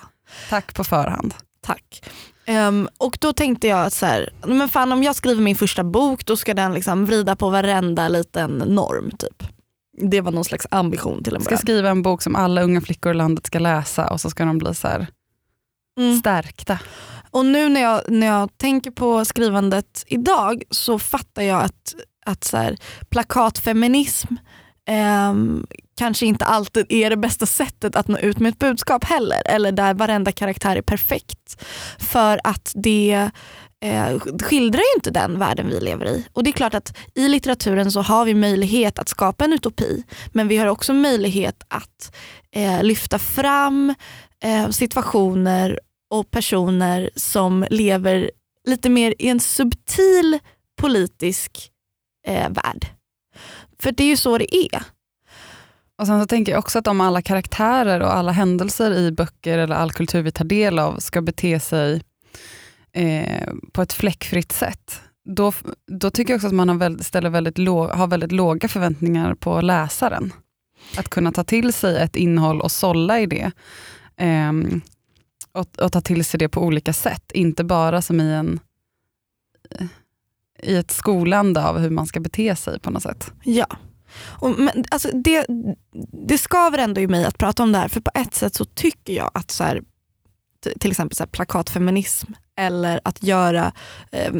Tack 0.50 0.74
på 0.76 0.84
förhand. 0.84 1.34
tack. 1.62 2.04
Ehm, 2.46 2.90
och 2.98 3.18
då 3.22 3.34
tänkte 3.34 3.68
jag 3.68 3.86
att 3.86 3.94
så 3.94 4.06
här, 4.06 4.30
men 4.48 4.70
fan 4.70 4.92
om 4.92 5.04
jag 5.04 5.16
skriver 5.16 5.42
min 5.42 5.56
första 5.56 5.84
bok 5.84 6.26
då 6.26 6.36
ska 6.38 6.54
den 6.54 6.74
liksom 6.74 7.06
vrida 7.06 7.36
på 7.36 7.50
varenda 7.50 8.08
liten 8.08 8.52
norm. 8.58 9.12
typ. 9.12 9.44
Det 10.02 10.22
var 10.22 10.32
någon 10.32 10.46
slags 10.46 10.68
ambition 10.72 11.24
till 11.24 11.34
en 11.36 11.40
Jag 11.40 11.44
ska 11.44 11.50
början. 11.50 11.60
skriva 11.62 11.90
en 11.90 12.02
bok 12.02 12.22
som 12.22 12.36
alla 12.36 12.62
unga 12.62 12.82
flickor 12.82 13.12
i 13.12 13.16
landet 13.16 13.46
ska 13.46 13.60
läsa 13.60 14.08
och 14.08 14.22
så 14.22 14.30
ska 14.30 14.46
de 14.46 14.58
bli 14.58 14.76
så 14.76 14.88
här 14.88 15.08
Mm. 15.98 16.20
stärkta. 16.20 16.80
Och 17.32 17.46
nu 17.46 17.70
när 17.70 17.82
jag, 17.82 18.02
när 18.08 18.28
jag 18.28 18.58
tänker 18.58 18.92
på 18.92 19.26
skrivandet 19.26 20.04
idag 20.08 20.64
så 20.70 21.00
fattar 21.00 21.42
jag 21.42 21.64
att, 21.64 21.96
att 22.26 22.44
så 22.44 22.58
här, 22.58 22.78
plakatfeminism 23.10 24.34
ehm, 24.88 25.66
kanske 25.98 26.26
inte 26.26 26.46
alltid 26.46 26.86
är 26.90 27.10
det 27.10 27.18
bästa 27.18 27.46
sättet 27.46 27.96
att 27.96 28.08
nå 28.08 28.18
ut 28.18 28.40
med 28.40 28.50
ett 28.50 28.60
budskap 28.60 29.04
heller. 29.04 29.42
Eller 29.46 29.72
där 29.72 29.94
varenda 29.94 30.32
karaktär 30.32 30.76
är 30.76 30.82
perfekt. 30.82 31.64
För 32.00 32.40
att 32.44 32.72
det 32.76 33.30
eh, 33.84 34.20
skildrar 34.44 34.80
ju 34.80 34.96
inte 34.96 35.12
den 35.12 35.40
världen 35.40 35.70
vi 35.70 35.80
lever 35.80 36.06
i. 36.06 36.26
Och 36.34 36.44
det 36.44 36.50
är 36.50 36.52
klart 36.52 36.74
att 36.74 36.98
i 37.16 37.28
litteraturen 37.28 37.92
så 37.92 38.02
har 38.02 38.26
vi 38.26 38.34
möjlighet 38.34 39.00
att 39.00 39.10
skapa 39.10 39.46
en 39.46 39.54
utopi. 39.54 40.04
Men 40.32 40.48
vi 40.48 40.58
har 40.58 40.68
också 40.68 40.94
möjlighet 40.94 41.64
att 41.68 42.16
eh, 42.56 42.84
lyfta 42.84 43.20
fram 43.20 43.96
eh, 44.44 44.70
situationer 44.70 45.80
och 46.10 46.32
personer 46.32 47.10
som 47.16 47.66
lever 47.70 48.32
lite 48.68 48.90
mer 48.90 49.14
i 49.20 49.28
en 49.28 49.40
subtil 49.40 50.40
politisk 50.82 51.72
eh, 52.28 52.50
värld. 52.50 52.88
För 53.80 53.92
det 53.92 54.04
är 54.04 54.08
ju 54.08 54.18
så 54.18 54.38
det 54.38 54.56
är. 54.56 54.84
Och 55.98 56.08
sen 56.08 56.22
så 56.22 56.28
tänker 56.28 56.52
jag 56.52 56.60
också 56.60 56.80
att 56.80 56.88
om 56.88 57.02
alla 57.02 57.22
karaktärer 57.22 58.00
och 58.00 58.16
alla 58.16 58.32
händelser 58.32 58.94
i 58.94 59.12
böcker 59.12 59.58
eller 59.58 59.76
all 59.76 59.92
kultur 59.92 60.22
vi 60.22 60.32
tar 60.32 60.46
del 60.46 60.80
av 60.80 61.00
ska 61.00 61.22
bete 61.22 61.60
sig 61.60 62.02
eh, 62.94 63.54
på 63.72 63.82
ett 63.82 63.94
fläckfritt 63.94 64.52
sätt, 64.52 65.02
då, 65.30 65.54
då 65.92 66.10
tycker 66.10 66.34
jag 66.34 66.38
också 66.38 66.48
att 66.48 66.54
man 66.54 66.70
har, 66.70 66.76
väldigt, 66.76 67.06
ställer 67.06 67.30
väldigt 67.30 67.58
låg, 67.58 67.90
har 67.90 68.08
väldigt 68.08 68.32
låga 68.32 68.68
förväntningar 68.68 69.36
på 69.36 69.62
läsaren. 69.62 70.34
Att 70.98 71.10
kunna 71.10 71.32
ta 71.32 71.44
till 71.44 71.74
sig 71.74 71.98
ett 71.98 72.16
innehåll 72.16 72.62
och 72.62 72.72
sålla 72.72 73.20
i 73.20 73.26
det. 73.26 73.52
Ehm, 74.18 74.82
och, 75.52 75.80
och 75.80 75.92
ta 75.92 76.02
till 76.02 76.26
sig 76.26 76.38
det 76.38 76.50
på 76.50 76.62
olika 76.62 76.94
sätt, 76.94 77.32
inte 77.34 77.64
bara 77.64 78.02
som 78.02 78.22
i 78.22 78.34
en 78.34 78.60
eh, 79.70 79.88
i 80.64 80.76
ett 80.76 80.92
skolande 80.92 81.66
av 81.66 81.78
hur 81.78 81.90
man 81.90 82.08
ska 82.08 82.20
bete 82.20 82.56
sig 82.56 82.80
på 82.80 82.92
något 82.92 83.04
sätt. 83.04 83.32
Ja. 83.44 83.68
Och, 84.20 84.60
men, 84.60 84.86
alltså, 84.92 85.10
det, 85.14 85.46
det 86.28 86.38
skaver 86.38 86.78
ändå 86.78 87.02
i 87.02 87.08
mig 87.08 87.26
att 87.26 87.38
prata 87.38 87.64
om 87.64 87.72
det 87.72 87.78
här 87.78 87.88
för 87.88 88.02
på 88.02 88.12
ett 88.14 88.34
sätt 88.34 88.56
så 88.56 88.66
tycker 88.66 89.14
jag 89.14 89.32
att 89.34 89.52
så 89.52 89.64
här, 89.64 89.82
till 90.80 90.92
exempel 90.92 91.16
så 91.16 91.24
här, 91.24 91.30
plakatfeminism 91.30 92.32
eller 92.56 93.00
att 93.04 93.24
göra 93.24 93.72
eh, 94.12 94.34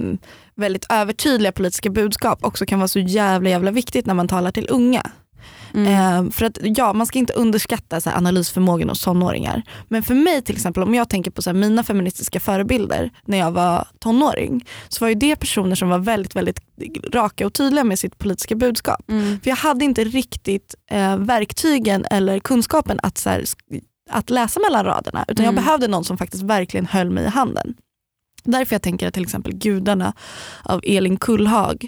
väldigt 0.56 0.86
övertydliga 0.90 1.52
politiska 1.52 1.90
budskap 1.90 2.44
också 2.44 2.66
kan 2.66 2.80
vara 2.80 2.88
så 2.88 3.00
jävla 3.00 3.50
jävla 3.50 3.72
viktigt 3.72 4.06
när 4.06 4.14
man 4.14 4.28
talar 4.28 4.52
till 4.52 4.68
unga. 4.70 5.12
Mm. 5.74 6.26
Eh, 6.26 6.32
för 6.32 6.46
att 6.46 6.58
ja, 6.62 6.94
man 6.94 7.08
ska 7.08 7.20
inte 7.20 7.34
underskatta 7.34 8.02
så 8.02 8.10
här, 8.10 8.18
analysförmågan 8.18 8.90
hos 8.90 9.04
tonåringar. 9.04 9.64
Men 9.88 10.04
för 10.04 10.14
mig 10.16 10.42
till 10.42 10.56
exempel, 10.56 10.84
om 10.84 10.96
jag 10.96 11.10
tänker 11.10 11.32
på 11.32 11.42
så 11.42 11.50
här, 11.50 11.58
mina 11.58 11.84
feministiska 11.84 12.40
förebilder 12.40 13.12
när 13.26 13.38
jag 13.38 13.52
var 13.52 13.88
tonåring, 14.00 14.66
så 14.88 15.06
var 15.06 15.10
ju 15.10 15.16
det 15.16 15.36
personer 15.36 15.76
som 15.76 15.90
var 15.90 16.00
väldigt, 16.00 16.36
väldigt 16.36 16.60
raka 17.14 17.46
och 17.46 17.54
tydliga 17.54 17.84
med 17.84 18.00
sitt 18.00 18.18
politiska 18.18 18.56
budskap. 18.56 19.10
Mm. 19.10 19.40
För 19.40 19.50
jag 19.50 19.58
hade 19.58 19.86
inte 19.86 20.04
riktigt 20.04 20.76
eh, 20.92 21.18
verktygen 21.18 22.06
eller 22.12 22.40
kunskapen 22.40 23.00
att, 23.04 23.18
så 23.18 23.30
här, 23.30 23.44
att 24.10 24.30
läsa 24.30 24.60
mellan 24.60 24.86
raderna. 24.86 25.26
Utan 25.28 25.46
jag 25.46 25.54
Mm. 25.54 25.64
behövde 25.64 25.88
någon 25.88 26.04
som 26.04 26.18
faktiskt 26.18 26.44
verkligen 26.44 26.86
höll 26.86 27.10
mig 27.10 27.24
i 27.24 27.28
handen. 27.28 27.74
Därför 28.44 28.76
jag 28.76 28.82
tänker 28.82 29.08
att 29.08 29.14
till 29.14 29.24
exempel 29.24 29.54
Gudarna 29.54 30.14
av 30.64 30.82
Elin 30.84 31.18
Kullhag 31.18 31.88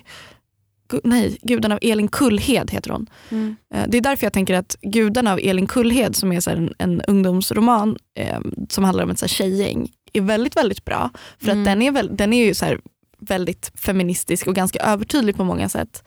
Nej, 1.04 1.38
Gudarna 1.42 1.76
av 1.76 1.80
Elin 1.82 2.08
Kullhed 2.08 2.72
heter 2.72 2.90
hon. 2.92 3.10
Mm. 3.30 3.56
Eh, 3.74 3.84
Det 3.88 3.98
är 3.98 4.02
därför 4.02 4.26
jag 4.26 4.34
tänker 4.34 4.54
att 4.54 4.76
Gudarna 4.82 5.34
av 5.34 5.40
Elin 5.44 5.68
Kullhed 5.68 6.16
som 6.16 6.32
är 6.32 6.40
så 6.40 6.50
en, 6.50 6.74
en 6.78 7.02
ungdomsroman 7.02 7.98
eh, 8.16 8.40
som 8.70 8.84
handlar 8.84 9.04
om 9.04 9.10
ett 9.10 9.20
så 9.20 9.24
här 9.26 9.30
tjejgäng 9.30 9.92
är 10.14 10.22
väldigt 10.22 10.56
väldigt 10.58 10.86
bra. 10.86 11.10
För 11.40 11.48
Mm. 11.52 11.60
att 11.60 11.66
den 11.66 11.82
är, 11.82 11.92
väl, 11.92 12.18
den 12.18 12.34
är 12.34 12.46
ju 12.46 12.54
så 12.54 12.78
väldigt 13.22 13.72
feministisk 13.76 14.48
och 14.48 14.56
ganska 14.56 14.80
övertydlig 14.80 15.36
på 15.38 15.44
många 15.44 15.70
sätt. 15.70 16.04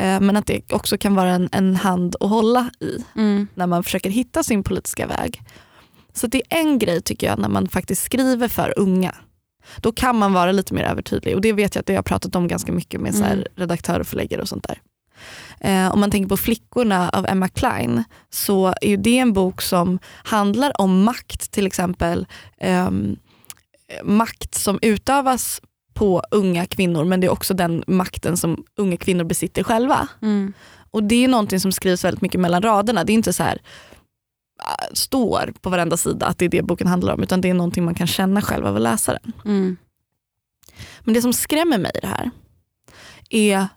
Eh, 0.00 0.20
men 0.20 0.36
att 0.36 0.46
det 0.46 0.72
också 0.72 0.98
kan 0.98 1.14
vara 1.14 1.30
en, 1.30 1.48
en 1.52 1.76
hand 1.76 2.16
att 2.20 2.30
hålla 2.30 2.70
i 2.80 3.04
Mm. 3.16 3.46
när 3.54 3.66
man 3.66 3.84
försöker 3.84 4.10
hitta 4.10 4.42
sin 4.42 4.62
politiska 4.62 5.06
väg. 5.06 5.42
Så 6.12 6.26
det 6.26 6.42
är 6.50 6.58
en 6.60 6.78
grej 6.78 7.00
tycker 7.02 7.26
jag 7.26 7.38
när 7.38 7.48
man 7.48 7.68
faktiskt 7.68 8.02
skriver 8.02 8.48
för 8.48 8.74
unga. 8.78 9.14
Då 9.76 9.92
kan 9.92 10.16
man 10.18 10.32
vara 10.32 10.52
lite 10.52 10.74
mer 10.74 10.84
övertydlig 10.84 11.34
och 11.34 11.40
det 11.40 11.52
vet 11.52 11.74
jag 11.74 11.80
att 11.82 11.88
jag 11.88 11.96
har 11.96 12.02
pratat 12.02 12.36
om 12.36 12.48
ganska 12.48 12.72
mycket 12.72 13.00
med 13.00 13.14
så 13.14 13.22
här 13.24 13.32
Mm. 13.32 13.46
redaktörer 13.56 14.00
och 14.00 14.06
förläggare 14.06 14.42
och 14.42 14.48
sånt 14.48 14.66
där. 14.68 14.78
Eh, 15.60 15.92
om 15.92 16.00
man 16.00 16.10
tänker 16.10 16.28
på 16.28 16.36
Flickorna 16.36 17.08
av 17.10 17.26
Emma 17.26 17.48
Klein 17.48 18.04
så 18.30 18.74
är 18.80 18.96
det 18.96 19.18
en 19.18 19.32
bok 19.32 19.62
som 19.62 19.98
handlar 20.24 20.80
om 20.80 21.02
makt 21.04 21.50
till 21.50 21.66
exempel. 21.66 22.26
ehm, 22.60 23.16
makt 24.04 24.54
som 24.54 24.78
utövas 24.82 25.60
på 25.94 26.22
unga 26.30 26.66
kvinnor 26.66 27.04
men 27.04 27.20
det 27.20 27.26
är 27.26 27.32
också 27.32 27.54
den 27.54 27.84
makten 27.86 28.36
som 28.36 28.64
unga 28.76 28.96
kvinnor 28.96 29.24
besitter 29.24 29.62
själva. 29.62 30.08
Mm. 30.22 30.52
Och 30.90 31.02
det 31.02 31.24
är 31.24 31.28
någonting 31.28 31.60
som 31.60 31.72
skrivs 31.72 32.04
väldigt 32.04 32.20
mycket 32.22 32.40
mellan 32.40 32.62
raderna. 32.62 33.04
Det 33.04 33.12
är 33.12 33.14
inte 33.14 33.32
så 33.32 33.42
här 33.42 33.58
står 34.92 35.52
på 35.60 35.70
varenda 35.70 35.96
sida 35.96 36.26
att 36.26 36.38
det 36.38 36.44
är 36.44 36.48
det 36.48 36.62
boken 36.62 36.86
handlar 36.86 37.14
om 37.14 37.22
utan 37.22 37.40
det 37.40 37.50
är 37.50 37.54
någonting 37.54 37.84
man 37.84 37.94
kan 37.94 38.06
känna 38.06 38.42
själv 38.42 38.66
av 38.66 38.76
att 38.76 38.82
läsa 38.82 39.12
den. 39.12 39.32
Mm. 39.44 39.76
Men 41.00 41.14
det 41.14 41.22
som 41.22 41.32
skrämmer 41.32 41.78
mig 41.78 41.92
i 41.94 42.00
det 42.00 42.06
här 42.06 42.30
är 43.30 43.68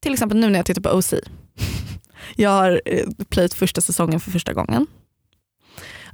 till 0.00 0.12
exempel 0.12 0.38
nu 0.38 0.50
när 0.50 0.58
jag 0.58 0.66
tittar 0.66 0.82
på 0.82 0.90
OC. 0.90 1.14
Jag 2.36 2.50
har 2.50 2.82
eh, 2.84 3.06
plöjt 3.28 3.54
första 3.54 3.80
säsongen 3.80 4.20
för 4.20 4.30
första 4.30 4.52
gången. 4.52 4.86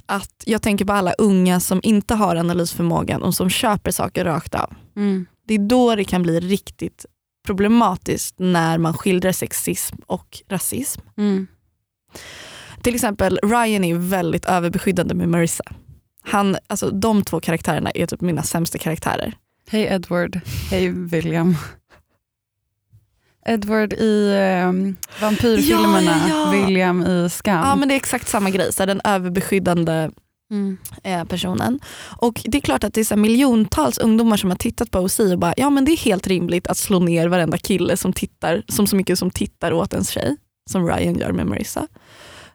Att 0.05 0.43
jag 0.45 0.61
tänker 0.61 0.85
på 0.85 0.93
alla 0.93 1.13
unga 1.13 1.59
som 1.59 1.79
inte 1.83 2.15
har 2.15 2.35
analysförmågan 2.35 3.23
och 3.23 3.35
som 3.35 3.49
köper 3.49 3.91
saker 3.91 4.25
rakt 4.25 4.55
av. 4.55 4.73
Mm. 4.95 5.25
Det 5.47 5.53
är 5.53 5.59
då 5.59 5.95
det 5.95 6.03
kan 6.03 6.23
bli 6.23 6.39
riktigt 6.39 7.05
problematiskt 7.45 8.35
när 8.39 8.77
man 8.77 8.93
skildrar 8.93 9.31
sexism 9.31 9.95
och 10.05 10.41
rasism. 10.47 11.01
Mm. 11.17 11.47
Till 12.83 12.95
exempel 12.95 13.39
Ryan 13.43 13.83
är 13.83 13.95
väldigt 13.95 14.45
överbeskyddande 14.45 15.13
med 15.15 15.29
Marissa. 15.29 15.63
Han, 16.23 16.57
alltså, 16.67 16.89
de 16.89 17.23
två 17.23 17.39
karaktärerna 17.39 17.91
är 17.91 18.05
typ 18.05 18.21
mina 18.21 18.43
sämsta 18.43 18.77
karaktärer. 18.77 19.33
Hej 19.69 19.83
Edward, 19.91 20.39
hej 20.71 20.89
William. 20.89 21.55
Edward 23.45 23.93
i 23.93 24.31
eh, 24.31 24.71
vampyrfilmerna, 25.21 26.21
Ja, 26.29 26.45
ja. 26.45 26.51
William 26.51 27.01
i 27.03 27.29
Skam. 27.29 27.67
Ja 27.67 27.75
men 27.75 27.87
det 27.87 27.93
är 27.93 27.95
exakt 27.95 28.27
samma 28.27 28.49
grej, 28.49 28.73
så 28.73 28.85
den 28.85 29.01
överbeskyddande 29.03 30.09
Mm. 30.51 30.77
eh, 31.03 31.23
personen. 31.23 31.79
Och 32.17 32.41
det 32.45 32.57
är 32.57 32.61
klart 32.61 32.83
att 32.83 32.93
det 32.93 33.01
är 33.01 33.05
så 33.05 33.15
miljontals 33.15 33.97
ungdomar 33.97 34.37
som 34.37 34.49
har 34.49 34.57
tittat 34.57 34.91
på 34.91 34.99
OC 34.99 35.19
och 35.19 35.39
bara, 35.39 35.53
ja 35.57 35.69
men 35.69 35.85
det 35.85 35.91
är 35.91 35.97
helt 35.97 36.27
rimligt 36.27 36.67
att 36.67 36.77
slå 36.77 36.99
ner 36.99 37.27
varenda 37.27 37.57
kille 37.57 37.97
som 37.97 38.13
tittar, 38.13 38.63
som 38.67 38.87
så 38.87 38.95
mycket 38.95 39.19
som 39.19 39.29
tittar 39.31 39.73
åt 39.73 39.93
ens 39.93 40.09
tjej, 40.09 40.37
som 40.69 40.87
Ryan 40.87 41.15
gör 41.19 41.31
med 41.31 41.45
Marissa. 41.47 41.87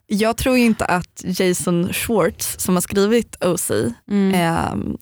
Jag 0.07 0.37
tror 0.37 0.57
inte 0.57 0.85
att 0.85 1.23
Jason 1.25 1.93
Schwartz 1.93 2.57
som 2.59 2.75
har 2.75 2.81
skrivit 2.81 3.45
OC 3.45 3.71
Mm. 4.11 4.35
eh, 4.35 4.95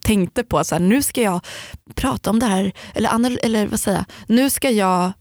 tänkte 0.00 0.44
på 0.44 0.58
att 0.58 0.66
så 0.66 0.74
här, 0.74 0.82
nu 0.82 1.02
ska 1.02 1.22
jag 1.22 1.40
prata 1.94 2.30
om 2.30 2.38
det 2.38 2.46
här, 2.46 2.72
eller, 2.94 3.44
eller 3.44 3.66
vad 3.66 3.80
säger 3.80 3.98
jag, 3.98 4.04
nu 4.28 4.50
ska 4.50 4.70
jag 4.70 5.12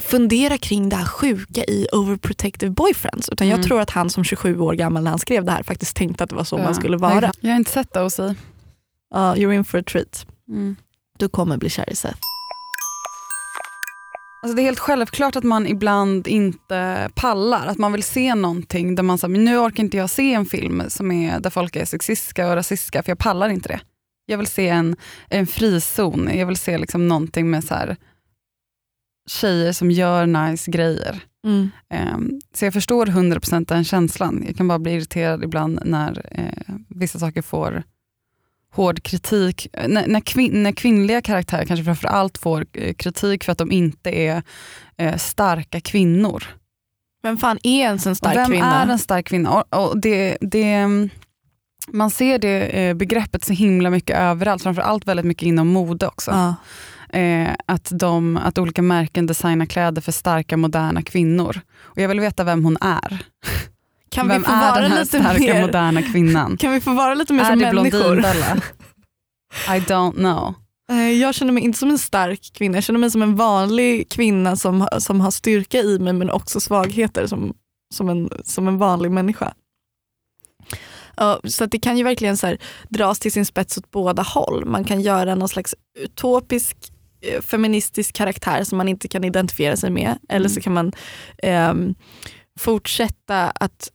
fundera 0.00 0.58
kring 0.58 0.88
det 0.88 0.96
här 0.96 1.04
sjuka 1.04 1.64
i 1.64 1.86
overprotective 1.92 2.70
boyfriends. 2.72 3.28
Utan 3.28 3.48
jag 3.48 3.54
Mm. 3.58 3.66
tror 3.68 3.80
att 3.80 3.90
han 3.90 4.10
som 4.10 4.24
27 4.24 4.58
år 4.60 4.74
gammal 4.74 5.02
när 5.02 5.10
han 5.10 5.18
skrev 5.18 5.44
det 5.44 5.52
här 5.52 5.62
faktiskt 5.62 5.96
tänkte 5.96 6.24
att 6.24 6.30
det 6.30 6.36
var 6.36 6.44
så 6.44 6.58
Ja. 6.58 6.62
man 6.62 6.74
skulle 6.74 6.96
vara. 6.96 7.32
Jag 7.40 7.50
har 7.50 7.56
inte 7.56 7.70
sett 7.70 7.96
OC. 7.96 8.18
Ja, 9.14 9.34
you're 9.34 9.52
in 9.54 9.64
for 9.64 9.78
a 9.78 9.82
treat. 9.92 10.26
Mm. 10.48 10.76
Du 11.18 11.28
kommer 11.28 11.56
bli 11.56 11.70
kär 11.70 11.90
i 11.92 11.96
Seth. 11.96 12.18
Alltså 14.44 14.56
det 14.56 14.62
är 14.62 14.64
helt 14.64 14.78
självklart 14.78 15.36
att 15.36 15.44
man 15.44 15.66
ibland 15.66 16.28
inte 16.28 17.10
pallar, 17.14 17.66
att 17.66 17.78
man 17.78 17.92
vill 17.92 18.02
se 18.02 18.34
någonting 18.34 18.94
där 18.94 19.02
man 19.02 19.18
säger, 19.18 19.38
nu 19.38 19.58
orkar 19.58 19.82
inte 19.82 19.96
jag 19.96 20.10
se 20.10 20.34
en 20.34 20.46
film 20.46 20.82
som 20.88 21.12
är, 21.12 21.40
där 21.40 21.50
folk 21.50 21.76
är 21.76 21.84
sexistiska 21.84 22.48
och 22.48 22.56
rasistiska 22.56 23.02
för 23.02 23.10
jag 23.10 23.18
pallar 23.18 23.48
inte 23.48 23.68
det. 23.68 23.80
Jag 24.26 24.38
vill 24.38 24.46
se 24.46 24.68
en, 24.68 24.96
en 25.28 25.46
frizon, 25.46 26.30
jag 26.34 26.46
vill 26.46 26.56
se 26.56 26.78
liksom 26.78 27.08
någonting 27.08 27.50
med 27.50 27.64
så 27.64 27.74
här, 27.74 27.96
tjejer 29.30 29.72
som 29.72 29.90
gör 29.90 30.26
nice 30.26 30.70
grejer. 30.70 31.20
Mm. 31.46 31.70
Ehm, 31.90 32.40
så 32.54 32.64
jag 32.64 32.72
förstår 32.72 33.06
100% 33.06 33.64
den 33.68 33.84
känslan. 33.84 34.44
Jag 34.46 34.56
kan 34.56 34.68
bara 34.68 34.78
bli 34.78 34.92
irriterad 34.92 35.44
ibland 35.44 35.78
när 35.84 36.26
eh, 36.30 36.74
vissa 36.88 37.18
saker 37.18 37.42
får 37.42 37.82
hård 38.74 39.02
kritik. 39.02 39.66
När, 39.88 40.06
när, 40.06 40.20
kvin 40.20 40.62
när 40.62 40.72
kvinnliga 40.72 41.20
karaktärer 41.20 41.64
kanske 41.64 41.84
framför 41.84 42.08
allt 42.08 42.38
får 42.38 42.66
eh, 42.72 42.94
kritik 42.94 43.44
för 43.44 43.52
att 43.52 43.58
de 43.58 43.72
inte 43.72 44.10
är 44.10 44.42
eh, 44.96 45.16
starka 45.16 45.80
kvinnor. 45.80 46.44
Vem 47.22 47.36
fan 47.36 47.58
är 47.62 47.80
ens 47.80 48.06
en 48.06 48.16
stark 48.16 48.36
vem 48.36 48.46
kvinna? 48.46 48.82
är 48.82 48.92
en 48.92 48.98
stark 48.98 49.26
kvinna? 49.26 49.52
Och, 49.52 49.88
och 49.88 50.00
det, 50.00 50.36
det, 50.40 50.86
man 51.88 52.10
ser 52.10 52.38
det 52.38 52.60
eh, 52.60 52.94
begreppet 52.94 53.44
så 53.44 53.52
himla 53.52 53.90
mycket 53.90 54.16
överallt, 54.16 54.62
framförallt 54.62 55.08
väldigt 55.08 55.26
mycket 55.26 55.46
inom 55.46 55.68
mode 55.68 56.06
också. 56.06 56.30
Ja. 56.30 56.54
Eh, 57.18 57.50
att, 57.66 57.88
de, 57.92 58.36
att 58.36 58.58
olika 58.58 58.82
märken 58.82 59.26
designar 59.26 59.66
kläder 59.66 60.02
för 60.02 60.12
starka 60.12 60.56
moderna 60.56 61.02
kvinnor. 61.02 61.60
Och 61.82 61.98
jag 61.98 62.08
vill 62.08 62.20
veta 62.20 62.44
vem 62.44 62.64
hon 62.64 62.76
är. 62.80 63.22
Kan, 64.14 64.28
vem 64.28 64.42
vi 64.42 64.44
få 64.44 64.52
är 64.52 64.60
vara 64.60 64.80
den 64.80 64.90
här 64.90 64.98
lite 64.98 65.18
starka 65.18 65.38
mer, 65.38 65.60
moderna 65.60 66.02
kvinnan? 66.02 66.56
kan 66.60 66.72
vi 66.72 66.80
få 66.80 66.94
vara 66.94 67.14
lite 67.14 67.32
mer 67.32 67.42
är 67.42 67.50
som 67.50 67.58
det 67.58 67.72
människor? 67.72 68.18
I 69.76 69.80
don't 69.80 70.14
know. 70.14 70.54
Eh, 70.90 71.10
Jag 71.10 71.34
känner 71.34 71.52
mig 71.52 71.62
inte 71.62 71.78
som 71.78 71.90
en 71.90 71.98
stark 71.98 72.50
kvinna, 72.54 72.76
jag 72.76 72.84
känner 72.84 73.00
mig 73.00 73.10
som 73.10 73.22
en 73.22 73.36
vanlig 73.36 74.08
kvinna 74.10 74.56
som, 74.56 74.88
som 74.98 75.20
har 75.20 75.30
styrka 75.30 75.78
i 75.78 75.98
mig 75.98 76.12
men 76.12 76.30
också 76.30 76.60
svagheter 76.60 77.26
som, 77.26 77.54
som, 77.94 78.08
en, 78.08 78.30
som 78.44 78.68
en 78.68 78.78
vanlig 78.78 79.10
människa. 79.10 79.54
Så 81.44 81.64
att 81.64 81.70
det 81.70 81.78
kan 81.78 81.98
ju 81.98 82.04
verkligen 82.04 82.36
så 82.36 82.46
här, 82.46 82.58
dras 82.88 83.18
till 83.18 83.32
sin 83.32 83.46
spets 83.46 83.78
åt 83.78 83.90
båda 83.90 84.22
håll. 84.22 84.64
Man 84.64 84.84
kan 84.84 85.00
göra 85.00 85.34
någon 85.34 85.48
slags 85.48 85.74
utopisk 85.98 86.76
eh, 87.20 87.40
feministisk 87.40 88.14
karaktär 88.14 88.64
som 88.64 88.78
man 88.78 88.88
inte 88.88 89.08
kan 89.08 89.24
identifiera 89.24 89.76
sig 89.76 89.90
med. 89.90 90.18
Eller 90.28 90.48
så 90.48 90.60
kan 90.60 90.72
man 90.72 90.92
ehm, 91.42 91.94
fortsätta 92.60 93.50
att, 93.50 93.88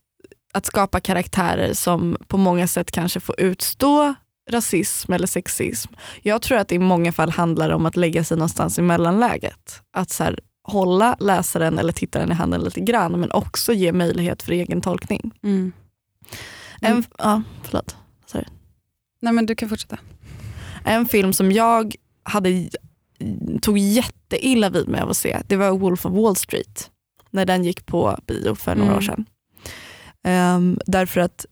att 0.60 0.66
skapa 0.66 1.00
karaktärer 1.00 1.74
som 1.74 2.18
på 2.28 2.38
många 2.38 2.68
sätt 2.68 2.92
kanske 2.92 3.20
får 3.20 3.40
utstå 3.40 4.14
rasism 4.52 5.14
eller 5.14 5.28
sexism. 5.28 5.94
Jag 6.22 6.42
tror 6.42 6.58
att 6.58 6.68
det 6.68 6.76
i 6.76 6.80
många 6.80 7.12
fall 7.12 7.30
handlar 7.30 7.70
om 7.70 7.86
att 7.86 7.96
lägga 7.96 8.24
sig 8.24 8.38
någonstans 8.38 8.80
i 8.80 8.82
mellanläget. 8.82 9.82
Att 9.94 10.10
så 10.10 10.24
här, 10.24 10.40
hålla 10.64 11.16
läsaren 11.20 11.80
eller 11.80 11.94
tittaren 11.94 12.32
i 12.32 12.34
handen 12.36 12.62
lite 12.62 12.80
grann 12.80 13.20
men 13.20 13.32
också 13.32 13.74
ge 13.74 13.92
möjlighet 13.92 14.44
för 14.44 14.52
egen 14.52 14.82
tolkning. 14.82 15.32
Mm. 15.44 15.72
En, 16.82 16.92
Mm. 16.92 17.04
ja, 17.18 17.42
förlåt. 17.64 17.96
Nej 19.22 19.34
men 19.34 19.46
du 19.46 19.56
kan 19.56 19.70
fortsätta. 19.70 19.98
En 20.84 21.06
film 21.06 21.34
som 21.34 21.52
jag 21.52 21.96
hade, 22.24 22.70
tog 23.62 23.78
jätteilla 23.78 24.70
vid 24.70 24.88
mig 24.88 25.02
av 25.02 25.10
att 25.10 25.18
se, 25.18 25.42
det 25.48 25.56
var 25.56 25.72
Wolf 25.78 26.06
of 26.06 26.14
Wall 26.14 26.36
Street. 26.36 26.92
När 27.32 27.46
den 27.46 27.64
gick 27.64 27.86
på 27.86 28.18
bio 28.28 28.56
för 28.56 28.76
några 28.76 28.88
Mm. 28.92 28.98
år 28.98 29.02
sedan. 29.02 29.26
Ehm, 30.28 30.80
därför 30.86 31.22
att 31.22 31.46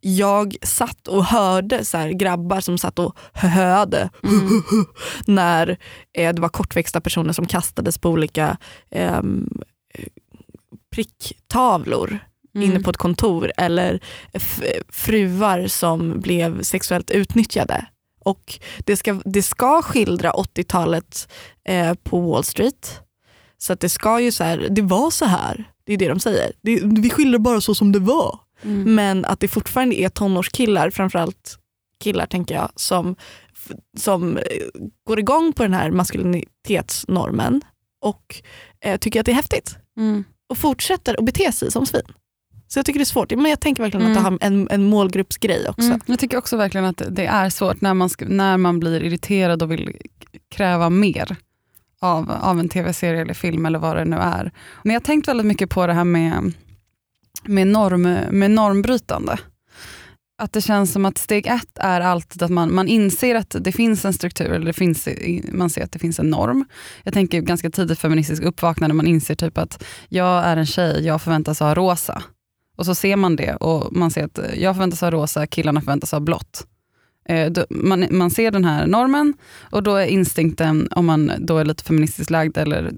jag 0.00 0.56
satt 0.62 1.08
och 1.08 1.24
hörde 1.24 1.84
så 1.84 2.10
grabbar 2.14 2.60
som 2.60 2.78
satt 2.78 2.98
och 2.98 3.18
höade 3.32 4.10
Mm. 4.22 4.62
när 5.26 5.78
eh, 6.18 6.34
det 6.34 6.42
var 6.42 6.48
kortväxta 6.48 7.00
personer 7.00 7.32
som 7.32 7.46
kastades 7.46 7.98
på 7.98 8.08
olika 8.10 8.56
eh, 8.90 9.22
pricktavlor 10.94 12.18
Mm. 12.54 12.70
inne 12.70 12.80
på 12.80 12.90
ett 12.90 12.96
kontor 12.96 13.52
eller 13.56 14.00
fruar 14.88 15.66
som 15.66 16.20
blev 16.20 16.62
sexuellt 16.62 17.10
utnyttjade. 17.10 17.86
Och 18.24 18.58
det 18.78 18.96
ska, 18.96 19.20
det 19.24 19.42
ska 19.42 19.82
skildra 19.82 20.32
80-talet 20.32 21.32
eh, 21.68 21.94
på 21.94 22.20
Wall 22.20 22.44
Street. 22.44 23.00
Så 23.58 23.72
att 23.72 23.80
det 23.80 23.88
ska 23.88 24.20
ju 24.20 24.32
så 24.32 24.44
här, 24.44 24.66
det 24.70 24.82
var 24.82 25.10
så 25.10 25.24
här. 25.24 25.64
Det 25.84 25.92
är 25.92 25.96
det 25.96 26.08
de 26.08 26.20
säger. 26.20 26.52
Det, 26.62 26.80
vi 26.84 27.10
skildrar 27.10 27.38
bara 27.38 27.60
så 27.60 27.74
som 27.74 27.92
det 27.92 27.98
var. 27.98 28.38
Mm. 28.62 28.94
Men 28.94 29.24
att 29.24 29.40
det 29.40 29.48
fortfarande 29.48 30.00
är 30.00 30.08
tonårskillar, 30.08 30.90
framförallt 30.90 31.58
killar 32.00 32.26
tänker 32.26 32.54
jag, 32.54 32.68
som, 32.76 33.16
som 33.98 34.36
eh, 34.36 34.42
går 35.06 35.18
igång 35.18 35.52
på 35.52 35.62
den 35.62 35.74
här 35.74 35.90
maskulinitetsnormen 35.90 37.60
och 38.02 38.42
eh, 38.84 38.96
tycker 38.98 39.20
att 39.20 39.26
det 39.26 39.32
är 39.32 39.36
häftigt 39.36 39.76
Mm. 39.96 40.24
och 40.48 40.58
fortsätter 40.58 41.18
att 41.18 41.24
bete 41.24 41.52
sig 41.52 41.72
som 41.72 41.86
svin. 41.86 42.02
Så 42.68 42.78
jag 42.78 42.86
tycker 42.86 42.98
det 42.98 43.02
är 43.02 43.04
svårt. 43.04 43.30
Men 43.30 43.46
jag 43.50 43.60
tänker 43.60 43.82
verkligen 43.82 44.06
att 44.06 44.14
det 44.14 44.20
Mm. 44.20 44.32
har 44.32 44.38
en, 44.46 44.68
en 44.70 44.84
målgruppsgrej 44.84 45.68
också. 45.68 45.82
Mm. 45.86 46.00
Jag 46.06 46.18
tycker 46.18 46.36
också 46.36 46.56
verkligen 46.56 46.84
att 46.84 47.02
det 47.10 47.26
är 47.26 47.50
svårt 47.50 47.80
när 47.80 47.94
man, 47.94 48.10
när 48.20 48.56
man 48.56 48.80
blir 48.80 49.02
irriterad 49.04 49.62
och 49.62 49.70
vill 49.72 49.96
kräva 50.50 50.90
mer 50.90 51.36
av, 52.02 52.30
av 52.30 52.60
en 52.60 52.68
tv-serie 52.68 53.20
eller 53.20 53.34
film 53.34 53.66
eller 53.66 53.78
vad 53.78 53.96
det 53.96 54.04
nu 54.04 54.16
är. 54.16 54.52
Men 54.82 54.94
jag 54.94 55.00
har 55.00 55.04
tänkt 55.04 55.28
väldigt 55.28 55.46
mycket 55.46 55.70
på 55.70 55.86
det 55.86 55.92
här 55.92 56.04
med, 56.04 56.52
med, 57.44 57.66
norm, 57.66 58.02
med 58.30 58.50
normbrytande. 58.50 59.38
Att 60.38 60.52
det 60.52 60.60
känns 60.60 60.92
som 60.92 61.04
att 61.04 61.18
steg 61.18 61.46
ett 61.46 61.78
är 61.78 62.00
alltid 62.00 62.42
att 62.42 62.50
man, 62.50 62.74
man 62.74 62.88
inser 62.88 63.34
att 63.34 63.56
det 63.60 63.72
finns 63.72 64.04
en 64.04 64.12
struktur, 64.12 64.52
eller 64.52 64.66
det 64.66 64.72
finns, 64.72 65.08
man 65.52 65.70
ser 65.70 65.84
att 65.84 65.92
det 65.92 65.98
finns 65.98 66.18
en 66.18 66.30
norm. 66.30 66.64
Jag 67.02 67.14
tänker 67.14 67.40
ganska 67.40 67.70
tidigt 67.70 67.98
feministisk 67.98 68.42
uppvaknande, 68.42 68.94
man 68.94 69.06
inser 69.06 69.34
typ 69.34 69.58
att 69.58 69.84
jag 70.08 70.44
är 70.44 70.56
en 70.56 70.66
tjej, 70.66 71.06
jag 71.06 71.22
förväntas 71.22 71.60
ha 71.60 71.74
rosa. 71.74 72.22
Och 72.76 72.86
så 72.86 72.94
ser 72.94 73.16
man 73.16 73.36
det 73.36 73.56
och 73.56 73.96
man 73.96 74.10
ser 74.10 74.24
att 74.24 74.38
jag 74.56 74.74
förväntas 74.74 75.00
ha 75.00 75.10
rosa, 75.10 75.46
killarna 75.46 75.80
förväntas 75.80 76.12
ha 76.12 76.20
blått. 76.20 76.66
Eh, 77.24 77.52
Man, 77.70 78.06
man 78.10 78.30
ser 78.30 78.50
den 78.50 78.64
här 78.64 78.86
normen 78.86 79.34
och 79.60 79.82
då 79.82 79.94
är 79.96 80.06
instinkten, 80.06 80.88
om 80.90 81.06
man 81.06 81.32
då 81.38 81.58
är 81.58 81.64
lite 81.64 81.84
feministiskt 81.84 82.30
lagd 82.30 82.58
eller 82.58 82.92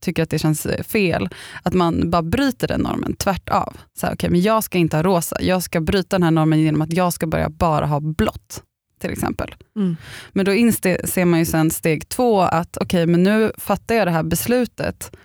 tycker 0.00 0.22
att 0.22 0.30
det 0.30 0.38
känns 0.38 0.66
eh, 0.66 0.82
fel, 0.82 1.28
att 1.62 1.74
man 1.74 2.10
bara 2.10 2.22
bryter 2.22 2.68
den 2.68 2.80
normen 2.80 3.16
tvärt 3.16 3.48
av. 3.48 3.76
Så 3.98 4.06
här, 4.06 4.14
okay, 4.14 4.30
men 4.30 4.40
jag 4.40 4.64
ska 4.64 4.78
inte 4.78 4.96
ha 4.96 5.02
rosa, 5.02 5.36
jag 5.40 5.62
ska 5.62 5.80
bryta 5.80 6.16
den 6.16 6.22
här 6.22 6.30
normen 6.30 6.60
genom 6.60 6.82
att 6.82 6.92
jag 6.92 7.12
ska 7.12 7.26
börja 7.26 7.50
bara 7.50 7.86
ha 7.86 8.00
blått. 8.00 8.62
Till 9.00 9.12
exempel. 9.12 9.54
Mm. 9.76 9.96
Men 10.32 10.44
då 10.44 10.52
inser 10.52 11.24
man 11.24 11.38
ju 11.38 11.44
sen 11.44 11.70
steg 11.70 12.08
två 12.08 12.40
att 12.40 12.76
okej, 12.76 13.06
men 13.06 13.22
nu 13.22 13.52
fattar 13.58 13.94
jag 13.94 14.06
det 14.06 14.10
här 14.10 14.22
beslutet 14.22 15.16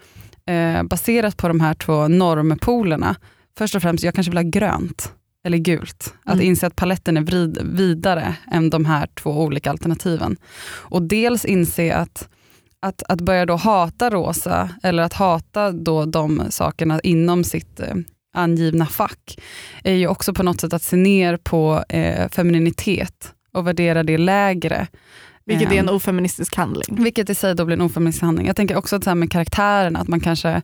eh, 0.45 0.83
baserat 0.83 1.37
på 1.37 1.47
de 1.47 1.59
här 1.59 1.73
två 1.73 2.07
normpolerna. 2.07 3.15
Först 3.57 3.75
och 3.75 3.81
främst, 3.81 4.03
jag 4.03 4.13
kanske 4.13 4.31
vill 4.31 4.37
ha 4.37 4.43
grönt 4.43 5.13
eller 5.45 5.57
gult. 5.57 6.13
Att 6.25 6.33
Mm. 6.33 6.45
inse 6.45 6.67
att 6.67 6.75
paletten 6.75 7.17
är 7.17 7.21
vrid, 7.21 7.57
vidare 7.63 8.35
än 8.51 8.69
de 8.69 8.85
här 8.85 9.07
två 9.15 9.29
olika 9.43 9.69
alternativen. 9.69 10.37
Och 10.65 11.01
dels 11.01 11.45
inse 11.45 11.95
att, 11.95 12.29
att, 12.81 13.03
att 13.09 13.21
börja 13.21 13.45
då 13.45 13.55
hata 13.55 14.09
rosa, 14.09 14.69
eller 14.83 15.03
att 15.03 15.13
hata 15.13 15.71
då 15.71 16.05
de 16.05 16.43
sakerna 16.49 16.99
inom 17.03 17.43
sitt 17.43 17.79
eh, 17.79 17.95
angivna 18.33 18.85
fack, 18.85 19.39
är 19.83 19.93
ju 19.93 20.07
också 20.07 20.33
på 20.33 20.43
något 20.43 20.61
sätt 20.61 20.73
att 20.73 20.83
se 20.83 20.95
ner 20.95 21.37
på 21.37 21.83
eh, 21.89 22.29
femininitet 22.29 23.33
och 23.53 23.67
värdera 23.67 24.03
det 24.03 24.17
lägre 24.17 24.87
Vilket 25.45 25.71
är 25.71 25.75
en 25.75 25.89
Ehm, 25.89 25.95
ofeministisk 25.95 26.55
handling. 26.55 27.03
vilket 27.03 27.29
i 27.29 27.35
sig 27.35 27.55
då 27.55 27.65
blir 27.65 27.75
en 27.75 27.81
ofeministisk 27.81 28.21
handling. 28.23 28.47
Jag 28.47 28.55
tänker 28.55 28.75
också 28.75 28.95
att 28.95 29.03
så 29.03 29.09
här 29.09 29.15
med 29.15 29.31
karaktärerna, 29.31 29.99
att 29.99 30.07
man 30.07 30.19
kanske 30.19 30.61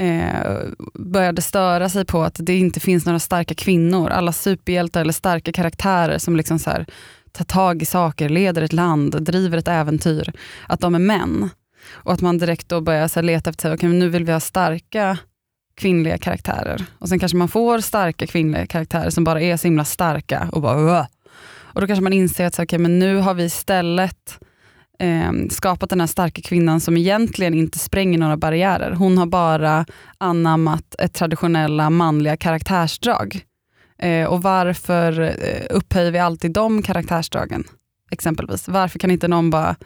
eh, 0.00 0.62
började 0.94 1.42
störa 1.42 1.88
sig 1.88 2.04
på 2.04 2.22
att 2.22 2.36
det 2.38 2.58
inte 2.58 2.80
finns 2.80 3.06
några 3.06 3.18
starka 3.18 3.54
kvinnor. 3.54 4.10
Alla 4.10 4.32
superhjältar 4.32 5.00
eller 5.00 5.12
starka 5.12 5.52
karaktärer 5.52 6.18
som 6.18 6.36
liksom 6.36 6.58
så 6.58 6.70
här, 6.70 6.86
tar 7.32 7.44
tag 7.44 7.82
i 7.82 7.86
saker, 7.86 8.28
leder 8.28 8.62
ett 8.62 8.72
land, 8.72 9.22
driver 9.22 9.58
ett 9.58 9.68
äventyr. 9.68 10.32
Att 10.68 10.80
de 10.80 10.94
är 10.94 10.98
män. 10.98 11.50
Och 11.90 12.12
att 12.12 12.20
man 12.20 12.38
direkt 12.38 12.68
då 12.68 12.80
börjar 12.80 13.08
så 13.08 13.20
här, 13.20 13.24
leta 13.24 13.50
efter, 13.50 13.74
okay, 13.74 13.88
nu 13.88 14.08
vill 14.08 14.24
vi 14.24 14.32
ha 14.32 14.40
starka 14.40 15.18
kvinnliga 15.74 16.18
karaktärer. 16.18 16.84
Och 16.98 17.08
sen 17.08 17.18
kanske 17.18 17.38
man 17.38 17.48
får 17.48 17.80
starka 17.80 18.26
kvinnliga 18.26 18.66
karaktärer 18.66 19.10
som 19.10 19.24
bara 19.24 19.40
är 19.40 19.56
så 19.56 19.66
himla 19.66 19.84
starka 19.84 20.48
och 20.52 20.62
bara 20.62 20.76
"Åh!" 20.76 21.06
Och 21.72 21.80
då 21.80 21.86
kanske 21.86 22.02
man 22.02 22.12
inser 22.12 22.46
att 22.46 22.54
så, 22.54 22.62
okay, 22.62 22.78
men 22.78 22.98
nu 22.98 23.16
har 23.16 23.34
vi 23.34 23.44
istället 23.44 24.38
eh, 25.00 25.32
skapat 25.50 25.90
den 25.90 26.00
här 26.00 26.06
starka 26.06 26.42
kvinnan 26.42 26.80
som 26.80 26.96
egentligen 26.96 27.54
inte 27.54 27.78
spränger 27.78 28.18
några 28.18 28.36
barriärer. 28.36 28.90
Hon 28.90 29.18
har 29.18 29.26
bara 29.26 29.86
anammat 30.18 30.94
ett 30.98 31.12
traditionella 31.12 31.90
manliga 31.90 32.36
karaktärsdrag. 32.36 33.44
Eh, 33.98 34.26
och 34.26 34.42
varför 34.42 35.20
eh, 35.20 35.66
upphöjer 35.70 36.10
vi 36.10 36.18
alltid 36.18 36.52
de 36.52 36.82
karaktärsdragen? 36.82 37.64
Exempelvis. 38.10 38.68
Varför 38.68 38.98
kan 38.98 39.10
inte 39.10 39.28
någon 39.28 39.50
bara 39.50 39.76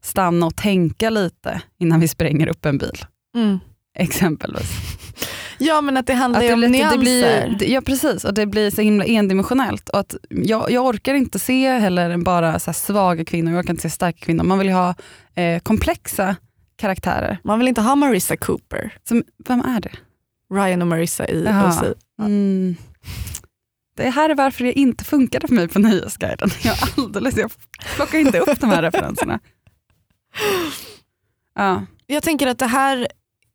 stanna 0.00 0.46
och 0.46 0.56
tänka 0.56 1.10
lite 1.10 1.62
innan 1.78 2.00
vi 2.00 2.08
spränger 2.08 2.46
upp 2.48 2.66
en 2.66 2.78
bil? 2.78 3.04
Mm. 3.36 3.58
Exempelvis. 3.98 4.70
Ja 5.64 5.80
men 5.80 5.96
att 5.96 6.06
det 6.06 6.14
handlar 6.14 6.40
Att 6.40 6.46
det, 6.46 6.52
om 6.54 6.60
lätt- 6.60 6.70
nyanser. 6.70 6.96
det 6.96 7.00
blir, 7.02 7.56
det- 7.58 7.66
ja 7.72 7.80
precis, 7.80 8.24
och 8.24 8.34
det 8.34 8.46
blir 8.46 8.70
så 8.70 8.80
himla 8.82 9.04
endimensionellt. 9.04 9.88
Och 9.88 9.98
att 10.00 10.16
jag, 10.28 10.70
jag 10.70 10.86
orkar 10.86 11.14
inte 11.14 11.38
se 11.38 11.70
heller 11.78 12.16
bara 12.16 12.58
så 12.58 12.72
svaga 12.72 13.24
kvinnor, 13.24 13.52
jag 13.52 13.58
orkar 13.60 13.70
inte 13.70 13.82
se 13.82 13.90
starka 13.90 14.18
kvinnor. 14.18 14.44
Man 14.44 14.58
vill 14.58 14.68
ju 14.68 14.74
ha 14.74 14.94
eh, 15.34 15.60
komplexa 15.60 16.36
karaktärer. 16.76 17.38
Man 17.44 17.58
vill 17.58 17.68
inte 17.68 17.80
ha 17.80 17.96
Marissa 17.96 18.36
Cooper, 18.36 18.94
Som, 19.08 19.22
vem 19.48 19.60
är 19.60 19.80
det? 19.80 19.92
Ryan 20.54 20.82
och 20.82 20.88
Marissa 20.88 21.28
i. 21.28 21.40
OC. 21.42 21.82
Mm. 22.20 22.76
Det 23.96 24.10
här 24.10 24.30
är 24.30 24.34
varför 24.34 24.64
det 24.64 24.72
inte 24.78 25.04
funkade 25.04 25.48
för 25.48 25.54
mig 25.54 25.68
på 25.68 25.78
Nöjesguiden. 25.78 26.48
Jag, 26.64 26.74
alldeles, 26.96 27.36
jag 27.36 27.50
plockar 27.96 28.18
inte 28.18 28.38
upp 28.40 28.60
de 28.60 28.70
här 28.70 28.82
referenserna. 28.82 29.40
Ja. 31.54 31.86
Jag 32.06 32.22
tänker 32.22 32.46
att 32.46 32.58
det 32.58 32.66
här 32.66 33.08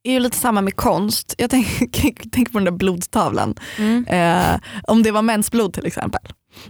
är 0.03 0.11
ju 0.11 0.19
lite 0.19 0.37
samma 0.37 0.61
med 0.61 0.75
konst. 0.75 1.35
Jag 1.37 1.49
tänker, 1.49 2.29
tänker 2.31 2.51
på 2.51 2.57
den 2.57 2.65
där 2.65 2.71
blodstavlan. 2.71 3.55
Eh, 4.07 4.55
om 4.83 5.03
det 5.03 5.11
var 5.11 5.21
mensblod 5.21 5.73
till 5.73 5.85
exempel. 5.85 6.21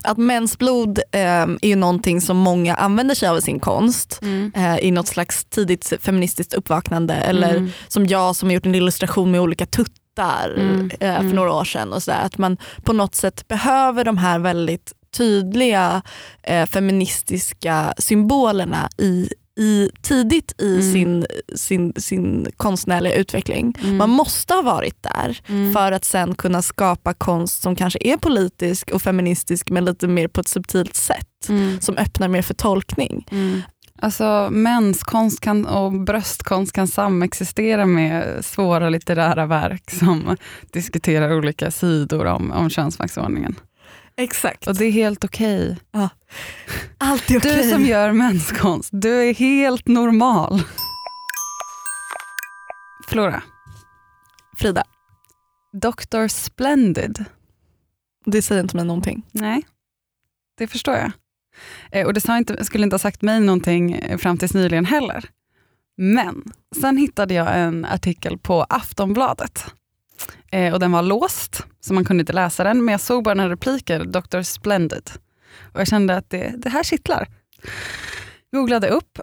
Att 0.03 0.17
mensblod 0.17 0.99
eh, 1.11 1.21
är 1.21 1.65
ju 1.67 1.75
någonting 1.75 2.21
som 2.21 2.37
många 2.37 2.75
använder 2.75 3.15
sig 3.15 3.29
av 3.29 3.37
i 3.37 3.41
sin 3.41 3.59
konst. 3.59 4.19
Mm. 4.21 4.51
Eh, 4.55 4.77
I 4.77 4.91
något 4.91 5.07
slags 5.07 5.45
tidigt 5.45 5.93
feministiskt 6.01 6.53
uppvaknande. 6.53 7.13
Eller 7.13 7.55
Mm. 7.55 7.71
som 7.87 8.05
jag 8.05 8.35
som 8.35 8.49
har 8.49 8.53
gjort 8.53 8.65
en 8.65 8.75
illustration 8.75 9.31
med 9.31 9.41
olika 9.41 9.65
tuttar 9.65 10.53
Mm. 10.57 10.91
eh, 10.99 11.13
för 11.15 11.19
Mm. 11.19 11.35
några 11.35 11.53
år 11.53 11.63
sedan. 11.65 11.93
Och 11.93 12.03
så 12.03 12.11
där. 12.11 12.21
Att 12.21 12.37
man 12.37 12.57
på 12.83 12.93
något 12.93 13.15
sätt 13.15 13.47
behöver 13.47 14.03
de 14.03 14.17
här 14.17 14.39
väldigt 14.39 14.93
tydliga 15.17 16.01
eh, 16.43 16.65
feministiska 16.65 17.93
symbolerna 17.97 18.89
i, 18.97 19.29
i, 19.57 19.89
tidigt 20.01 20.61
i 20.61 20.73
Mm. 20.79 20.93
sin, 20.93 21.25
sin, 21.55 21.93
sin 21.97 22.47
konstnärliga 22.57 23.13
utveckling. 23.15 23.73
Mm. 23.83 23.97
Man 23.97 24.09
måste 24.09 24.53
ha 24.53 24.61
varit 24.61 25.03
där 25.03 25.39
Mm. 25.49 25.73
för 25.73 25.91
att 25.91 26.05
sen 26.05 26.35
kunna 26.35 26.61
skapa 26.61 27.13
konst 27.13 27.61
som 27.61 27.75
kanske 27.75 27.99
är 28.01 28.17
politisk 28.17 28.91
och 28.91 29.01
feministisk 29.01 29.69
men 29.69 29.85
lite 29.85 30.07
mer 30.07 30.27
på 30.27 30.41
ett 30.41 30.47
subtilt 30.47 30.95
sätt. 30.95 31.49
Mm. 31.49 31.81
Som 31.81 31.97
öppnar 31.97 32.27
mer 32.27 32.41
för 32.41 32.53
tolkning. 32.53 33.27
Mm. 33.31 33.61
Alltså 34.01 34.47
menskonst 34.51 35.39
kan, 35.41 35.65
och 35.65 35.91
bröstkonst 35.91 36.73
kan 36.73 36.87
samexistera 36.87 37.85
med 37.85 38.45
svåra 38.45 38.89
litterära 38.89 39.45
verk 39.45 39.91
som 39.91 40.35
diskuterar 40.73 41.33
olika 41.37 41.71
sidor 41.71 42.25
om, 42.25 42.51
om 42.51 42.69
könsmaktsordningen. 42.69 43.55
Exakt. 44.17 44.67
Och 44.67 44.75
det 44.75 44.85
är 44.85 44.91
helt 44.91 45.23
okej. 45.23 45.77
Allt 46.97 47.31
är 47.31 47.37
okej. 47.39 47.63
Du 47.63 47.69
som 47.69 47.85
gör 47.85 48.11
menskonst, 48.11 48.89
du 48.93 49.29
är 49.29 49.33
helt 49.33 49.87
normal. 49.87 50.61
Flora, 53.07 53.43
Frida, 54.57 54.83
Dr. 55.73 56.27
Splendid. 56.27 57.25
det 58.25 58.41
säger 58.41 58.61
inte 58.61 58.75
mig 58.75 58.85
någonting. 58.85 59.25
Nej, 59.31 59.65
det 60.57 60.67
förstår 60.67 60.95
jag. 60.95 61.11
Eh, 61.91 62.05
och 62.05 62.13
det 62.13 62.29
inte, 62.29 62.65
skulle 62.65 62.83
inte 62.83 62.93
ha 62.93 62.99
sagt 62.99 63.21
mig 63.21 63.39
någonting 63.39 63.93
eh, 63.93 64.17
fram 64.17 64.37
tills 64.37 64.53
nyligen 64.53 64.85
heller. 64.85 65.29
Men 65.97 66.43
sen 66.81 66.97
hittade 66.97 67.33
jag 67.33 67.59
en 67.59 67.85
artikel 67.85 68.37
på 68.37 68.63
Aftonbladet. 68.63 69.65
Eh, 70.51 70.73
och 70.73 70.79
den 70.79 70.91
var 70.91 71.01
låst, 71.01 71.65
så 71.79 71.93
man 71.93 72.05
kunde 72.05 72.21
inte 72.21 72.33
läsa 72.33 72.63
den. 72.63 72.85
Men 72.85 72.91
jag 72.91 73.01
såg 73.01 73.23
bara 73.23 73.33
några 73.33 73.49
repliker, 73.49 74.05
Dr. 74.05 74.41
Splendid. 74.41 75.09
Och 75.73 75.79
jag 75.79 75.87
kände 75.87 76.17
att 76.17 76.29
det, 76.29 76.53
det 76.57 76.69
här 76.69 76.83
kittlar. 76.83 77.27
Googlade 78.51 78.89
upp. 78.89 79.19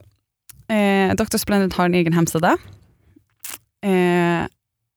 Eh, 0.68 1.14
Dr. 1.14 1.36
Splendid 1.36 1.74
har 1.74 1.84
en 1.84 1.94
egen 1.94 2.12
hemsida. 2.12 2.56
Eh, 3.84 4.46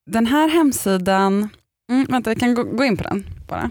den 0.05 0.25
här 0.27 0.49
hemsidan, 0.49 1.49
mm, 1.89 2.05
vänta 2.09 2.29
jag 2.29 2.39
kan 2.39 2.53
gå, 2.53 2.63
gå 2.63 2.83
in 2.83 2.97
på 2.97 3.03
den 3.03 3.25
bara. 3.47 3.69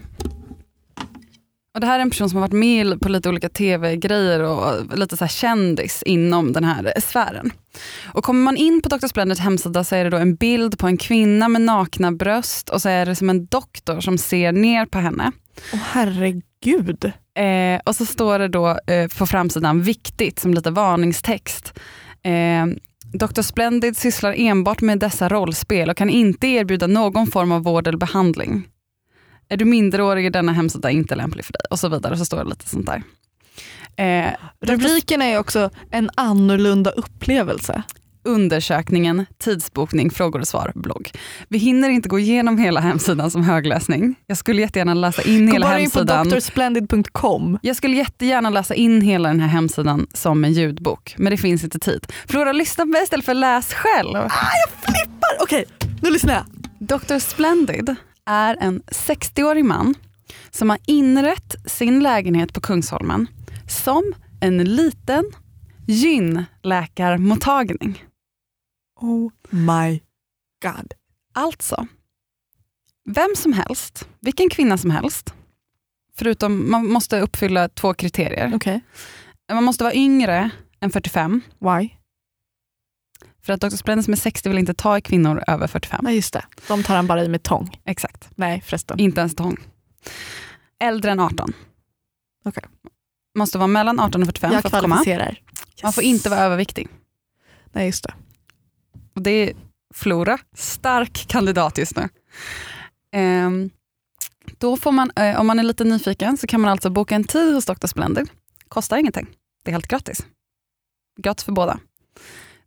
Och 1.77 1.81
det 1.81 1.87
här 1.87 1.99
är 1.99 2.01
en 2.01 2.09
person 2.09 2.29
som 2.29 2.37
har 2.37 2.47
varit 2.47 2.59
med 2.59 3.01
på 3.01 3.09
lite 3.09 3.29
olika 3.29 3.49
tv-grejer 3.49 4.39
och 4.39 4.97
lite 4.97 5.17
så 5.17 5.27
kändis 5.27 6.03
inom 6.03 6.53
den 6.53 6.63
här 6.63 6.93
sfären. 7.01 7.51
Och 8.05 8.23
kommer 8.23 8.43
man 8.43 8.57
in 8.57 8.81
på 8.81 8.89
Dr. 8.89 9.07
Splendids 9.07 9.41
hemsida 9.41 9.83
så 9.83 9.95
är 9.95 10.03
det 10.03 10.09
då 10.09 10.17
en 10.17 10.35
bild 10.35 10.79
på 10.79 10.87
en 10.87 10.97
kvinna 10.97 11.47
med 11.47 11.61
nakna 11.61 12.11
bröst 12.11 12.69
och 12.69 12.81
så 12.81 12.89
är 12.89 13.05
det 13.05 13.15
som 13.15 13.29
en 13.29 13.45
doktor 13.45 13.99
som 13.99 14.17
ser 14.17 14.51
ner 14.51 14.85
på 14.85 14.97
henne. 14.97 15.31
Åh 15.73 15.79
herregud. 15.91 17.11
Eh, 17.39 17.81
och 17.85 17.95
så 17.95 18.05
står 18.05 18.39
det 18.39 18.47
då 18.47 18.79
eh, 18.87 19.07
på 19.17 19.25
framsidan 19.27 19.81
viktigt 19.81 20.39
som 20.39 20.53
lite 20.53 20.71
varningstext. 20.71 21.79
Eh, 22.23 22.65
Dr. 23.13 23.41
Splendid 23.41 23.97
sysslar 23.97 24.33
enbart 24.37 24.81
med 24.81 24.99
dessa 24.99 25.29
rollspel 25.29 25.89
och 25.89 25.97
kan 25.97 26.09
inte 26.09 26.47
erbjuda 26.47 26.87
någon 26.87 27.27
form 27.27 27.51
av 27.51 27.63
vård 27.63 27.87
eller 27.87 27.97
behandling. 27.97 28.67
Är 29.49 29.57
du 29.57 29.65
minderårig 29.65 30.25
är 30.25 30.29
denna 30.29 30.51
hemsida 30.53 30.91
inte 30.91 31.15
lämplig 31.15 31.45
för 31.45 31.53
dig 31.53 31.61
och 31.69 31.79
så 31.79 31.89
vidare. 31.89 32.11
Och 32.13 32.19
så 32.19 32.25
står 32.25 32.37
det 32.43 32.49
lite 32.49 32.69
sånt 32.69 32.85
där. 32.85 33.03
Eh, 33.95 34.31
Rubriken 34.61 35.21
är 35.21 35.39
också 35.39 35.69
en 35.91 36.09
annorlunda 36.15 36.89
upplevelse. 36.91 37.83
undersökningen, 38.23 39.25
tidsbokning, 39.43 40.11
frågor 40.11 40.39
och 40.39 40.47
svar, 40.47 40.71
blogg. 40.75 41.11
Vi 41.47 41.57
hinner 41.57 41.89
inte 41.89 42.09
gå 42.09 42.19
igenom 42.19 42.57
hela 42.57 42.79
hemsidan 42.79 43.31
som 43.31 43.43
högläsning. 43.43 44.15
Jag 44.25 44.37
skulle 44.37 44.61
jättegärna 44.61 44.93
läsa 44.93 45.21
in 45.21 45.45
Gå 45.47 45.53
hela 45.53 45.65
bara 45.67 45.79
in 45.79 45.89
på 45.91 45.99
hemsidan. 45.99 46.29
drsplendid.com. 46.29 47.59
Jag 47.61 47.75
skulle 47.75 47.95
jättegärna 47.95 48.49
läsa 48.49 48.75
in 48.75 49.01
hela 49.01 49.29
den 49.29 49.39
här 49.39 49.47
hemsidan 49.47 50.07
som 50.13 50.43
en 50.43 50.53
ljudbok, 50.53 51.15
men 51.17 51.31
det 51.31 51.37
finns 51.37 51.63
inte 51.63 51.79
tid. 51.79 52.05
Flora, 52.27 52.51
lyssna 52.51 52.83
på 52.83 52.89
mig 52.89 53.03
istället 53.03 53.25
för 53.25 53.33
läs 53.33 53.73
själv. 53.73 54.17
Okej, 55.41 55.65
nu 56.01 56.09
lyssnar 56.11 56.33
jag. 56.33 56.43
Dr. 56.79 57.19
Splendid 57.19 57.95
är 58.27 58.57
en 58.59 58.81
60-årig 58.81 59.65
man 59.65 59.95
som 60.51 60.69
har 60.69 60.79
inrett 60.85 61.55
sin 61.65 61.99
lägenhet 61.99 62.53
på 62.53 62.61
Kungsholmen 62.61 63.27
som 63.67 64.13
en 64.41 64.75
liten 64.75 65.31
gynläkarmottagning. 65.87 68.03
Oh 69.01 69.31
my 69.49 70.01
god. 70.63 70.93
Alltså, 71.33 71.87
vem 73.05 73.35
som 73.35 73.53
helst, 73.53 74.07
vilken 74.19 74.49
kvinna 74.49 74.77
som 74.77 74.91
helst, 74.91 75.33
förutom 76.15 76.71
man 76.71 76.87
måste 76.87 77.19
uppfylla 77.19 77.69
två 77.69 77.93
kriterier. 77.93 78.51
Okej, 78.55 78.81
Man 79.53 79.63
måste 79.63 79.83
vara 79.83 79.93
yngre 79.93 80.49
än 80.79 80.91
45, 80.91 81.41
why? 81.59 81.89
För 83.47 83.53
att 83.53 83.61
Dr. 83.61 83.69
Splendid 83.69 84.05
som 84.05 84.11
är 84.13 84.17
60 84.17 84.49
vill 84.49 84.57
inte 84.57 84.73
ta 84.73 84.97
i 84.97 85.01
kvinnor 85.01 85.43
över 85.47 85.67
45. 85.67 85.99
Nej 86.03 86.15
just 86.15 86.33
det, 86.33 86.45
de 86.67 86.83
tar 86.83 86.95
han 86.95 87.07
bara 87.07 87.23
i 87.23 87.29
med 87.29 87.43
tång. 87.43 87.79
Exakt, 87.85 88.29
Nej 88.35 88.61
förresten. 88.65 88.99
inte 88.99 89.19
ens 89.19 89.35
tång. 89.35 89.57
Äldre 90.79 91.11
än 91.11 91.19
18. 91.19 91.53
Okej. 92.45 92.63
Måste 93.37 93.57
vara 93.57 93.67
mellan 93.67 93.99
18 93.99 94.21
och 94.21 94.27
45 94.27 94.51
Jag 94.51 94.61
för 94.61 94.67
att 94.77 94.81
komma. 94.81 94.95
kvalificerar. 94.95 95.41
Man 95.83 95.93
får 95.93 96.03
inte 96.03 96.29
vara 96.29 96.39
överviktig. 96.39 96.87
Nej 97.71 97.85
just 97.85 98.03
det. 98.03 98.13
Och 99.15 99.21
det 99.21 99.31
är 99.31 99.53
Flora, 99.93 100.37
stark 100.55 101.25
kandidat 101.27 101.77
just 101.77 101.95
nu. 101.95 102.09
Ehm, 103.11 103.69
då 104.57 104.77
får 104.77 104.91
man, 104.91 105.11
eh, 105.15 105.39
om 105.39 105.47
man 105.47 105.59
är 105.59 105.63
lite 105.63 105.83
nyfiken 105.83 106.37
så 106.37 106.47
kan 106.47 106.61
man 106.61 106.71
alltså 106.71 106.89
boka 106.89 107.15
en 107.15 107.23
tid 107.23 107.53
hos 107.53 107.65
Dr. 107.65 107.87
Splendid. 107.87 108.29
Kostar 108.67 108.97
ingenting. 108.97 109.27
Det 109.63 109.71
är 109.71 109.73
helt 109.73 109.87
gratis. 109.87 110.25
Gratis 111.19 111.43
för 111.45 111.51
båda. 111.51 111.79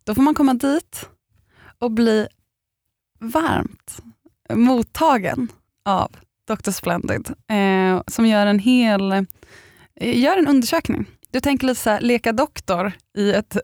Då 0.03 0.15
får 0.15 0.21
man 0.21 0.33
komma 0.35 0.53
dit 0.53 1.09
och 1.79 1.91
bli 1.91 2.27
varmt 3.19 4.01
mottagen 4.53 5.47
av 5.85 6.11
Dr. 6.47 6.71
Splendid 6.71 7.29
eh, 7.47 8.01
som 8.07 8.25
gör 8.25 8.45
en 8.45 8.59
hel 8.59 9.11
eh, 9.11 9.23
gör 10.19 10.37
en 10.37 10.47
undersökning 10.47 11.05
Du 11.31 11.39
tänker 11.39 11.67
lite 11.67 11.81
så 11.81 11.89
här, 11.89 12.01
leka 12.01 12.31
doktor 12.31 12.91
i 13.17 13.31
ett 13.33 13.57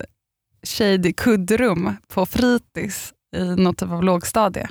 shady 0.64 1.14
kuddrum 1.14 1.94
på 2.08 2.26
fritids 2.26 3.14
i 3.36 3.44
något 3.44 3.78
typ 3.78 3.90
av 3.92 4.04
lågstadie. 4.04 4.68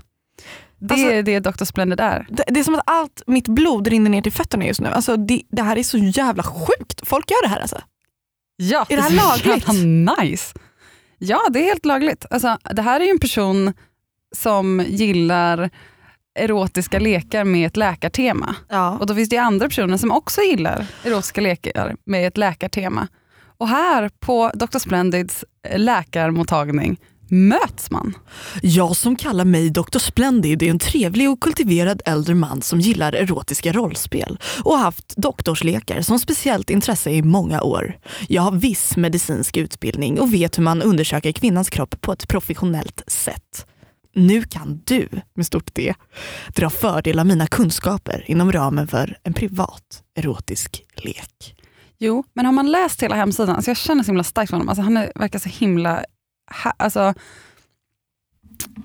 Det 0.79 0.95
Alltså- 0.95 1.11
är 1.11 1.23
det 1.23 1.41
Dr. 1.41 1.65
Splendid 1.65 2.01
är. 2.01 2.27
Det, 2.31 2.45
det 2.49 2.61
är 2.61 2.65
som 2.65 2.75
att 2.75 2.83
allt 2.87 3.23
mitt 3.27 3.49
blod 3.49 3.87
rinner 3.87 4.11
ner 4.11 4.23
till 4.23 4.33
fötterna 4.33 4.67
just 4.67 4.81
nu. 4.81 4.89
Alltså 4.89 5.17
det, 5.17 5.43
det 5.51 5.63
här 5.63 5.77
är 5.79 5.83
så 5.83 5.99
jävla 5.99 6.43
sjukt. 6.43 7.09
Folk 7.09 7.31
gör 7.31 7.43
det 7.43 7.49
här 7.49 7.61
alltså. 7.61 7.83
Ja, 8.57 8.87
Är 8.89 8.97
det 8.97 9.03
här 9.03 9.11
så 9.11 9.17
lagligt? 9.47 9.69
jävla 9.69 10.15
Nice. 10.23 10.55
Ja, 11.19 11.41
det 11.51 11.59
är 11.59 11.65
helt 11.65 11.85
lagligt. 11.85 12.27
Alltså, 12.31 12.59
det 12.71 12.83
här 12.83 13.01
är 13.01 13.05
ju 13.05 13.11
en 13.11 13.19
person 13.19 13.73
som 14.37 14.85
gillar 14.87 15.71
erotiska 16.35 16.99
lekar 16.99 17.45
med 17.45 17.67
ett 17.67 17.77
läkartema. 17.77 18.55
Ja. 18.69 18.99
Och 18.99 19.07
då 19.07 19.15
finns 19.15 19.29
det 19.29 19.39
andra 19.39 19.69
personer 19.69 19.97
som 19.97 20.13
också 20.13 20.41
gillar 20.41 20.87
erotiska 21.05 21.41
lekar 21.41 21.97
med 22.05 22.27
ett 22.27 22.37
läkartema. 22.37 23.09
Och 23.59 23.69
här 23.69 24.11
på 24.21 24.51
Dr. 24.55 24.79
Splendids 24.79 25.45
läkarmottagning 25.75 27.01
möts 27.29 27.91
man. 27.91 28.15
Jag 28.63 28.97
som 28.97 29.17
kallar 29.17 29.45
mig 29.45 29.71
Dr. 29.71 29.99
Splendid 29.99 30.63
är 30.63 30.71
en 30.71 30.79
trevlig 30.79 31.31
och 31.31 31.41
kultiverad 31.41 32.03
äldre 32.05 32.35
man 32.35 32.63
som 32.63 32.81
gillar 32.81 33.13
erotiska 33.13 33.73
rollspel 33.73 34.39
och 34.65 34.73
har 34.73 34.79
haft 34.79 35.17
doktorslekar 35.17 36.01
som 36.01 36.19
speciellt 36.19 36.71
intresse 36.71 37.11
i 37.11 37.23
många 37.23 37.63
år. 37.63 37.99
Jag 38.29 38.43
har 38.43 38.53
viss 38.53 38.97
medicinsk 38.97 39.57
utbildning 39.57 40.21
och 40.21 40.35
vet 40.35 40.59
hur 40.59 40.63
man 40.63 40.83
undersöker 40.83 41.33
kvinnans 41.33 41.71
kropp 41.71 42.01
på 42.01 42.13
ett 42.13 42.29
professionellt 42.29 43.03
sätt. 43.07 43.67
Nu 44.15 44.43
kan 44.43 44.83
du, 44.85 45.09
med 45.35 45.47
stort 45.47 45.75
D, 45.75 45.95
dra 46.55 46.71
fördel 46.71 47.19
av 47.19 47.27
mina 47.27 47.47
kunskaper 47.47 48.25
inom 48.27 48.53
ramen 48.53 48.89
för 48.89 49.19
en 49.23 49.35
privat 49.35 50.03
erotisk 50.15 50.83
lek. 50.97 51.55
Jo, 51.99 52.25
men 52.33 52.47
har 52.47 52.53
man 52.53 52.71
läst 52.71 53.03
hela 53.03 53.15
hemsidan, 53.17 53.57
alltså 53.57 53.71
jag 53.71 53.77
känner 53.77 54.03
så 54.03 54.07
himla 54.07 54.25
starkt 54.25 54.51
för 54.51 54.57
honom. 54.57 54.69
Alltså 54.69 54.83
han 54.83 54.97
är, 54.97 55.13
verkar 55.15 55.39
så 55.39 55.49
himla... 55.49 56.05
Ha, 56.65 56.71
alltså, 56.77 57.15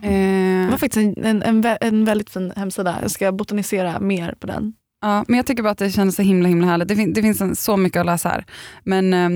Det 0.02 0.08
eh, 0.08 0.70
var 0.72 0.78
faktiskt 0.78 0.98
en, 1.18 1.26
en, 1.26 1.44
en, 1.44 1.64
vä- 1.64 1.78
en 1.82 2.06
väldigt 2.06 2.30
fin 2.30 2.54
hemsida. 2.56 2.98
Jag 3.02 3.12
ska 3.12 3.32
botanisera 3.32 4.00
mer 4.00 4.36
på 4.40 4.48
den. 4.48 4.74
ja, 5.02 5.26
men 5.28 5.38
jag 5.38 5.46
tycker 5.46 5.64
bara 5.64 5.70
att 5.70 5.78
det 5.78 5.92
känns 5.92 6.16
så 6.16 6.22
himla 6.22 6.50
himla 6.50 6.68
härligt. 6.68 6.88
Det, 6.88 6.96
fin, 6.96 7.14
det 7.14 7.22
finns 7.22 7.64
så 7.64 7.78
mycket 7.78 8.00
att 8.00 8.06
läsa 8.06 8.30
här. 8.30 8.46
Men 8.84 9.14
eh, 9.14 9.30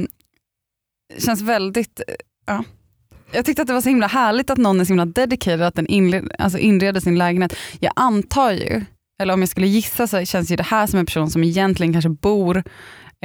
det 1.15 1.21
känns 1.21 1.41
väldigt... 1.41 1.99
eh, 2.07 2.15
Ja. 2.47 2.63
Jag 3.31 3.45
tyckte 3.45 3.61
att 3.61 3.67
det 3.67 3.73
var 3.73 3.81
så 3.81 3.89
himla 3.89 4.07
härligt 4.07 4.49
att 4.49 4.57
någon 4.57 4.79
är 4.79 4.85
så 4.85 4.87
himla 4.89 5.05
dedicated 5.05 5.61
att 5.61 5.75
den 5.75 5.87
inled, 5.87 6.31
alltså 6.39 6.57
inreder 6.59 6.99
sin 6.99 7.17
lägenhet. 7.17 7.55
Jag 7.79 7.93
antar 7.95 8.51
ju, 8.51 8.81
eller 9.21 9.33
om 9.33 9.39
jag 9.39 9.49
skulle 9.49 9.67
gissa 9.67 10.07
så 10.07 10.25
känns 10.25 10.51
ju 10.51 10.55
det 10.55 10.63
här 10.63 10.87
som 10.87 10.99
en 10.99 11.05
person 11.05 11.29
som 11.29 11.43
egentligen 11.43 11.93
kanske 11.93 12.09
bor 12.09 12.63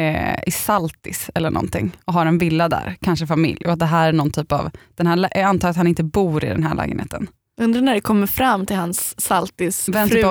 eh, 0.00 0.38
i 0.46 0.50
Saltis 0.50 1.30
eller 1.34 1.50
någonting 1.50 1.96
och 2.04 2.14
har 2.14 2.26
en 2.26 2.38
villa 2.38 2.68
där, 2.68 2.96
kanske 3.00 3.26
familj. 3.26 3.66
Och 3.66 3.72
att 3.72 3.78
det 3.78 3.86
här 3.86 4.08
är 4.08 4.12
någon 4.12 4.30
typ 4.30 4.52
av, 4.52 4.70
den 4.94 5.06
här, 5.06 5.28
jag 5.34 5.42
antar 5.42 5.68
att 5.68 5.76
han 5.76 5.86
inte 5.86 6.02
bor 6.02 6.44
i 6.44 6.48
den 6.48 6.62
här 6.62 6.74
lägenheten. 6.74 7.28
Undrar 7.60 7.80
när 7.80 7.94
det 7.94 8.00
kommer 8.00 8.26
fram 8.26 8.66
till 8.66 8.76
hans 8.76 9.20
saltis 9.20 9.88
Vem 9.88 10.08
typ 10.08 10.26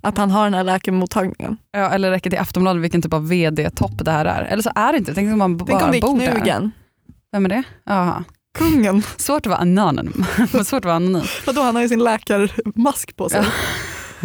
att 0.00 0.18
han 0.18 0.30
har 0.30 0.44
den 0.44 0.54
här 0.54 0.64
läkarmottagningen. 0.64 1.56
Ja, 1.72 1.90
eller 1.90 2.10
räcker 2.10 2.30
till 2.30 2.38
Aftonbladet 2.38 2.82
vilken 2.82 3.02
typ 3.02 3.12
av 3.12 3.28
vd-topp 3.28 4.04
det 4.04 4.10
här 4.10 4.24
är. 4.24 4.42
Eller 4.42 4.62
så 4.62 4.70
är 4.74 4.92
det 4.92 4.98
inte, 4.98 5.14
tänk 5.14 5.32
om 5.32 5.38
man 5.38 5.58
Tänk 5.58 5.70
bara 5.70 5.84
om 5.84 5.92
det 5.92 6.00
bor 6.00 6.22
är 6.22 6.26
där. 6.26 6.32
Knugen, 6.32 6.72
Vem 7.32 7.44
är 7.44 7.48
det? 7.48 7.62
Jaha. 7.84 8.24
kungen. 8.58 9.02
Svårt 9.16 9.46
att 9.46 9.50
vara 9.50 9.60
anonym. 9.60 10.24
Svårt 10.64 10.72
att 10.72 10.84
vara 10.84 10.94
anonym. 10.94 11.26
Vadå, 11.46 11.62
han 11.62 11.74
har 11.74 11.82
ju 11.82 11.88
sin 11.88 12.04
läkarmask 12.04 13.16
på 13.16 13.28
sig. 13.28 13.44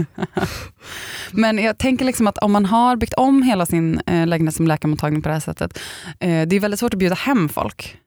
Men 1.31 1.57
jag 1.57 1.77
tänker 1.77 2.05
liksom 2.05 2.27
att 2.27 2.37
om 2.37 2.51
man 2.51 2.65
har 2.65 2.95
byggt 2.95 3.13
om 3.13 3.41
hela 3.43 3.65
sin 3.65 4.01
eh, 4.05 4.27
lägenhet 4.27 4.55
som 4.55 4.67
läkarmottagning 4.67 5.21
på 5.21 5.29
det 5.29 5.33
här 5.33 5.41
sättet, 5.41 5.79
eh, 6.19 6.47
det 6.47 6.55
är 6.55 6.59
väldigt 6.59 6.79
svårt 6.79 6.93
att 6.93 6.99
bjuda 6.99 7.15
hem 7.15 7.49
folk. 7.49 7.97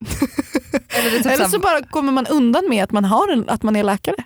Eller, 0.88 1.18
typ 1.18 1.26
Eller 1.26 1.44
så 1.44 1.58
bara 1.58 1.82
kommer 1.82 2.12
man 2.12 2.26
undan 2.26 2.68
med 2.68 2.84
att 2.84 2.92
man, 2.92 3.04
har 3.04 3.32
en, 3.32 3.48
att 3.48 3.62
man 3.62 3.76
är 3.76 3.84
läkare. 3.84 4.24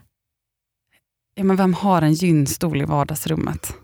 ja, 1.34 1.44
men 1.44 1.57
vem 1.57 1.74
har 1.74 2.03
en 2.03 2.12
gynstol 2.12 2.82
i 2.82 2.84
vardagsrummet? 2.84 3.74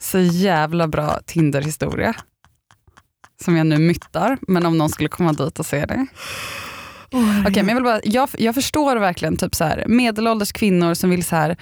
Så 0.00 0.18
jävla 0.18 0.88
bra 0.88 1.20
Tinder-historia. 1.26 2.14
Som 3.44 3.56
jag 3.56 3.66
nu 3.66 3.78
myttar, 3.78 4.38
men 4.48 4.66
om 4.66 4.78
någon 4.78 4.88
skulle 4.88 5.08
komma 5.08 5.32
dit 5.32 5.58
och 5.58 5.66
se 5.66 5.86
det. 5.86 6.06
Okej, 7.46 7.62
men 7.62 7.68
jag, 7.68 7.74
vill 7.74 7.84
bara, 7.84 8.00
jag, 8.04 8.28
jag 8.38 8.54
förstår 8.54 8.96
verkligen 8.96 9.36
typ 9.36 9.54
så 9.54 9.64
här, 9.64 9.84
medelålders 9.88 10.52
kvinnor 10.52 10.94
som 10.94 11.10
vill 11.10 11.24
så 11.24 11.36
här, 11.36 11.56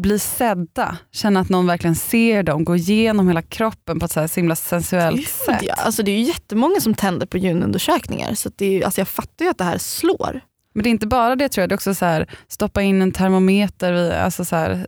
bli 0.00 0.18
sedda, 0.18 0.96
känna 1.12 1.40
att 1.40 1.48
någon 1.48 1.66
verkligen 1.66 1.96
ser 1.96 2.42
dem, 2.42 2.64
gå 2.64 2.76
igenom 2.76 3.28
hela 3.28 3.42
kroppen 3.42 3.98
på 3.98 4.06
ett 4.06 4.12
så 4.12 4.20
här 4.20 4.26
så 4.26 4.40
himla 4.40 4.56
sensuellt 4.56 5.28
sätt. 5.28 5.62
Ja, 5.62 5.74
alltså 5.74 6.02
det 6.02 6.10
är 6.10 6.18
ju 6.18 6.24
jättemånga 6.24 6.80
som 6.80 6.94
tänder 6.94 7.26
på 7.26 7.38
gynundersökningar 7.38 8.34
så 8.34 8.50
det 8.56 8.66
är, 8.66 8.84
alltså 8.84 9.00
jag 9.00 9.08
fattar 9.08 9.44
ju 9.44 9.50
att 9.50 9.58
det 9.58 9.64
här 9.64 9.78
slår. 9.78 10.40
Men 10.74 10.82
det 10.82 10.88
är 10.88 10.90
inte 10.90 11.06
bara 11.06 11.36
det 11.36 11.48
tror 11.48 11.62
jag, 11.62 11.68
det 11.68 11.72
är 11.72 11.76
också 11.76 11.94
så 11.94 12.04
här, 12.04 12.30
stoppa 12.48 12.82
in 12.82 13.02
en 13.02 13.12
termometer 13.12 13.92
vid, 13.92 14.12
alltså 14.12 14.44
så 14.44 14.56
här, 14.56 14.86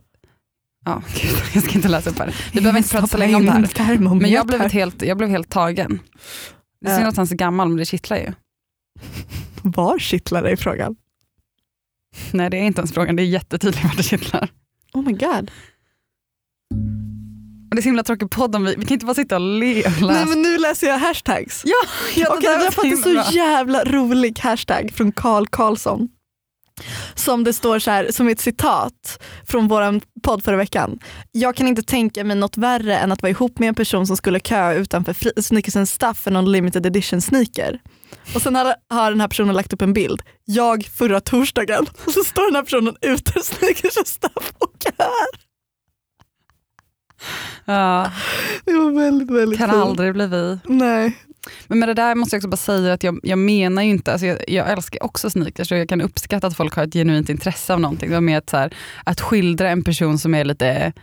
ja, 0.85 1.01
gud, 1.21 1.31
jag 1.53 1.63
ska 1.63 1.73
inte 1.73 1.87
läsa 1.87 2.09
upp 2.09 2.19
här. 2.19 2.35
Vi 2.53 2.59
behöver 2.61 2.77
inte 2.77 2.89
prata 2.89 3.07
så 3.07 3.17
länge 3.17 3.35
om 3.35 3.45
det 3.45 3.51
här. 3.51 3.59
Men 4.21 4.31
jag 4.31 4.47
blev, 4.47 4.71
helt, 4.71 5.01
jag 5.01 5.17
blev 5.17 5.29
helt 5.29 5.49
tagen. 5.49 5.99
Det 6.81 6.89
är 6.89 6.95
synd 6.95 7.07
att 7.07 7.15
han 7.15 7.23
är 7.23 7.27
så 7.27 7.35
gammal 7.35 7.67
men 7.67 7.77
det 7.77 7.85
kittlar 7.85 8.17
ju. 8.17 8.33
Var 9.63 9.99
kittlar 9.99 10.43
det 10.43 10.51
i 10.51 10.57
frågan? 10.57 10.95
Nej 12.31 12.49
det 12.49 12.57
är 12.57 12.61
inte 12.63 12.79
ens 12.81 12.93
frågan, 12.93 13.15
det 13.15 13.23
är 13.23 13.27
jättetydligt 13.27 13.83
vart 13.83 13.97
det 13.97 14.03
kittlar. 14.03 14.49
Oh 14.93 15.03
my 15.05 15.11
god. 15.11 15.51
Det 17.71 17.77
är 17.77 17.81
så 17.81 17.87
himla 17.89 18.03
tråkig 18.03 18.29
podd 18.29 18.55
om 18.55 18.63
vi, 18.65 18.75
vi 18.75 18.85
kan 18.85 18.93
inte 18.93 19.05
bara 19.05 19.13
sitta 19.15 19.35
och 19.35 19.41
le 19.41 19.83
och 19.85 20.01
läsa. 20.01 20.05
Nej 20.13 20.25
men 20.25 20.41
nu 20.41 20.57
läser 20.57 20.87
jag 20.87 20.99
hashtags. 20.99 21.61
Ja, 21.65 21.75
ja 22.15 22.33
Okej, 22.37 22.49
var 22.57 22.63
har 22.63 22.71
fått 22.71 22.85
en 22.85 22.97
så 22.97 23.13
bra. 23.13 23.25
jävla 23.31 23.83
rolig 23.83 24.39
hashtag 24.39 24.91
från 24.93 25.11
Karl 25.11 25.45
Karlsson. 25.47 26.09
Som 27.15 27.43
det 27.43 27.53
står 27.53 27.79
så 27.79 27.91
här, 27.91 28.11
som 28.11 28.27
ett 28.27 28.39
citat 28.39 29.23
från 29.47 29.67
vår 29.67 30.01
podd 30.23 30.43
förra 30.43 30.57
veckan. 30.57 30.99
Jag 31.31 31.55
kan 31.55 31.67
inte 31.67 31.83
tänka 31.83 32.23
mig 32.23 32.35
något 32.37 32.57
värre 32.57 32.97
än 32.97 33.11
att 33.11 33.21
vara 33.21 33.29
ihop 33.29 33.59
med 33.59 33.69
en 33.69 33.75
person 33.75 34.07
som 34.07 34.17
skulle 34.17 34.39
köa 34.39 34.73
utanför 34.73 35.13
fri- 35.13 35.43
Sneakers 35.43 35.75
and 35.75 35.89
Stuff 35.89 36.17
för 36.17 36.31
någon 36.31 36.51
limited 36.51 36.85
edition 36.85 37.21
sneaker. 37.21 37.79
Och 38.35 38.41
sen 38.41 38.55
har, 38.55 38.75
har 38.89 39.11
den 39.11 39.21
här 39.21 39.27
personen 39.27 39.55
lagt 39.55 39.73
upp 39.73 39.81
en 39.81 39.93
bild. 39.93 40.21
Jag 40.45 40.85
förra 40.85 41.21
torsdagen. 41.21 41.85
Och 42.05 42.11
så 42.11 42.23
står 42.23 42.45
den 42.45 42.55
här 42.55 42.63
personen 42.63 42.95
ute 43.01 43.39
i 43.39 43.41
Sneakers 43.41 43.97
and 43.97 44.07
Stuff 44.07 44.53
och 44.59 44.71
köar. 44.83 45.47
Ja, 47.65 48.11
Det 48.65 48.73
var 48.73 48.91
väldigt, 48.91 49.31
väldigt 49.31 49.59
kan 49.59 49.69
fint. 49.69 49.81
aldrig 49.81 50.13
bli 50.13 50.27
vi. 50.27 50.59
Nej. 50.65 51.17
Men 51.67 51.79
med 51.79 51.89
det 51.89 51.93
där 51.93 52.15
måste 52.15 52.35
jag 52.35 52.39
också 52.39 52.47
bara 52.49 52.57
säga 52.57 52.93
att 52.93 53.03
jag, 53.03 53.19
jag 53.23 53.39
menar 53.39 53.83
ju 53.83 53.89
inte, 53.89 54.11
alltså 54.11 54.25
jag, 54.27 54.37
jag 54.47 54.71
älskar 54.71 55.03
också 55.03 55.29
sneakers 55.29 55.71
och 55.71 55.77
jag 55.77 55.89
kan 55.89 56.01
uppskatta 56.01 56.47
att 56.47 56.57
folk 56.57 56.75
har 56.75 56.83
ett 56.83 56.93
genuint 56.93 57.29
intresse 57.29 57.73
av 57.73 57.79
någonting. 57.79 58.09
Det 58.09 58.15
var 58.15 58.21
mer 58.21 58.37
att, 58.37 58.49
så 58.49 58.57
här, 58.57 58.73
att 59.03 59.21
skildra 59.21 59.69
en 59.69 59.83
person 59.83 60.19
som 60.19 60.33
är 60.35 60.45
lite 60.45 60.93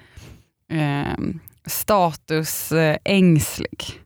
eh, 0.72 1.18
statusängslig. 1.66 4.00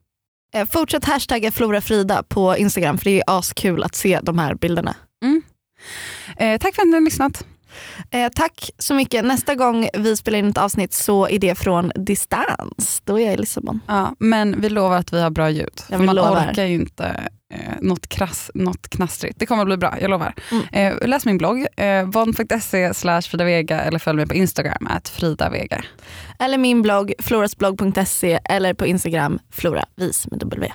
Eh, 0.55 0.67
fortsätt 0.67 1.05
hashtagga 1.05 1.53
Flora 1.53 1.81
Frida 1.81 2.23
på 2.23 2.57
Instagram 2.57 2.99
för 2.99 3.05
det 3.05 3.19
är 3.19 3.25
askul 3.27 3.83
att 3.83 3.95
se 3.95 4.21
de 4.23 4.39
här 4.39 4.55
bilderna. 4.55 4.95
Mm. 5.23 5.43
Eh, 6.37 6.59
tack 6.59 6.75
för 6.75 6.83
att 6.83 6.89
ni 6.89 6.95
har 6.95 7.01
lyssnat. 7.01 7.45
Eh, 8.11 8.31
tack 8.35 8.71
så 8.79 8.95
mycket. 8.95 9.25
Nästa 9.25 9.55
gång 9.55 9.89
vi 9.95 10.17
spelar 10.17 10.39
in 10.39 10.49
ett 10.49 10.59
avsnitt 10.59 10.93
så 10.93 11.29
är 11.29 11.39
det 11.39 11.55
från 11.55 11.93
distans. 11.95 13.03
Då 13.05 13.21
är 13.21 13.25
jag 13.25 13.35
i 13.35 13.37
Lissabon. 13.37 13.81
Ja, 13.87 14.15
men 14.19 14.61
vi 14.61 14.69
lovar 14.69 14.97
att 14.97 15.13
vi 15.13 15.21
har 15.21 15.31
bra 15.31 15.51
ljud. 15.51 15.81
Vi 15.89 15.99
man 15.99 16.17
lovar. 16.17 16.51
orkar 16.51 16.65
ju 16.65 16.75
inte 16.75 17.29
eh, 17.55 17.73
något, 17.81 18.09
krass, 18.09 18.51
något 18.55 18.89
knastrigt. 18.89 19.39
Det 19.39 19.47
kommer 19.47 19.63
att 19.63 19.69
bli 19.69 19.77
bra, 19.77 20.01
jag 20.01 20.11
lovar. 20.11 20.35
Mm. 20.51 20.99
Eh, 21.01 21.09
läs 21.09 21.25
min 21.25 21.39
blogg, 21.39 21.67
eh, 21.77 22.05
von.se 22.05 22.95
slash 22.95 23.23
Frida 23.23 23.45
Vega 23.45 23.81
eller 23.81 23.99
följ 23.99 24.17
mig 24.17 24.27
på 24.27 24.35
Instagram, 24.35 24.87
att 24.91 25.09
Frida 25.09 25.51
Vega. 25.51 25.85
Eller 26.39 26.59
min 26.59 26.83
blogg 26.83 27.13
florasblogg.se 27.19 28.41
eller 28.45 28.75
på 28.75 28.87
Instagram 28.87 29.39
floravis 29.51 30.27
med 30.31 30.41
W. 30.41 30.73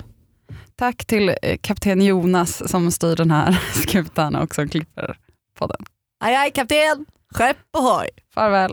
Tack 0.76 1.04
till 1.04 1.28
eh, 1.42 1.56
kapten 1.60 2.02
Jonas 2.02 2.70
som 2.70 2.90
styr 2.90 3.16
den 3.16 3.30
här 3.30 3.60
skutan 3.72 4.34
och 4.34 4.54
som 4.54 4.68
klipper 4.68 5.16
podden. 5.58 5.84
Aj, 6.24 6.32
aj 6.32 6.56
kapten! 6.56 7.04
Skepp 7.36 7.68
ohoj! 7.76 8.08
Farväl. 8.32 8.72